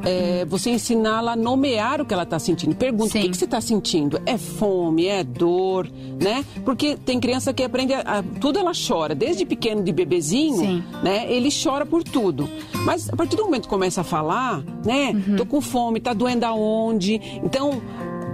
é, 0.07 0.45
você 0.45 0.71
ensiná-la 0.71 1.33
a 1.33 1.37
nomear 1.37 2.01
o 2.01 2.07
que 2.07 2.15
ela 2.15 2.23
está 2.23 2.39
sentindo. 2.39 2.77
Pergunta, 2.77 3.11
Sim. 3.11 3.19
o 3.19 3.23
que, 3.23 3.31
que 3.31 3.37
você 3.37 3.45
está 3.45 3.61
sentindo? 3.61 4.23
É 4.25 4.39
fome, 4.39 5.07
é 5.07 5.25
dor, 5.25 5.91
né? 6.23 6.45
Porque 6.65 6.97
tem 6.97 7.19
criança 7.19 7.53
que 7.53 7.65
aprende, 7.65 7.93
a, 7.93 8.19
a, 8.19 8.23
tudo 8.23 8.57
ela 8.57 8.71
chora, 8.71 9.17
desde 9.17 9.45
pequeno, 9.45 9.83
de 9.83 9.93
bebezinho, 9.93 10.59
Sim. 10.59 10.85
né? 11.03 11.27
Ele 11.29 11.49
chora 11.51 11.85
por 11.85 12.05
tudo. 12.05 12.49
Mas 12.85 13.11
a 13.13 13.17
partir 13.17 13.35
do 13.35 13.43
momento 13.43 13.65
que 13.65 13.69
começa 13.69 14.03
a 14.03 14.05
falar, 14.05 14.63
né? 14.85 15.11
Uhum. 15.11 15.37
Tô 15.37 15.45
com 15.45 15.61
fome, 15.61 15.99
tá 15.99 16.13
doendo 16.13 16.47
aonde? 16.47 17.21
Então, 17.43 17.83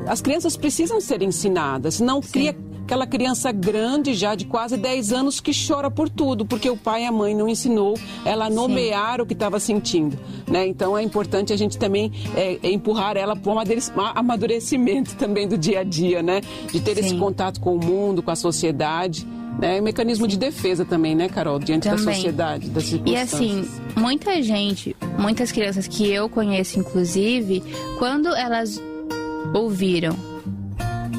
as 0.06 0.20
crianças 0.20 0.58
precisam 0.58 1.00
ser 1.00 1.22
ensinadas, 1.22 2.00
não 2.00 2.20
Sim. 2.20 2.32
cria 2.32 2.56
aquela 2.84 3.06
criança 3.06 3.50
grande 3.52 4.14
já 4.14 4.34
de 4.34 4.44
quase 4.44 4.76
10 4.76 5.12
anos 5.12 5.40
que 5.40 5.52
chora 5.52 5.90
por 5.90 6.08
tudo, 6.08 6.44
porque 6.44 6.68
o 6.68 6.76
pai 6.76 7.04
e 7.04 7.06
a 7.06 7.12
mãe 7.12 7.34
não 7.34 7.48
ensinou 7.48 7.94
ela 8.24 8.46
a 8.46 8.50
nomear 8.50 9.16
Sim. 9.16 9.22
o 9.22 9.26
que 9.26 9.32
estava 9.32 9.58
sentindo. 9.58 10.18
Né? 10.46 10.66
Então 10.66 10.96
é 10.96 11.02
importante 11.02 11.52
a 11.52 11.56
gente 11.56 11.78
também 11.78 12.12
é, 12.36 12.58
é 12.62 12.70
empurrar 12.70 13.16
ela 13.16 13.34
para 13.34 13.52
um 13.52 13.58
amadurecimento 14.14 15.14
também 15.16 15.48
do 15.48 15.56
dia 15.56 15.80
a 15.80 15.84
dia, 15.84 16.22
né? 16.22 16.40
De 16.70 16.80
ter 16.80 16.94
Sim. 16.94 17.00
esse 17.00 17.16
contato 17.16 17.60
com 17.60 17.74
o 17.74 17.84
mundo, 17.84 18.22
com 18.22 18.30
a 18.30 18.36
sociedade. 18.36 19.26
Né? 19.58 19.80
Um 19.80 19.84
mecanismo 19.84 20.26
de 20.26 20.38
defesa 20.38 20.84
também, 20.84 21.14
né, 21.14 21.28
Carol? 21.28 21.58
Diante 21.58 21.88
também. 21.88 22.04
da 22.04 22.12
sociedade, 22.12 22.70
das 22.70 22.84
circunstâncias. 22.84 23.40
E 23.40 23.44
assim, 23.44 23.68
muita 23.96 24.42
gente, 24.42 24.96
muitas 25.18 25.52
crianças 25.52 25.86
que 25.86 26.10
eu 26.10 26.28
conheço, 26.28 26.78
inclusive, 26.78 27.62
quando 27.98 28.34
elas 28.34 28.82
ouviram 29.54 30.16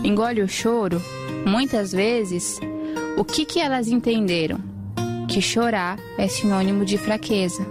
engole 0.03 0.41
o 0.41 0.47
choro, 0.47 1.01
Muitas 1.45 1.91
vezes, 1.91 2.59
o 3.17 3.23
que, 3.23 3.45
que 3.45 3.59
elas 3.59 3.87
entenderam? 3.87 4.59
Que 5.27 5.41
chorar 5.41 5.99
é 6.17 6.27
sinônimo 6.27 6.85
de 6.85 6.97
fraqueza. 6.97 7.65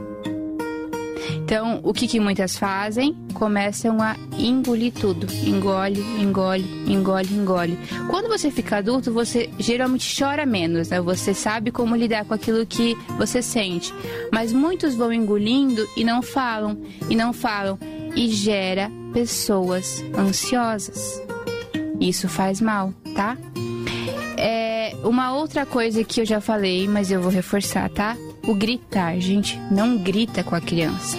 Então, 1.44 1.80
o 1.82 1.92
que, 1.92 2.06
que 2.06 2.20
muitas 2.20 2.56
fazem? 2.56 3.16
Começam 3.34 4.00
a 4.00 4.16
engolir 4.38 4.92
tudo. 4.92 5.26
Engole, 5.44 6.00
engole, 6.20 6.64
engole, 6.86 7.34
engole. 7.34 7.78
Quando 8.08 8.28
você 8.28 8.50
fica 8.50 8.78
adulto, 8.78 9.12
você 9.12 9.50
geralmente 9.58 10.16
chora 10.18 10.46
menos, 10.46 10.88
né? 10.88 11.00
Você 11.00 11.34
sabe 11.34 11.70
como 11.70 11.96
lidar 11.96 12.24
com 12.24 12.34
aquilo 12.34 12.64
que 12.64 12.96
você 13.18 13.42
sente. 13.42 13.92
Mas 14.32 14.52
muitos 14.52 14.94
vão 14.94 15.12
engolindo 15.12 15.86
e 15.96 16.04
não 16.04 16.22
falam, 16.22 16.80
e 17.10 17.14
não 17.14 17.32
falam. 17.32 17.78
E 18.14 18.28
gera 18.28 18.90
pessoas 19.12 20.02
ansiosas. 20.16 21.20
Isso 22.02 22.28
faz 22.28 22.60
mal, 22.60 22.92
tá? 23.14 23.38
É, 24.36 24.92
uma 25.04 25.34
outra 25.34 25.64
coisa 25.64 26.02
que 26.02 26.20
eu 26.20 26.26
já 26.26 26.40
falei, 26.40 26.88
mas 26.88 27.12
eu 27.12 27.22
vou 27.22 27.30
reforçar, 27.30 27.88
tá? 27.88 28.16
O 28.44 28.54
gritar, 28.56 29.16
gente, 29.20 29.56
não 29.70 29.96
grita 29.96 30.42
com 30.42 30.56
a 30.56 30.60
criança. 30.60 31.16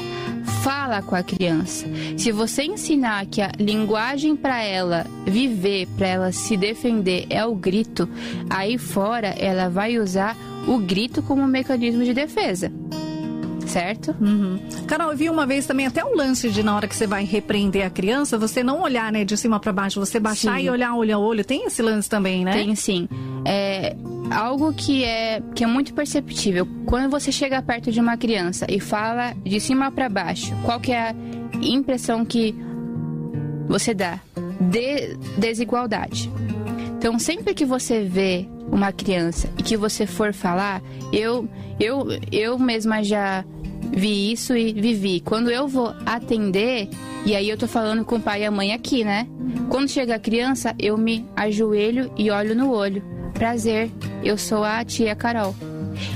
Fala 0.61 1.01
com 1.01 1.15
a 1.15 1.23
criança. 1.23 1.85
Se 2.17 2.33
você 2.33 2.63
ensinar 2.63 3.25
que 3.27 3.41
a 3.41 3.51
linguagem 3.57 4.35
para 4.35 4.61
ela 4.61 5.05
viver, 5.25 5.87
para 5.97 6.07
ela 6.07 6.31
se 6.33 6.57
defender 6.57 7.27
é 7.29 7.45
o 7.45 7.55
grito, 7.55 8.09
aí 8.49 8.77
fora 8.77 9.27
ela 9.37 9.69
vai 9.69 9.97
usar 9.97 10.35
o 10.67 10.77
grito 10.79 11.21
como 11.23 11.47
mecanismo 11.47 12.03
de 12.03 12.13
defesa 12.13 12.69
certo? 13.73 14.15
Uhum. 14.21 14.59
Carol, 14.87 15.11
eu 15.11 15.17
vi 15.17 15.29
uma 15.29 15.47
vez 15.47 15.65
também 15.65 15.87
até 15.87 16.05
um 16.05 16.15
lance 16.15 16.49
de 16.51 16.61
na 16.61 16.75
hora 16.75 16.87
que 16.87 16.95
você 16.95 17.07
vai 17.07 17.25
repreender 17.25 17.83
a 17.83 17.89
criança, 17.89 18.37
você 18.37 18.63
não 18.63 18.81
olhar, 18.81 19.11
né, 19.11 19.25
de 19.25 19.35
cima 19.35 19.59
para 19.59 19.73
baixo, 19.73 19.99
você 19.99 20.19
baixar 20.19 20.59
sim. 20.59 20.65
e 20.65 20.69
olhar 20.69 20.95
olho 20.95 21.15
a 21.15 21.17
olho. 21.17 21.43
Tem 21.43 21.65
esse 21.65 21.81
lance 21.81 22.07
também, 22.07 22.45
né? 22.45 22.53
Tem 22.53 22.75
sim. 22.75 23.09
É 23.45 23.95
algo 24.29 24.71
que 24.73 25.03
é 25.03 25.41
que 25.55 25.63
é 25.63 25.67
muito 25.67 25.93
perceptível. 25.93 26.67
Quando 26.85 27.09
você 27.09 27.31
chega 27.31 27.61
perto 27.63 27.91
de 27.91 27.99
uma 27.99 28.15
criança 28.15 28.67
e 28.69 28.79
fala 28.79 29.33
de 29.43 29.59
cima 29.59 29.91
para 29.91 30.07
baixo, 30.07 30.53
qual 30.63 30.79
que 30.79 30.91
é 30.91 31.09
a 31.09 31.15
impressão 31.59 32.23
que 32.23 32.55
você 33.67 33.93
dá? 33.93 34.19
De 34.61 35.17
desigualdade. 35.37 36.31
Então, 36.97 37.17
sempre 37.17 37.53
que 37.53 37.65
você 37.65 38.03
vê 38.03 38.47
uma 38.71 38.91
criança 38.91 39.49
e 39.57 39.63
que 39.63 39.75
você 39.75 40.05
for 40.05 40.31
falar, 40.31 40.81
eu 41.11 41.49
eu 41.79 42.07
eu 42.31 42.57
mesma 42.57 43.03
já 43.03 43.43
vi 43.95 44.31
isso 44.31 44.55
e 44.55 44.73
vivi. 44.73 45.19
Quando 45.21 45.49
eu 45.49 45.67
vou 45.67 45.93
atender, 46.05 46.89
e 47.25 47.35
aí 47.35 47.49
eu 47.49 47.57
tô 47.57 47.67
falando 47.67 48.03
com 48.03 48.15
o 48.15 48.21
pai 48.21 48.41
e 48.41 48.45
a 48.45 48.51
mãe 48.51 48.73
aqui, 48.73 49.03
né? 49.03 49.27
Quando 49.69 49.89
chega 49.89 50.15
a 50.15 50.19
criança, 50.19 50.75
eu 50.79 50.97
me 50.97 51.25
ajoelho 51.35 52.11
e 52.17 52.29
olho 52.29 52.55
no 52.55 52.71
olho. 52.71 53.03
Prazer, 53.33 53.89
eu 54.23 54.37
sou 54.37 54.63
a 54.63 54.83
tia 54.83 55.15
Carol. 55.15 55.55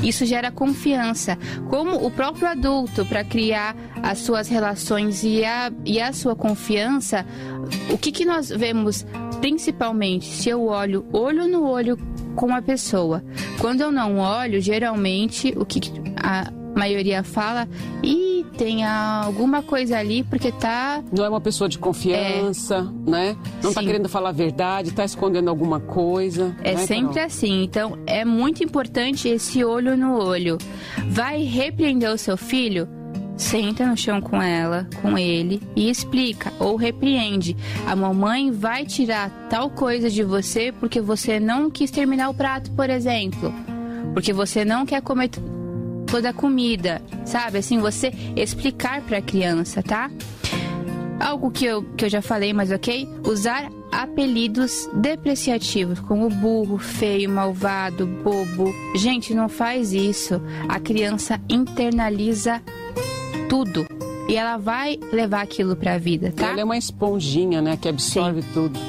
Isso 0.01 0.25
gera 0.25 0.51
confiança. 0.51 1.37
Como 1.69 2.05
o 2.05 2.11
próprio 2.11 2.47
adulto, 2.47 3.05
para 3.05 3.23
criar 3.23 3.75
as 4.01 4.19
suas 4.19 4.47
relações 4.47 5.23
e 5.23 5.43
a, 5.43 5.71
e 5.85 5.99
a 5.99 6.13
sua 6.13 6.35
confiança, 6.35 7.25
o 7.91 7.97
que, 7.97 8.11
que 8.11 8.25
nós 8.25 8.49
vemos 8.49 9.05
principalmente 9.39 10.25
se 10.25 10.49
eu 10.49 10.65
olho 10.65 11.05
olho 11.13 11.47
no 11.47 11.63
olho 11.63 11.97
com 12.35 12.53
a 12.53 12.61
pessoa? 12.61 13.23
Quando 13.59 13.81
eu 13.81 13.91
não 13.91 14.17
olho, 14.17 14.61
geralmente 14.61 15.53
o 15.55 15.65
que 15.65 15.79
a, 16.15 16.51
maioria 16.77 17.23
fala, 17.23 17.67
e 18.03 18.45
tem 18.57 18.83
alguma 18.83 19.61
coisa 19.61 19.97
ali 19.97 20.23
porque 20.23 20.51
tá. 20.51 21.03
Não 21.11 21.23
é 21.23 21.29
uma 21.29 21.41
pessoa 21.41 21.69
de 21.69 21.77
confiança, 21.77 22.87
é. 23.05 23.09
né? 23.09 23.37
Não 23.61 23.61
tá 23.61 23.67
Sim. 23.69 23.73
tá 23.75 23.83
querendo 23.83 24.09
falar 24.09 24.29
a 24.29 24.33
verdade, 24.33 24.91
tá 24.91 25.05
escondendo 25.05 25.49
alguma 25.49 25.79
coisa. 25.79 26.55
É 26.63 26.73
né, 26.73 26.85
sempre 26.85 27.15
Carol? 27.15 27.27
assim. 27.27 27.63
Então 27.63 27.97
é 28.05 28.25
muito 28.25 28.63
importante 28.63 29.27
esse 29.27 29.63
olho 29.63 29.95
no 29.95 30.17
olho. 30.17 30.57
Vai 31.09 31.43
repreender 31.43 32.11
o 32.11 32.17
seu 32.17 32.37
filho? 32.37 32.87
senta 33.37 33.85
no 33.85 33.95
chão 33.95 34.19
com 34.19 34.41
ela, 34.41 34.87
com 34.99 35.15
ele 35.15 35.61
e 35.75 35.89
explica 35.89 36.51
ou 36.59 36.75
repreende. 36.75 37.55
A 37.85 37.95
mamãe 37.95 38.51
vai 38.51 38.83
tirar 38.83 39.29
tal 39.47 39.69
coisa 39.69 40.09
de 40.09 40.23
você 40.23 40.71
porque 40.71 40.99
você 40.99 41.39
não 41.39 41.69
quis 41.69 41.91
terminar 41.91 42.29
o 42.29 42.33
prato, 42.33 42.71
por 42.71 42.89
exemplo. 42.89 43.53
Porque 44.13 44.33
você 44.33 44.65
não 44.65 44.87
quer 44.87 45.01
comer 45.03 45.29
toda 46.09 46.29
a 46.29 46.33
comida, 46.33 47.01
sabe? 47.25 47.57
Assim, 47.59 47.79
você 47.79 48.11
explicar 48.35 49.01
para 49.01 49.17
a 49.17 49.21
criança, 49.21 49.83
tá? 49.83 50.09
Algo 51.19 51.51
que 51.51 51.65
eu, 51.65 51.83
que 51.95 52.05
eu 52.05 52.09
já 52.09 52.21
falei, 52.21 52.53
mas 52.53 52.71
ok? 52.71 53.07
Usar 53.25 53.69
apelidos 53.91 54.89
depreciativos, 54.93 55.99
como 55.99 56.29
burro, 56.29 56.77
feio, 56.77 57.29
malvado, 57.29 58.05
bobo. 58.05 58.73
Gente, 58.95 59.33
não 59.33 59.49
faz 59.49 59.93
isso. 59.93 60.41
A 60.67 60.79
criança 60.79 61.41
internaliza 61.49 62.61
tudo. 63.49 63.87
E 64.29 64.35
ela 64.35 64.57
vai 64.57 64.99
levar 65.11 65.41
aquilo 65.41 65.75
para 65.75 65.95
a 65.95 65.97
vida, 65.97 66.33
tá? 66.35 66.47
Ela 66.47 66.61
é 66.61 66.63
uma 66.63 66.77
esponjinha, 66.77 67.61
né, 67.61 67.77
que 67.77 67.87
absorve 67.87 68.41
Sim. 68.41 68.47
tudo. 68.53 68.79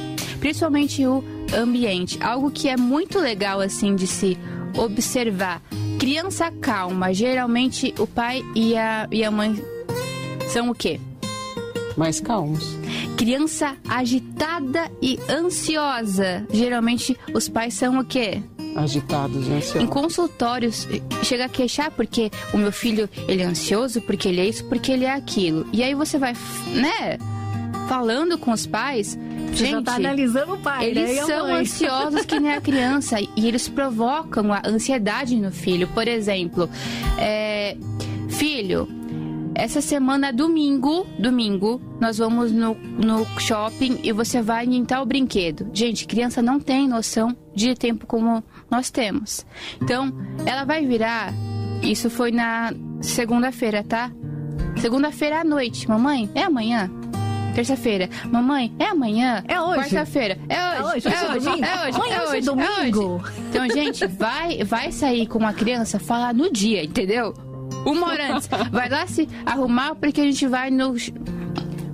Principalmente 0.41 1.07
o 1.07 1.23
ambiente. 1.57 2.19
Algo 2.21 2.51
que 2.51 2.69
é 2.69 2.77
muito 2.77 3.19
legal, 3.19 3.61
assim, 3.61 3.95
de 3.95 4.07
se 4.07 4.37
observar. 4.77 5.63
Criança 5.99 6.51
calma, 6.61 7.13
geralmente 7.13 7.95
o 7.99 8.07
pai 8.07 8.43
e 8.55 8.77
a, 8.77 9.09
e 9.11 9.25
a 9.25 9.31
mãe 9.31 9.63
são 10.49 10.71
o 10.71 10.75
quê? 10.75 11.01
Mais 11.97 12.21
calmos. 12.21 12.77
Criança 13.17 13.77
agitada 13.89 14.91
e 15.03 15.19
ansiosa. 15.29 16.47
Geralmente 16.53 17.19
os 17.35 17.49
pais 17.49 17.75
são 17.75 17.99
o 17.99 18.05
quê? 18.05 18.43
agitados 18.77 19.49
e 19.49 19.53
ansiosos. 19.53 19.83
Em 19.83 19.87
consultórios, 19.87 20.87
chega 21.25 21.47
a 21.47 21.49
queixar 21.49 21.91
porque 21.91 22.31
o 22.53 22.59
meu 22.59 22.71
filho, 22.71 23.09
ele 23.27 23.43
é 23.43 23.45
ansioso, 23.45 24.01
porque 24.03 24.29
ele 24.29 24.41
é 24.41 24.47
isso, 24.47 24.65
porque 24.67 24.93
ele 24.93 25.05
é 25.05 25.13
aquilo. 25.13 25.67
E 25.73 25.83
aí 25.83 25.95
você 25.95 26.17
vai, 26.17 26.35
né, 26.73 27.19
falando 27.89 28.39
com 28.39 28.53
os 28.53 28.67
pais, 28.67 29.19
você 29.51 29.67
Gente, 29.67 29.71
já 29.71 29.83
tá 29.83 29.95
analisando 29.97 30.55
o 30.55 30.59
pai, 30.59 30.87
eles 30.87 31.17
né? 31.17 31.23
são 31.23 31.47
ansiosos 31.47 32.25
que 32.25 32.39
nem 32.39 32.53
a 32.53 32.61
criança 32.61 33.19
e 33.37 33.47
eles 33.47 33.69
provocam 33.69 34.53
a 34.53 34.63
ansiedade 34.65 35.37
no 35.37 35.51
filho. 35.51 35.89
Por 35.89 36.07
exemplo, 36.07 36.69
é, 37.19 37.77
filho, 38.29 38.89
essa 39.59 39.81
semana, 39.81 40.33
domingo, 40.33 41.05
domingo, 41.19 41.81
nós 42.01 42.19
vamos 42.19 42.53
no, 42.53 42.75
no 42.75 43.27
shopping 43.41 43.99
e 44.05 44.13
você 44.13 44.41
vai 44.41 44.65
em 44.67 44.85
tal 44.85 45.05
brinquedo. 45.05 45.69
Gente, 45.73 46.07
criança 46.07 46.41
não 46.41 46.61
tem 46.61 46.87
noção 46.87 47.37
de 47.53 47.75
tempo 47.75 48.07
como 48.07 48.43
nós 48.71 48.89
temos. 48.89 49.45
Então, 49.83 50.13
ela 50.47 50.65
vai 50.65 50.87
virar. 50.87 51.35
Isso 51.83 52.09
foi 52.09 52.31
na 52.31 52.73
segunda-feira, 53.01 53.83
tá? 53.83 54.13
Segunda-feira 54.77 55.41
à 55.41 55.45
noite. 55.45 55.89
Mamãe, 55.89 56.31
é 56.37 56.45
amanhã? 56.45 56.89
Terça-feira. 57.59 58.09
Mamãe, 58.31 58.73
é 58.79 58.85
amanhã? 58.85 59.43
É 59.49 59.61
hoje. 59.61 59.91
Quarta-feira. 59.91 60.39
É, 60.49 60.55
é 60.55 60.81
hoje. 60.81 61.09
É 61.09 61.11
hoje. 61.11 61.11
É 61.11 61.31
hoje. 61.33 61.49
É 61.49 61.51
hoje. 61.51 61.65
É 61.67 61.89
hoje. 61.89 62.13
É 62.13 62.29
hoje. 62.29 62.41
domingo. 62.43 63.25
Então, 63.51 63.69
gente, 63.69 64.07
vai, 64.07 64.63
vai 64.63 64.93
sair 64.93 65.27
com 65.27 65.45
a 65.45 65.53
criança, 65.53 65.99
falar 65.99 66.33
no 66.33 66.53
dia, 66.53 66.85
entendeu? 66.85 67.35
Uma 67.85 68.11
hora 68.13 68.37
antes. 68.37 68.49
Vai 68.71 68.89
lá 68.89 69.09
se 69.09 69.29
arrumar 69.45 69.97
porque 69.97 70.21
a 70.21 70.25
gente 70.25 70.47
vai 70.47 70.71
no. 70.71 70.95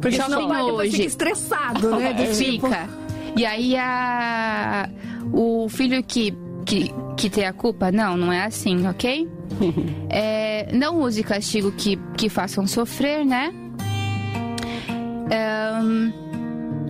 Porque 0.03 0.21
senão 0.21 0.49
vai, 0.49 0.63
hoje. 0.65 0.91
fica 0.91 1.05
estressado, 1.05 1.97
né? 1.97 2.13
Do 2.13 2.37
tipo. 2.37 2.69
Fica. 2.69 2.87
E 3.35 3.47
aí 3.47 3.75
a. 3.75 4.87
O 5.33 5.67
filho 5.71 6.05
que 6.05 6.37
que, 6.67 6.93
que 7.17 7.31
tem 7.31 7.47
a 7.47 7.55
culpa? 7.55 7.91
Não, 7.91 8.19
não 8.19 8.31
é 8.31 8.45
assim, 8.45 8.87
ok? 8.87 9.27
é, 10.11 10.69
não 10.75 11.01
use 11.01 11.23
castigo 11.23 11.73
que, 11.73 11.99
que 12.19 12.29
façam 12.29 12.67
sofrer, 12.67 13.25
né? 13.25 13.64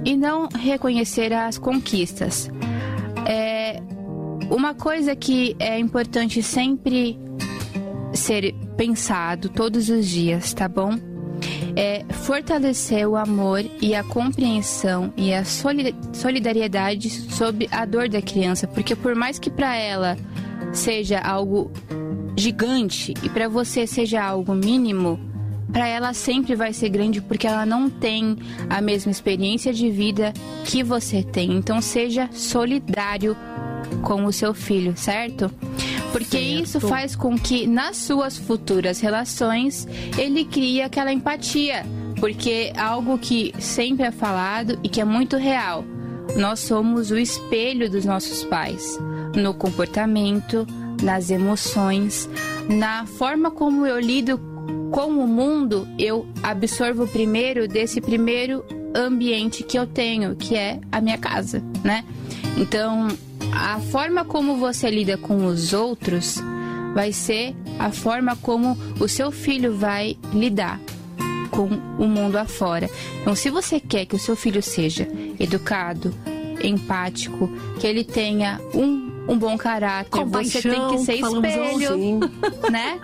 E 0.05 0.17
não 0.17 0.49
reconhecer 0.49 1.33
as 1.33 1.59
conquistas. 1.59 2.51
É, 3.27 3.81
uma 4.51 4.75
coisa 4.75 5.17
que 5.17 5.57
é 5.59 5.79
importante 5.79 6.43
sempre 6.43 7.19
ser 8.13 8.55
pensado 8.77 9.49
todos 9.49 9.89
os 9.89 10.07
dias, 10.07 10.53
tá 10.53 10.69
bom? 10.69 10.91
É 11.77 12.05
fortalecer 12.13 13.09
o 13.09 13.17
amor 13.17 13.65
e 13.81 13.95
a 13.95 14.05
compreensão 14.05 15.13
e 15.17 15.33
a 15.35 15.45
solidariedade 15.45 17.11
sobre 17.11 17.69
a 17.73 17.85
dor 17.85 18.09
da 18.09 18.23
criança, 18.23 18.69
porque 18.69 18.95
por 18.95 19.15
mais 19.17 19.39
que 19.39 19.51
para 19.51 19.75
ela 19.75 20.17
seja 20.73 21.19
algo 21.19 21.73
gigante 22.37 23.15
e 23.23 23.29
para 23.29 23.49
você 23.49 23.87
seja 23.87 24.23
algo 24.23 24.55
mínimo, 24.55 25.19
para 25.75 25.89
ela 25.89 26.15
sempre 26.15 26.55
vai 26.55 26.73
ser 26.73 26.89
grande 26.89 27.21
porque 27.21 27.49
ela 27.49 27.67
não 27.67 27.91
tem 27.91 28.37
a 28.71 28.81
mesma 28.81 29.11
experiência 29.11 29.73
de 29.73 29.91
vida 29.91 30.33
que 30.65 30.85
você 30.85 31.21
tem. 31.21 31.51
Então 31.51 31.83
seja 31.83 32.31
solidário 32.33 33.37
com 34.01 34.25
o 34.25 34.33
seu 34.33 34.55
filho, 34.55 34.97
certo? 34.97 35.51
Porque 36.13 36.39
certo. 36.39 36.63
isso 36.63 36.81
faz 36.81 37.17
com 37.17 37.37
que 37.37 37.67
nas 37.67 37.97
suas 37.97 38.39
futuras 38.39 39.01
relações 39.01 39.89
ele 40.17 40.45
crie 40.45 40.81
aquela 40.81 41.13
empatia, 41.13 41.85
porque 42.21 42.73
algo 42.77 43.19
que 43.19 43.53
sempre 43.59 44.07
é 44.07 44.13
falado 44.13 44.79
e 44.81 44.89
que 44.89 45.01
é 45.01 45.05
muito 45.05 45.37
real. 45.37 45.85
Nós 46.37 46.61
somos 46.61 47.11
o 47.11 47.19
espelho 47.19 47.91
dos 47.91 48.05
nossos 48.05 48.45
pais 48.45 48.97
no 49.35 49.53
comportamento, 49.53 50.65
nas 51.03 51.31
emoções, 51.31 52.31
na 52.69 53.07
forma 53.07 53.51
como 53.51 53.85
eu 53.85 53.99
lido 53.99 54.54
com 54.95 55.09
o 55.09 55.27
mundo, 55.27 55.89
eu 55.99 56.25
absorvo 56.41 57.05
primeiro 57.05 57.67
desse 57.67 58.01
primeiro 58.01 58.65
ambiente 58.95 59.65
que 59.65 59.77
eu 59.77 59.89
tenho, 59.89 60.37
que 60.37 60.55
é 60.55 60.79
a 60.93 61.01
minha 61.01 61.19
casa, 61.19 61.61
né? 61.83 62.05
Então, 62.57 63.09
a 63.53 63.81
forma 63.81 64.25
como 64.25 64.55
você 64.57 64.89
lida 64.89 65.19
com 65.19 65.47
os 65.47 65.73
outros 65.73 66.37
vai 66.95 67.13
ser 67.13 67.57
a 67.77 67.91
forma 67.91 68.37
como 68.37 68.79
o 69.01 69.09
seu 69.09 69.33
filho 69.33 69.75
vai 69.75 70.17
lidar 70.33 70.81
com 71.51 71.65
o 71.99 72.07
mundo 72.07 72.37
afora. 72.37 72.89
Então, 73.21 73.35
se 73.35 73.51
você 73.51 73.81
quer 73.81 74.07
que 74.07 74.15
o 74.15 74.19
seu 74.19 74.37
filho 74.37 74.63
seja 74.63 75.09
educado, 75.41 76.15
empático, 76.63 77.51
que 77.81 77.87
ele 77.89 78.05
tenha 78.05 78.61
um 78.73 79.14
um 79.29 79.39
bom 79.39 79.57
caráter, 79.57 80.11
Compaixão, 80.11 80.61
você 80.61 80.71
tem 80.71 80.89
que 80.89 80.99
ser 80.99 81.15
espelho, 81.15 82.21
né? 82.71 83.01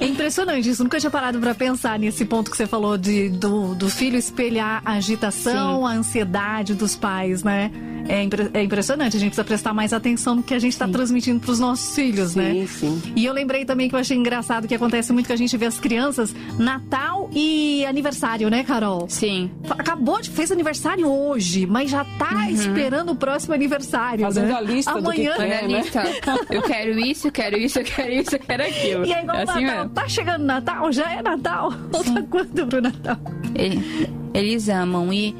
É 0.00 0.06
impressionante 0.06 0.68
isso. 0.68 0.82
Nunca 0.82 0.98
tinha 0.98 1.10
parado 1.10 1.38
para 1.38 1.54
pensar 1.54 1.98
nesse 1.98 2.24
ponto 2.24 2.50
que 2.50 2.56
você 2.56 2.66
falou 2.66 2.98
de 2.98 3.28
do, 3.28 3.74
do 3.74 3.88
filho 3.88 4.16
espelhar 4.16 4.82
a 4.84 4.92
agitação, 4.92 5.80
Sim. 5.80 5.86
a 5.86 5.90
ansiedade 5.90 6.74
dos 6.74 6.96
pais, 6.96 7.42
né? 7.42 7.70
É, 8.08 8.22
impre 8.22 8.50
é, 8.52 8.62
impressionante, 8.62 9.16
a 9.16 9.20
gente 9.20 9.30
precisa 9.30 9.44
prestar 9.44 9.72
mais 9.72 9.92
atenção 9.92 10.34
no 10.34 10.42
que 10.42 10.54
a 10.54 10.58
gente 10.58 10.72
está 10.72 10.88
transmitindo 10.88 11.38
para 11.38 11.50
os 11.50 11.60
nossos 11.60 11.94
filhos, 11.94 12.32
sim, 12.32 12.40
né? 12.40 12.66
Sim. 12.66 13.00
E 13.14 13.24
eu 13.24 13.32
lembrei 13.32 13.64
também 13.64 13.88
que 13.88 13.94
eu 13.94 13.98
achei 13.98 14.16
engraçado 14.16 14.66
que 14.66 14.74
acontece 14.74 15.12
muito 15.12 15.26
que 15.26 15.32
a 15.32 15.36
gente 15.36 15.56
vê 15.56 15.66
as 15.66 15.78
crianças 15.78 16.34
Natal 16.58 17.30
e 17.32 17.84
aniversário, 17.86 18.50
né, 18.50 18.64
Carol? 18.64 19.06
Sim. 19.08 19.50
Acabou 19.70 20.20
de 20.20 20.30
fez 20.30 20.50
aniversário 20.50 21.08
hoje, 21.08 21.66
mas 21.66 21.90
já 21.90 22.04
tá 22.04 22.32
uhum. 22.34 22.50
esperando 22.50 23.12
o 23.12 23.16
próximo 23.16 23.54
aniversário. 23.54 24.24
Fazendo 24.24 24.48
né? 24.48 24.54
a 24.54 24.60
lista 24.60 24.89
Amanhã. 24.98 25.32
do 25.32 25.36
que 25.36 25.46
quer, 25.46 25.68
né? 25.68 25.82
Eu 26.50 26.62
quero 26.62 26.98
isso, 26.98 27.28
eu 27.28 27.32
quero 27.32 27.56
isso, 27.56 27.78
eu 27.78 27.84
quero 27.84 28.12
isso, 28.12 28.34
eu 28.34 28.38
quero 28.40 28.62
aquilo. 28.62 29.04
E 29.06 29.14
aí, 29.14 29.22
igual 29.22 29.36
é 29.36 29.42
assim 29.42 29.64
Natal, 29.64 29.78
mesmo. 29.78 29.90
tá 29.90 30.08
chegando 30.08 30.44
Natal, 30.44 30.92
já 30.92 31.12
é 31.12 31.22
Natal. 31.22 31.72
Falta 31.92 32.22
quanto 32.24 32.66
pro 32.66 32.80
Natal? 32.82 33.16
Eles 34.34 34.68
amam. 34.68 35.12
E 35.12 35.34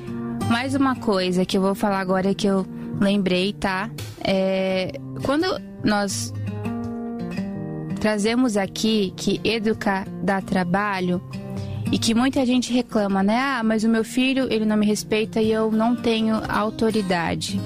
mais 0.48 0.74
uma 0.74 0.96
coisa 0.96 1.44
que 1.44 1.56
eu 1.56 1.60
vou 1.62 1.74
falar 1.74 2.00
agora 2.00 2.34
que 2.34 2.46
eu 2.46 2.66
lembrei, 3.00 3.52
tá? 3.52 3.90
É, 4.24 4.92
quando 5.24 5.46
nós 5.84 6.32
trazemos 8.00 8.56
aqui 8.56 9.12
que 9.16 9.40
educar 9.44 10.06
dá 10.22 10.40
trabalho 10.40 11.22
e 11.92 11.98
que 11.98 12.14
muita 12.14 12.44
gente 12.46 12.72
reclama, 12.72 13.22
né? 13.22 13.38
Ah, 13.38 13.62
mas 13.64 13.84
o 13.84 13.88
meu 13.88 14.04
filho, 14.04 14.46
ele 14.50 14.64
não 14.64 14.76
me 14.76 14.86
respeita 14.86 15.40
e 15.40 15.50
eu 15.50 15.70
não 15.70 15.94
tenho 15.96 16.40
autoridade. 16.48 17.60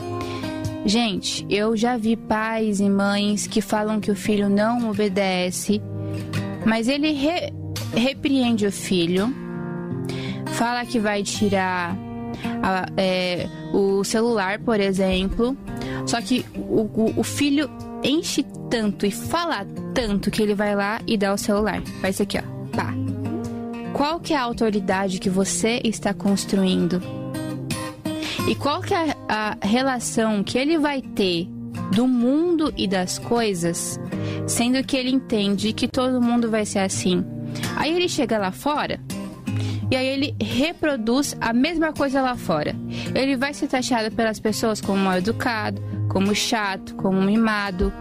Gente, 0.85 1.47
eu 1.49 1.77
já 1.77 1.97
vi 1.97 2.15
pais 2.15 2.79
e 2.79 2.91
mães 2.91 3.47
que 3.47 3.63
falam 3.63 4.01
que 4.01 4.11
o 4.11 4.15
filho 4.15 4.51
não 4.51 4.91
obedece, 4.91 5.81
mas 6.67 6.89
ele 6.89 7.13
re 7.13 7.53
repreende 7.95 8.67
o 8.67 8.73
filho, 8.73 9.33
fala 10.47 10.85
que 10.85 10.99
vai 10.99 11.23
tirar 11.23 11.97
a, 12.63 12.87
é, 12.97 13.49
o 13.73 14.03
celular, 14.05 14.59
por 14.59 14.81
exemplo. 14.81 15.57
Só 16.07 16.21
que 16.21 16.45
o, 16.55 16.83
o, 16.83 17.21
o 17.21 17.23
filho 17.23 17.71
enche 18.03 18.45
tanto 18.69 19.07
e 19.07 19.11
fala 19.11 19.67
tanto 19.95 20.31
que 20.31 20.43
ele 20.43 20.55
vai 20.55 20.75
lá 20.75 21.01
e 21.07 21.17
dá 21.17 21.33
o 21.33 21.39
celular. 21.39 21.81
Faz 22.01 22.17
isso 22.17 22.23
aqui, 22.25 22.39
ó. 22.39 22.77
Pá. 22.77 22.93
Qual 23.93 24.19
que 24.19 24.35
é 24.35 24.37
a 24.37 24.43
autoridade 24.43 25.19
que 25.19 25.31
você 25.31 25.81
está 25.85 26.13
construindo? 26.13 27.01
E 28.47 28.55
qual 28.55 28.81
que 28.81 28.93
é 28.93 29.17
a 29.29 29.57
relação 29.63 30.45
que 30.45 30.59
ele 30.59 30.79
vai 30.79 31.01
ter 31.01 31.49
do 31.95 32.07
mundo 32.07 32.73
e 32.77 32.87
das 32.87 33.19
coisas, 33.19 33.99
sendo 34.47 34.83
que 34.85 34.97
ele 34.97 35.11
entende 35.11 35.73
que 35.73 35.89
todo 35.89 36.21
mundo 36.21 36.51
vai 36.51 36.65
ser 36.65 36.81
assim. 36.81 37.25
Aí 37.77 37.95
ele 37.95 38.09
chega 38.09 38.39
lá 38.39 38.51
fora 38.51 39.01
e 39.91 39.97
aí 39.97 40.07
ele 40.07 40.35
reproduz 40.41 41.37
a 41.41 41.53
mesma 41.53 41.93
coisa 41.93 42.21
lá 42.21 42.37
fora. 42.37 42.75
Ele 43.15 43.37
vai 43.37 43.55
ser 43.55 43.69
taxado 43.69 44.11
pelas 44.15 44.41
pessoas 44.41 44.81
como 44.81 44.99
mal 44.99 45.19
educado, 45.19 45.81
como 46.09 46.35
chato, 46.35 46.95
como 46.97 47.21
mimado. 47.23 47.93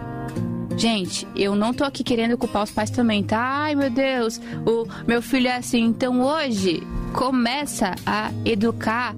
Gente, 0.75 1.27
eu 1.35 1.55
não 1.55 1.73
tô 1.73 1.83
aqui 1.83 2.03
querendo 2.03 2.37
culpar 2.37 2.63
os 2.63 2.71
pais 2.71 2.89
também, 2.89 3.23
tá? 3.23 3.39
Ai, 3.39 3.75
meu 3.75 3.91
Deus, 3.91 4.41
o 4.65 4.87
meu 5.05 5.21
filho 5.21 5.47
é 5.47 5.57
assim. 5.57 5.83
Então 5.83 6.21
hoje 6.21 6.81
começa 7.13 7.93
a 8.05 8.31
educar 8.43 9.15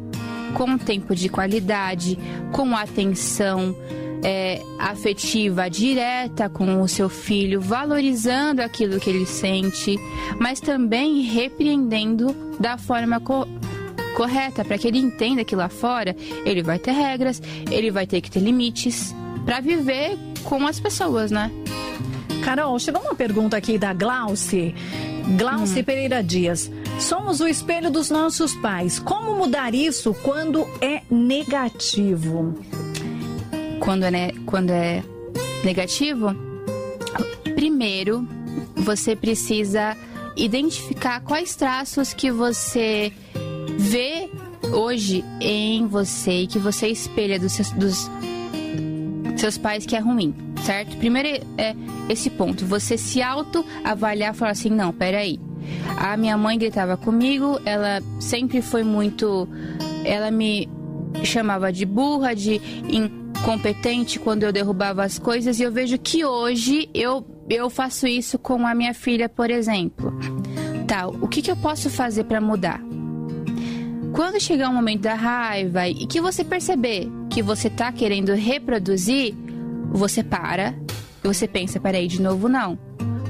com 0.56 0.78
tempo 0.78 1.14
de 1.14 1.30
qualidade, 1.30 2.18
com 2.51 2.76
atenção, 2.76 3.76
é, 4.24 4.62
afetiva 4.80 5.70
direta 5.70 6.49
com 6.49 6.82
o 6.82 6.88
seu 6.88 7.10
filho, 7.10 7.62
valorizando 7.62 8.62
aquilo 8.62 8.99
que 8.99 9.10
ele 9.10 9.26
sente, 9.26 9.99
mas 10.39 10.60
também 10.60 11.22
repreendendo 11.22 12.36
da 12.60 12.78
forma 12.78 13.20
co 13.20 13.47
correta, 14.16 14.64
para 14.64 14.78
que 14.78 14.88
ele 14.88 14.97
entenda 14.97 15.43
que 15.43 15.58
lá 15.58 15.68
fora 15.68 16.16
ele 16.45 16.64
vai 16.64 16.80
ter 16.80 16.93
regras, 16.93 17.41
ele 17.70 17.91
vai 17.91 18.08
ter 18.08 18.22
que 18.22 18.32
ter 18.32 18.39
limites 18.39 19.14
para 19.45 19.60
viver 19.60 20.18
com 20.45 20.66
as 20.66 20.80
pessoas, 20.80 21.32
né? 21.32 21.51
Carol, 22.41 22.80
chegou 22.80 23.01
uma 23.01 23.14
pergunta 23.14 23.58
aqui 23.58 23.78
da 23.78 23.91
Glauce. 23.93 24.74
Glauce 25.38 25.80
hum. 25.80 25.84
Pereira 25.84 26.24
Dias. 26.24 26.72
Somos 27.00 27.40
o 27.40 27.48
espelho 27.48 27.92
dos 27.92 28.10
nossos 28.10 28.54
pais. 28.56 29.00
Como 29.00 29.36
mudar 29.36 29.74
isso 29.74 30.14
quando 30.24 30.68
é 30.82 31.02
negativo? 31.10 32.54
quando 33.80 34.04
é, 34.04 34.32
quando 34.46 34.72
é 34.72 35.04
negativo, 35.64 36.36
primeiro 37.56 38.28
você 38.76 39.16
precisa 39.16 39.96
identificar 40.36 41.22
quais 41.22 41.56
traços 41.56 42.14
que 42.14 42.32
você 42.32 43.12
vê 43.78 44.30
hoje 44.74 45.24
em 45.40 45.88
você 45.88 46.42
e 46.42 46.48
que 46.48 46.60
você 46.60 46.88
espelha 46.88 47.40
dos 47.40 47.54
seus, 47.54 47.72
dos 47.72 48.10
seus 49.36 49.58
pais 49.58 49.86
que 49.86 49.96
é 49.96 50.00
ruim, 50.00 50.34
certo? 50.64 50.96
Primeiro 50.98 51.46
é 51.58 51.76
esse 52.10 52.30
ponto, 52.30 52.66
você 52.66 52.98
se 52.98 53.22
auto-avaliar 53.22 54.34
e 54.34 54.38
falar 54.38 54.52
assim, 54.52 54.70
não, 54.70 54.94
peraí. 54.94 55.40
A 55.98 56.16
minha 56.16 56.38
mãe 56.38 56.58
gritava 56.58 56.96
comigo, 56.96 57.60
ela 57.66 58.02
sempre 58.20 58.62
foi 58.62 58.84
muito. 58.84 59.48
Ela 60.04 60.30
me 60.30 60.70
chamava 61.24 61.72
de 61.72 61.86
burra, 61.86 62.36
de 62.36 62.62
competente 63.44 64.20
quando 64.20 64.44
eu 64.44 64.52
derrubava 64.52 65.04
as 65.04 65.20
coisas 65.20 65.60
e 65.60 65.64
eu 65.64 65.72
vejo 65.72 65.98
que 65.98 66.26
hoje 66.26 66.90
eu, 66.94 67.26
eu 67.50 67.70
faço 67.70 68.08
isso 68.08 68.38
com 68.40 68.66
a 68.66 68.74
minha 68.74 68.94
filha, 68.94 69.30
por 69.30 69.50
exemplo. 69.50 70.14
Tá, 70.88 71.08
o 71.08 71.28
que, 71.28 71.42
que 71.42 71.52
eu 71.52 71.56
posso 71.56 71.90
fazer 71.90 72.26
para 72.26 72.40
mudar? 72.40 72.82
Quando 74.16 74.39
chegar 74.39 74.70
o 74.70 74.74
momento 74.74 75.01
da 75.01 75.13
raiva 75.13 75.89
e 75.89 76.07
que 76.07 76.22
você 76.22 76.41
perceber 76.41 77.11
que 77.30 77.41
você 77.41 77.70
tá 77.70 77.91
querendo 77.91 78.34
reproduzir, 78.34 79.36
você 79.91 80.24
para 80.24 80.74
e 81.22 81.28
você 81.28 81.45
pensa, 81.45 81.82
peraí, 81.82 82.07
de 82.07 82.22
novo 82.22 82.47
não. 82.47 82.80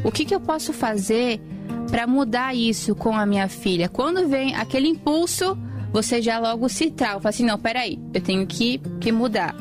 O 0.04 0.12
que, 0.12 0.24
que 0.24 0.36
eu 0.36 0.40
posso 0.40 0.72
fazer 0.72 1.42
para 1.90 2.06
mudar 2.06 2.56
isso 2.56 2.94
com 2.94 3.18
a 3.18 3.26
minha 3.26 3.48
filha? 3.48 3.90
Quando 3.90 4.28
vem 4.28 4.54
aquele 4.54 4.88
impulso, 4.88 5.58
você 5.92 6.22
já 6.22 6.38
logo 6.38 6.70
se 6.70 6.92
trava, 6.92 7.20
fala 7.20 7.30
assim, 7.30 7.46
não, 7.46 7.58
peraí, 7.58 8.00
eu 8.14 8.22
tenho 8.22 8.46
que, 8.46 8.78
que 9.02 9.12
mudar. 9.12 9.56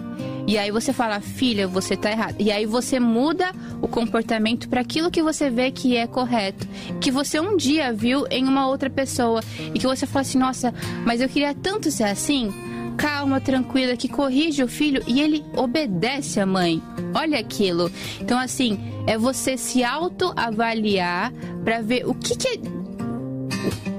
E 0.47 0.59
aí 0.59 0.70
você 0.70 0.92
fala, 0.92 1.20
filha, 1.20 1.66
você 1.66 1.97
tá 1.97 2.11
errado. 2.11 2.36
E 2.38 2.53
aí 2.53 2.66
você 2.66 3.01
muda 3.01 3.51
o 3.80 3.88
comportamento 3.88 4.68
para 4.68 4.80
aquilo 4.80 5.11
que 5.11 5.22
você 5.22 5.49
vê 5.49 5.70
que 5.70 5.97
é 5.97 6.07
correto, 6.07 6.66
que 7.01 7.11
você 7.11 7.40
um 7.40 7.57
dia 7.57 7.92
viu 7.92 8.26
em 8.30 8.45
uma 8.45 8.66
outra 8.66 8.90
pessoa 8.90 9.42
e 9.74 9.78
que 9.78 9.86
você 9.86 10.07
fala 10.07 10.20
assim, 10.20 10.38
nossa, 10.38 10.74
mas 11.05 11.20
eu 11.20 11.28
queria 11.28 11.55
tanto 11.55 11.90
ser 11.90 12.05
assim. 12.05 12.53
Calma, 12.97 13.40
tranquila, 13.40 13.97
que 13.97 14.07
corrige 14.07 14.62
o 14.62 14.68
filho 14.68 15.03
e 15.07 15.20
ele 15.20 15.45
obedece 15.57 16.38
a 16.38 16.47
mãe. 16.47 16.80
Olha 17.12 17.40
aquilo. 17.40 17.90
Então, 18.20 18.38
assim, 18.38 18.78
é 19.05 19.18
você 19.18 19.57
se 19.57 19.82
autoavaliar 19.82 21.32
para 21.64 21.80
ver 21.80 22.07
o 22.07 22.14
que, 22.14 22.36
que 22.36 22.49
é 22.49 22.84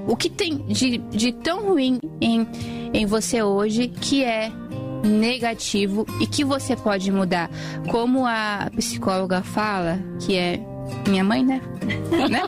o 0.06 0.16
que 0.16 0.30
tem 0.30 0.58
de, 0.66 0.98
de 0.98 1.32
tão 1.32 1.66
ruim 1.66 1.98
em, 2.20 2.46
em 2.94 3.04
você 3.04 3.42
hoje 3.42 3.88
que 3.88 4.22
é 4.22 4.52
negativo 5.04 6.06
e 6.20 6.26
que 6.26 6.44
você 6.44 6.76
pode 6.76 7.10
mudar. 7.10 7.50
Como 7.90 8.26
a 8.26 8.70
psicóloga 8.76 9.42
fala, 9.42 9.98
que 10.20 10.36
é 10.36 10.60
minha 11.08 11.24
mãe, 11.24 11.44
né? 11.44 11.60
né? 12.30 12.42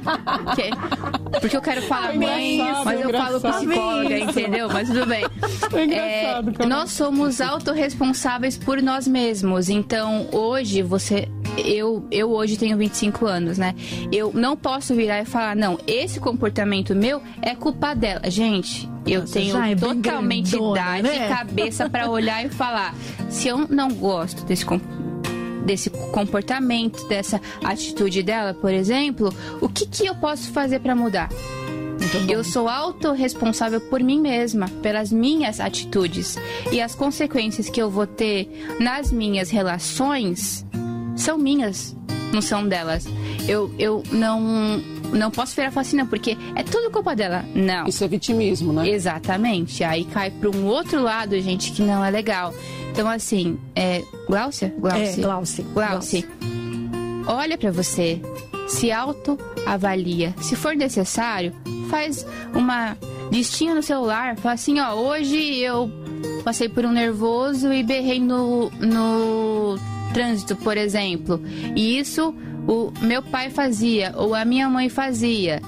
Que, 0.54 1.40
porque 1.40 1.56
eu 1.56 1.62
quero 1.62 1.82
falar 1.82 2.14
mãe, 2.14 2.58
mas 2.84 3.00
eu 3.00 3.10
falo 3.10 3.40
psicóloga, 3.40 4.18
entendeu? 4.18 4.68
Mas 4.68 4.88
tudo 4.88 5.06
bem. 5.06 5.24
É, 5.78 6.38
é 6.38 6.66
nós 6.66 6.90
somos 6.92 7.40
autorresponsáveis 7.40 8.56
por 8.56 8.82
nós 8.82 9.06
mesmos. 9.06 9.68
Então, 9.68 10.28
hoje, 10.32 10.82
você. 10.82 11.28
Eu, 11.64 12.06
eu 12.10 12.30
hoje 12.30 12.56
tenho 12.56 12.76
25 12.76 13.26
anos, 13.26 13.58
né? 13.58 13.74
Eu 14.12 14.32
não 14.32 14.56
posso 14.56 14.94
virar 14.94 15.20
e 15.20 15.24
falar, 15.24 15.56
não, 15.56 15.78
esse 15.86 16.20
comportamento 16.20 16.94
meu 16.94 17.22
é 17.42 17.54
culpa 17.54 17.94
dela. 17.94 18.30
Gente, 18.30 18.88
eu 19.06 19.22
Nossa, 19.22 19.32
tenho 19.34 19.56
é 19.56 19.74
totalmente 19.74 20.50
grandona, 20.50 20.80
idade 20.80 21.02
né? 21.02 21.26
e 21.26 21.28
cabeça 21.28 21.90
para 21.90 22.10
olhar 22.10 22.44
e 22.44 22.48
falar: 22.48 22.94
se 23.28 23.48
eu 23.48 23.66
não 23.68 23.88
gosto 23.88 24.44
desse 24.44 24.64
comportamento 24.64 24.98
desse 25.68 25.90
comportamento, 25.90 27.06
dessa 27.08 27.38
atitude 27.62 28.22
dela, 28.22 28.54
por 28.54 28.72
exemplo, 28.72 29.28
o 29.60 29.68
que, 29.68 29.86
que 29.86 30.06
eu 30.06 30.14
posso 30.14 30.50
fazer 30.50 30.78
para 30.80 30.96
mudar? 30.96 31.28
Eu 32.26 32.42
sou 32.42 32.68
autorresponsável 32.68 33.80
por 33.80 34.00
mim 34.00 34.18
mesma, 34.20 34.68
pelas 34.82 35.12
minhas 35.12 35.60
atitudes. 35.60 36.38
E 36.72 36.80
as 36.80 36.94
consequências 36.94 37.68
que 37.68 37.82
eu 37.82 37.90
vou 37.90 38.06
ter 38.06 38.48
nas 38.80 39.12
minhas 39.12 39.50
relações 39.50 40.64
são 41.18 41.36
minhas, 41.36 41.96
não 42.32 42.40
são 42.40 42.66
delas. 42.66 43.06
Eu, 43.46 43.72
eu 43.78 44.02
não 44.10 44.80
não 45.12 45.30
posso 45.30 45.56
virar 45.56 45.70
falar 45.70 45.82
assim, 45.82 46.04
porque 46.06 46.36
é 46.54 46.62
tudo 46.62 46.90
culpa 46.90 47.16
dela. 47.16 47.44
Não. 47.54 47.86
Isso 47.86 48.04
é 48.04 48.08
vitimismo, 48.08 48.72
né? 48.72 48.88
Exatamente. 48.88 49.82
Aí 49.82 50.04
cai 50.04 50.30
para 50.30 50.50
um 50.50 50.66
outro 50.66 51.02
lado, 51.02 51.38
gente, 51.40 51.72
que 51.72 51.82
não 51.82 52.04
é 52.04 52.10
legal. 52.10 52.54
Então, 52.90 53.08
assim, 53.08 53.58
é. 53.74 54.02
Glaucia? 54.26 54.74
Glaucia. 54.78 55.06
É, 55.06 55.16
Glaucia. 55.16 55.64
Glaucia. 55.72 56.28
Olha 57.26 57.56
para 57.56 57.70
você, 57.70 58.20
se 58.66 58.90
autoavalia. 58.90 60.34
Se 60.40 60.56
for 60.56 60.74
necessário, 60.74 61.54
faz 61.88 62.26
uma 62.54 62.96
listinha 63.30 63.74
no 63.74 63.82
celular. 63.82 64.36
Fala 64.36 64.54
assim, 64.54 64.80
ó, 64.80 64.94
hoje 64.94 65.58
eu 65.58 65.90
passei 66.44 66.68
por 66.68 66.84
um 66.84 66.92
nervoso 66.92 67.72
e 67.72 67.82
berrei 67.82 68.20
no, 68.20 68.70
no 68.70 69.78
trânsito, 70.12 70.56
por 70.56 70.76
exemplo. 70.76 71.40
E 71.74 71.98
isso 71.98 72.34
o 72.66 72.92
meu 73.00 73.22
pai 73.22 73.48
fazia 73.48 74.12
ou 74.16 74.34
a 74.34 74.44
minha 74.44 74.68
mãe 74.68 74.88
fazia. 74.88 75.62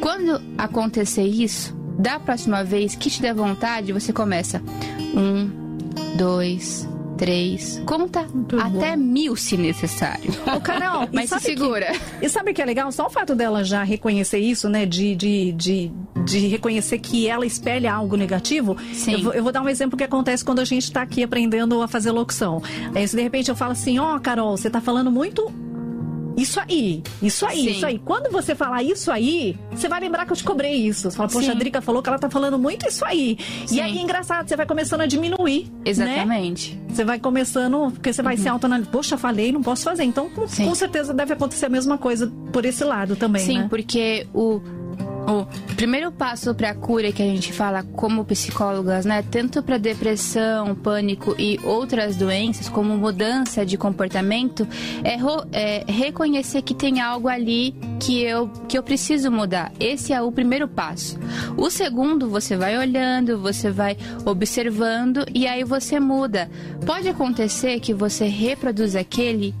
Quando 0.00 0.40
acontecer 0.56 1.24
isso, 1.24 1.76
da 1.98 2.20
próxima 2.20 2.62
vez 2.62 2.94
que 2.94 3.10
te 3.10 3.20
der 3.20 3.34
vontade, 3.34 3.92
você 3.92 4.12
começa. 4.12 4.62
Um, 5.14 5.50
dois, 6.16 6.88
três. 7.16 7.82
Conta 7.86 8.22
Muito 8.32 8.58
até 8.60 8.96
bom. 8.96 9.02
mil 9.02 9.36
se 9.36 9.56
necessário. 9.56 10.30
Ô, 10.54 10.60
Carol, 10.60 11.08
mas 11.12 11.30
se 11.30 11.40
segura. 11.40 11.92
Que, 12.18 12.26
e 12.26 12.28
sabe 12.28 12.50
o 12.50 12.54
que 12.54 12.62
é 12.62 12.64
legal? 12.64 12.90
Só 12.92 13.06
o 13.06 13.10
fato 13.10 13.34
dela 13.34 13.64
já 13.64 13.82
reconhecer 13.82 14.38
isso, 14.38 14.68
né? 14.68 14.86
De, 14.86 15.14
de, 15.14 15.52
de, 15.52 15.92
de 16.24 16.38
reconhecer 16.48 16.98
que 16.98 17.28
ela 17.28 17.46
espelha 17.46 17.92
algo 17.92 18.16
negativo. 18.16 18.76
Sim. 18.92 19.14
Eu, 19.14 19.22
vou, 19.22 19.32
eu 19.34 19.42
vou 19.42 19.52
dar 19.52 19.62
um 19.62 19.68
exemplo 19.68 19.96
que 19.96 20.04
acontece 20.04 20.44
quando 20.44 20.60
a 20.60 20.64
gente 20.64 20.84
está 20.84 21.02
aqui 21.02 21.22
aprendendo 21.22 21.80
a 21.82 21.88
fazer 21.88 22.10
locução. 22.10 22.62
É, 22.94 23.06
se 23.06 23.16
de 23.16 23.22
repente 23.22 23.50
eu 23.50 23.56
falo 23.56 23.72
assim, 23.72 23.98
ó, 23.98 24.16
oh, 24.16 24.20
Carol, 24.20 24.56
você 24.56 24.68
está 24.68 24.80
falando 24.80 25.10
muito 25.10 25.52
isso 26.36 26.60
aí, 26.60 27.02
isso 27.22 27.46
aí, 27.46 27.62
Sim. 27.62 27.70
isso 27.70 27.86
aí. 27.86 27.98
Quando 27.98 28.30
você 28.30 28.54
falar 28.54 28.82
isso 28.82 29.10
aí, 29.10 29.56
você 29.70 29.88
vai 29.88 30.00
lembrar 30.00 30.26
que 30.26 30.32
eu 30.32 30.36
te 30.36 30.44
cobrei 30.44 30.74
isso. 30.74 31.10
Você 31.10 31.16
fala, 31.16 31.28
poxa, 31.28 31.46
Sim. 31.46 31.52
a 31.52 31.54
Drica 31.54 31.80
falou 31.80 32.02
que 32.02 32.08
ela 32.08 32.18
tá 32.18 32.28
falando 32.28 32.58
muito 32.58 32.86
isso 32.86 33.04
aí. 33.04 33.38
Sim. 33.64 33.76
E 33.76 33.80
aí, 33.80 33.98
engraçado, 33.98 34.46
você 34.46 34.54
vai 34.54 34.66
começando 34.66 35.00
a 35.00 35.06
diminuir. 35.06 35.64
Né? 35.64 35.70
Exatamente. 35.86 36.74
Né? 36.74 36.80
Você 36.88 37.04
vai 37.04 37.18
começando, 37.18 37.90
porque 37.92 38.12
você 38.12 38.22
vai 38.22 38.36
uhum. 38.36 38.42
se 38.42 38.48
autoanalisar. 38.48 38.92
Poxa, 38.92 39.16
falei, 39.16 39.50
não 39.50 39.62
posso 39.62 39.84
fazer. 39.84 40.04
Então, 40.04 40.28
com, 40.28 40.42
com, 40.42 40.74
certeza 40.74 41.14
deve 41.14 41.32
acontecer 41.32 41.66
a 41.66 41.70
mesma 41.70 41.96
coisa 41.96 42.30
por 42.52 42.66
esse 42.66 42.84
lado 42.84 43.16
também. 43.16 43.42
Sim, 43.42 43.58
né? 43.60 43.66
porque 43.70 44.26
o 44.34 44.60
o 45.26 45.74
primeiro 45.74 46.12
passo 46.12 46.54
para 46.54 46.70
a 46.70 46.74
cura 46.74 47.10
que 47.10 47.22
a 47.22 47.26
gente 47.26 47.52
fala 47.52 47.82
como 47.82 48.24
psicólogas, 48.24 49.04
né, 49.04 49.22
tanto 49.22 49.62
para 49.62 49.76
depressão, 49.76 50.74
pânico 50.74 51.34
e 51.38 51.58
outras 51.64 52.16
doenças, 52.16 52.68
como 52.68 52.96
mudança 52.96 53.66
de 53.66 53.76
comportamento, 53.76 54.66
é, 55.02 55.16
é, 55.52 55.84
reconhecer 55.86 56.62
que 56.62 56.74
tem 56.74 57.00
algo 57.00 57.28
ali 57.28 57.74
que 57.98 58.22
eu, 58.22 58.48
que 58.68 58.78
eu 58.78 58.82
preciso 58.82 59.30
mudar. 59.30 59.72
Esse 59.80 60.12
é 60.12 60.22
o 60.22 60.30
primeiro 60.30 60.68
passo. 60.68 61.18
O 61.56 61.70
segundo, 61.70 62.28
você 62.28 62.56
vai 62.56 62.78
olhando, 62.78 63.38
você 63.38 63.70
vai 63.70 63.96
observando 64.24 65.24
e 65.34 65.46
aí 65.46 65.64
você 65.64 65.98
muda. 65.98 66.48
Pode 66.84 67.08
acontecer 67.08 67.80
que 67.80 67.92
você 67.92 68.26
reproduz 68.26 68.94
aquele, 68.94 69.54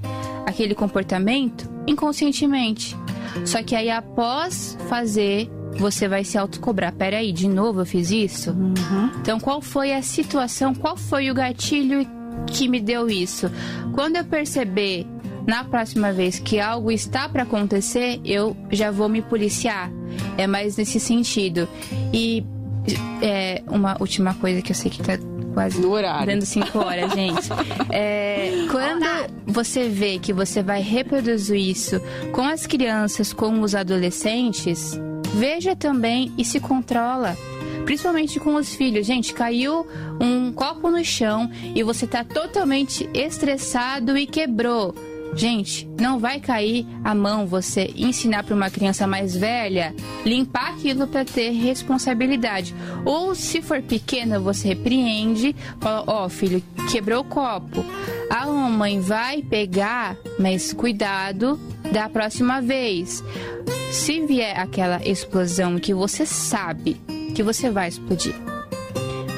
aquele 0.46 0.74
comportamento 0.74 1.68
inconscientemente 1.86 2.96
Só 3.44 3.62
que 3.62 3.74
aí 3.74 3.90
após 3.90 4.76
fazer, 4.88 5.50
você 5.78 6.08
vai 6.08 6.24
se 6.24 6.38
autocobrar. 6.38 6.92
Peraí, 6.92 7.32
de 7.32 7.48
novo 7.48 7.80
eu 7.80 7.86
fiz 7.86 8.10
isso? 8.10 8.50
Uhum. 8.52 9.10
Então 9.20 9.38
qual 9.38 9.60
foi 9.60 9.92
a 9.92 10.02
situação, 10.02 10.74
qual 10.74 10.96
foi 10.96 11.30
o 11.30 11.34
gatilho 11.34 12.06
que 12.46 12.68
me 12.68 12.80
deu 12.80 13.08
isso? 13.08 13.50
Quando 13.94 14.16
eu 14.16 14.24
perceber 14.24 15.06
na 15.46 15.62
próxima 15.62 16.12
vez 16.12 16.38
que 16.38 16.58
algo 16.58 16.90
está 16.90 17.28
para 17.28 17.44
acontecer, 17.44 18.20
eu 18.24 18.56
já 18.70 18.90
vou 18.90 19.08
me 19.08 19.22
policiar. 19.22 19.90
É 20.36 20.46
mais 20.46 20.76
nesse 20.76 20.98
sentido. 20.98 21.68
E 22.12 22.44
é, 23.22 23.62
uma 23.66 23.96
última 24.00 24.34
coisa 24.34 24.62
que 24.62 24.72
eu 24.72 24.76
sei 24.76 24.90
que 24.90 25.02
tá 25.02 25.18
quase 25.54 25.80
no 25.80 25.90
horário. 25.90 26.26
dando 26.26 26.44
cinco 26.44 26.78
horas, 26.78 27.12
gente. 27.16 27.48
É, 27.90 28.66
quando 28.70 29.06
você 29.46 29.88
vê 29.88 30.18
que 30.18 30.32
você 30.32 30.62
vai 30.62 30.82
reproduzir 30.82 31.58
isso 31.60 32.00
com 32.32 32.42
as 32.42 32.66
crianças, 32.66 33.32
com 33.32 33.60
os 33.60 33.74
adolescentes, 33.74 35.00
veja 35.34 35.74
também 35.74 36.32
e 36.36 36.44
se 36.44 36.60
controla 36.60 37.36
principalmente 37.86 38.40
com 38.40 38.56
os 38.56 38.74
filhos. 38.74 39.06
Gente, 39.06 39.32
caiu 39.32 39.86
um 40.20 40.52
copo 40.52 40.90
no 40.90 41.02
chão 41.04 41.48
e 41.74 41.82
você 41.84 42.04
está 42.04 42.24
totalmente 42.24 43.08
estressado 43.14 44.18
e 44.18 44.26
quebrou. 44.26 44.92
Gente, 45.34 45.86
não 46.00 46.18
vai 46.18 46.40
cair 46.40 46.86
a 47.04 47.14
mão 47.14 47.46
você 47.46 47.92
ensinar 47.94 48.42
para 48.42 48.54
uma 48.54 48.70
criança 48.70 49.06
mais 49.06 49.36
velha 49.36 49.94
limpar 50.24 50.70
aquilo 50.70 51.06
para 51.06 51.24
ter 51.24 51.50
responsabilidade. 51.50 52.74
Ou 53.04 53.34
se 53.34 53.60
for 53.60 53.82
pequena, 53.82 54.40
você 54.40 54.68
repreende, 54.68 55.54
fala: 55.80 56.04
"Ó, 56.06 56.24
oh, 56.24 56.28
filho, 56.28 56.62
quebrou 56.90 57.20
o 57.20 57.24
copo. 57.24 57.84
A 58.30 58.46
mamãe 58.46 58.98
vai 58.98 59.42
pegar, 59.42 60.16
mas 60.38 60.72
cuidado 60.72 61.60
da 61.92 62.08
próxima 62.08 62.62
vez." 62.62 63.22
Se 63.92 64.26
vier 64.26 64.58
aquela 64.58 65.00
explosão 65.06 65.78
que 65.78 65.94
você 65.94 66.26
sabe 66.26 66.94
que 67.34 67.42
você 67.42 67.70
vai 67.70 67.88
explodir, 67.88 68.34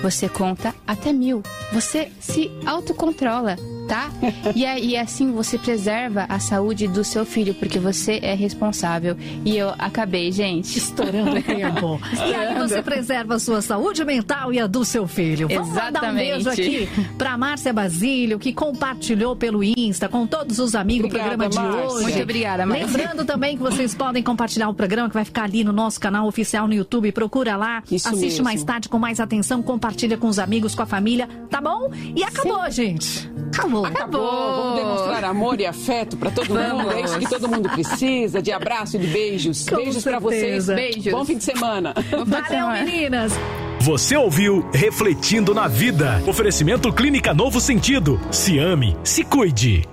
você 0.03 0.28
conta 0.28 0.74
até 0.86 1.12
mil. 1.12 1.43
Você 1.72 2.11
se 2.20 2.51
autocontrola 2.64 3.57
tá? 3.89 4.11
E, 4.55 4.64
e 4.64 4.97
assim 4.97 5.32
você 5.32 5.59
preserva 5.59 6.26
a 6.28 6.39
saúde 6.39 6.86
do 6.86 7.03
seu 7.03 7.24
filho, 7.24 7.55
porque 7.55 7.78
você 7.78 8.20
é 8.22 8.34
responsável. 8.34 9.16
E 9.45 9.57
eu 9.57 9.70
acabei, 9.78 10.30
gente. 10.30 10.78
Estourando 10.78 11.43
tempo. 11.43 11.99
e 12.14 12.34
aí 12.34 12.55
você 12.59 12.82
preserva 12.82 13.36
a 13.36 13.39
sua 13.39 13.62
saúde 13.62 14.05
mental 14.05 14.53
e 14.53 14.61
a 14.61 14.66
do 14.66 14.84
seu 14.84 15.09
filho. 15.09 15.49
Vamos 15.49 15.70
Exatamente. 15.70 15.95
mandar 15.95 16.12
um 16.12 16.14
beijo 16.16 16.51
aqui 16.51 16.89
pra 17.16 17.39
Márcia 17.39 17.72
Basílio, 17.72 18.39
que 18.39 18.53
compartilhou 18.53 19.34
pelo 19.34 19.64
Insta 19.64 20.09
com 20.09 20.26
todos 20.26 20.59
os 20.59 20.74
amigos 20.74 21.07
obrigada, 21.07 21.34
o 21.34 21.39
programa 21.39 21.51
de 21.51 21.59
Márcia. 21.59 21.97
hoje. 21.97 22.03
Muito 22.03 22.22
obrigada, 22.22 22.66
Márcia. 22.66 22.86
Lembrando 22.86 23.24
também 23.24 23.57
que 23.57 23.62
vocês 23.62 23.95
podem 23.95 24.22
compartilhar 24.22 24.68
o 24.68 24.74
programa 24.74 25.09
que 25.09 25.14
vai 25.14 25.24
ficar 25.24 25.45
ali 25.45 25.64
no 25.64 25.72
nosso 25.72 25.99
canal 25.99 26.26
oficial 26.26 26.68
no 26.68 26.74
YouTube. 26.74 27.11
Procura 27.12 27.57
lá, 27.57 27.82
Isso 27.91 28.07
assiste 28.09 28.24
mesmo. 28.24 28.45
mais 28.45 28.62
tarde 28.62 28.89
com 28.89 28.99
mais 28.99 29.18
atenção, 29.18 29.62
compartilha 29.62 30.18
com 30.18 30.28
os 30.28 30.39
amigos, 30.39 30.74
com 30.74 30.82
a 30.82 30.86
família, 30.86 31.28
tá 31.49 31.61
bom? 31.61 31.91
E 32.14 32.22
acabou, 32.22 32.64
Sim. 32.66 32.70
gente. 32.70 33.30
Acabou. 33.55 33.78
Acabou. 33.85 34.20
Vamos 34.20 34.81
demonstrar 34.81 35.24
amor 35.24 35.61
e 35.61 35.66
afeto 35.66 36.16
para 36.16 36.31
todo 36.31 36.49
mundo. 36.49 36.91
É 36.93 37.03
isso 37.03 37.18
que 37.18 37.29
todo 37.29 37.49
mundo 37.49 37.68
precisa, 37.68 38.43
de 38.43 38.53
abraço 38.53 38.97
e 38.97 39.01
de 39.01 39.07
beijos. 39.07 39.68
Com 39.68 39.76
beijos 39.76 40.05
para 40.05 40.18
vocês. 40.18 40.66
Beijos. 40.66 41.12
Bom 41.12 41.24
fim 41.24 41.37
de 41.37 41.45
semana. 41.45 41.95
Valeu, 42.26 42.68
meninas. 42.85 43.33
Você 43.81 44.16
ouviu 44.16 44.68
Refletindo 44.74 45.55
na 45.55 45.68
Vida. 45.68 46.22
Oferecimento 46.26 46.93
Clínica 46.93 47.33
Novo 47.33 47.61
Sentido. 47.61 48.20
Se 48.31 48.59
ame, 48.59 48.97
se 49.05 49.24
cuide. 49.24 49.89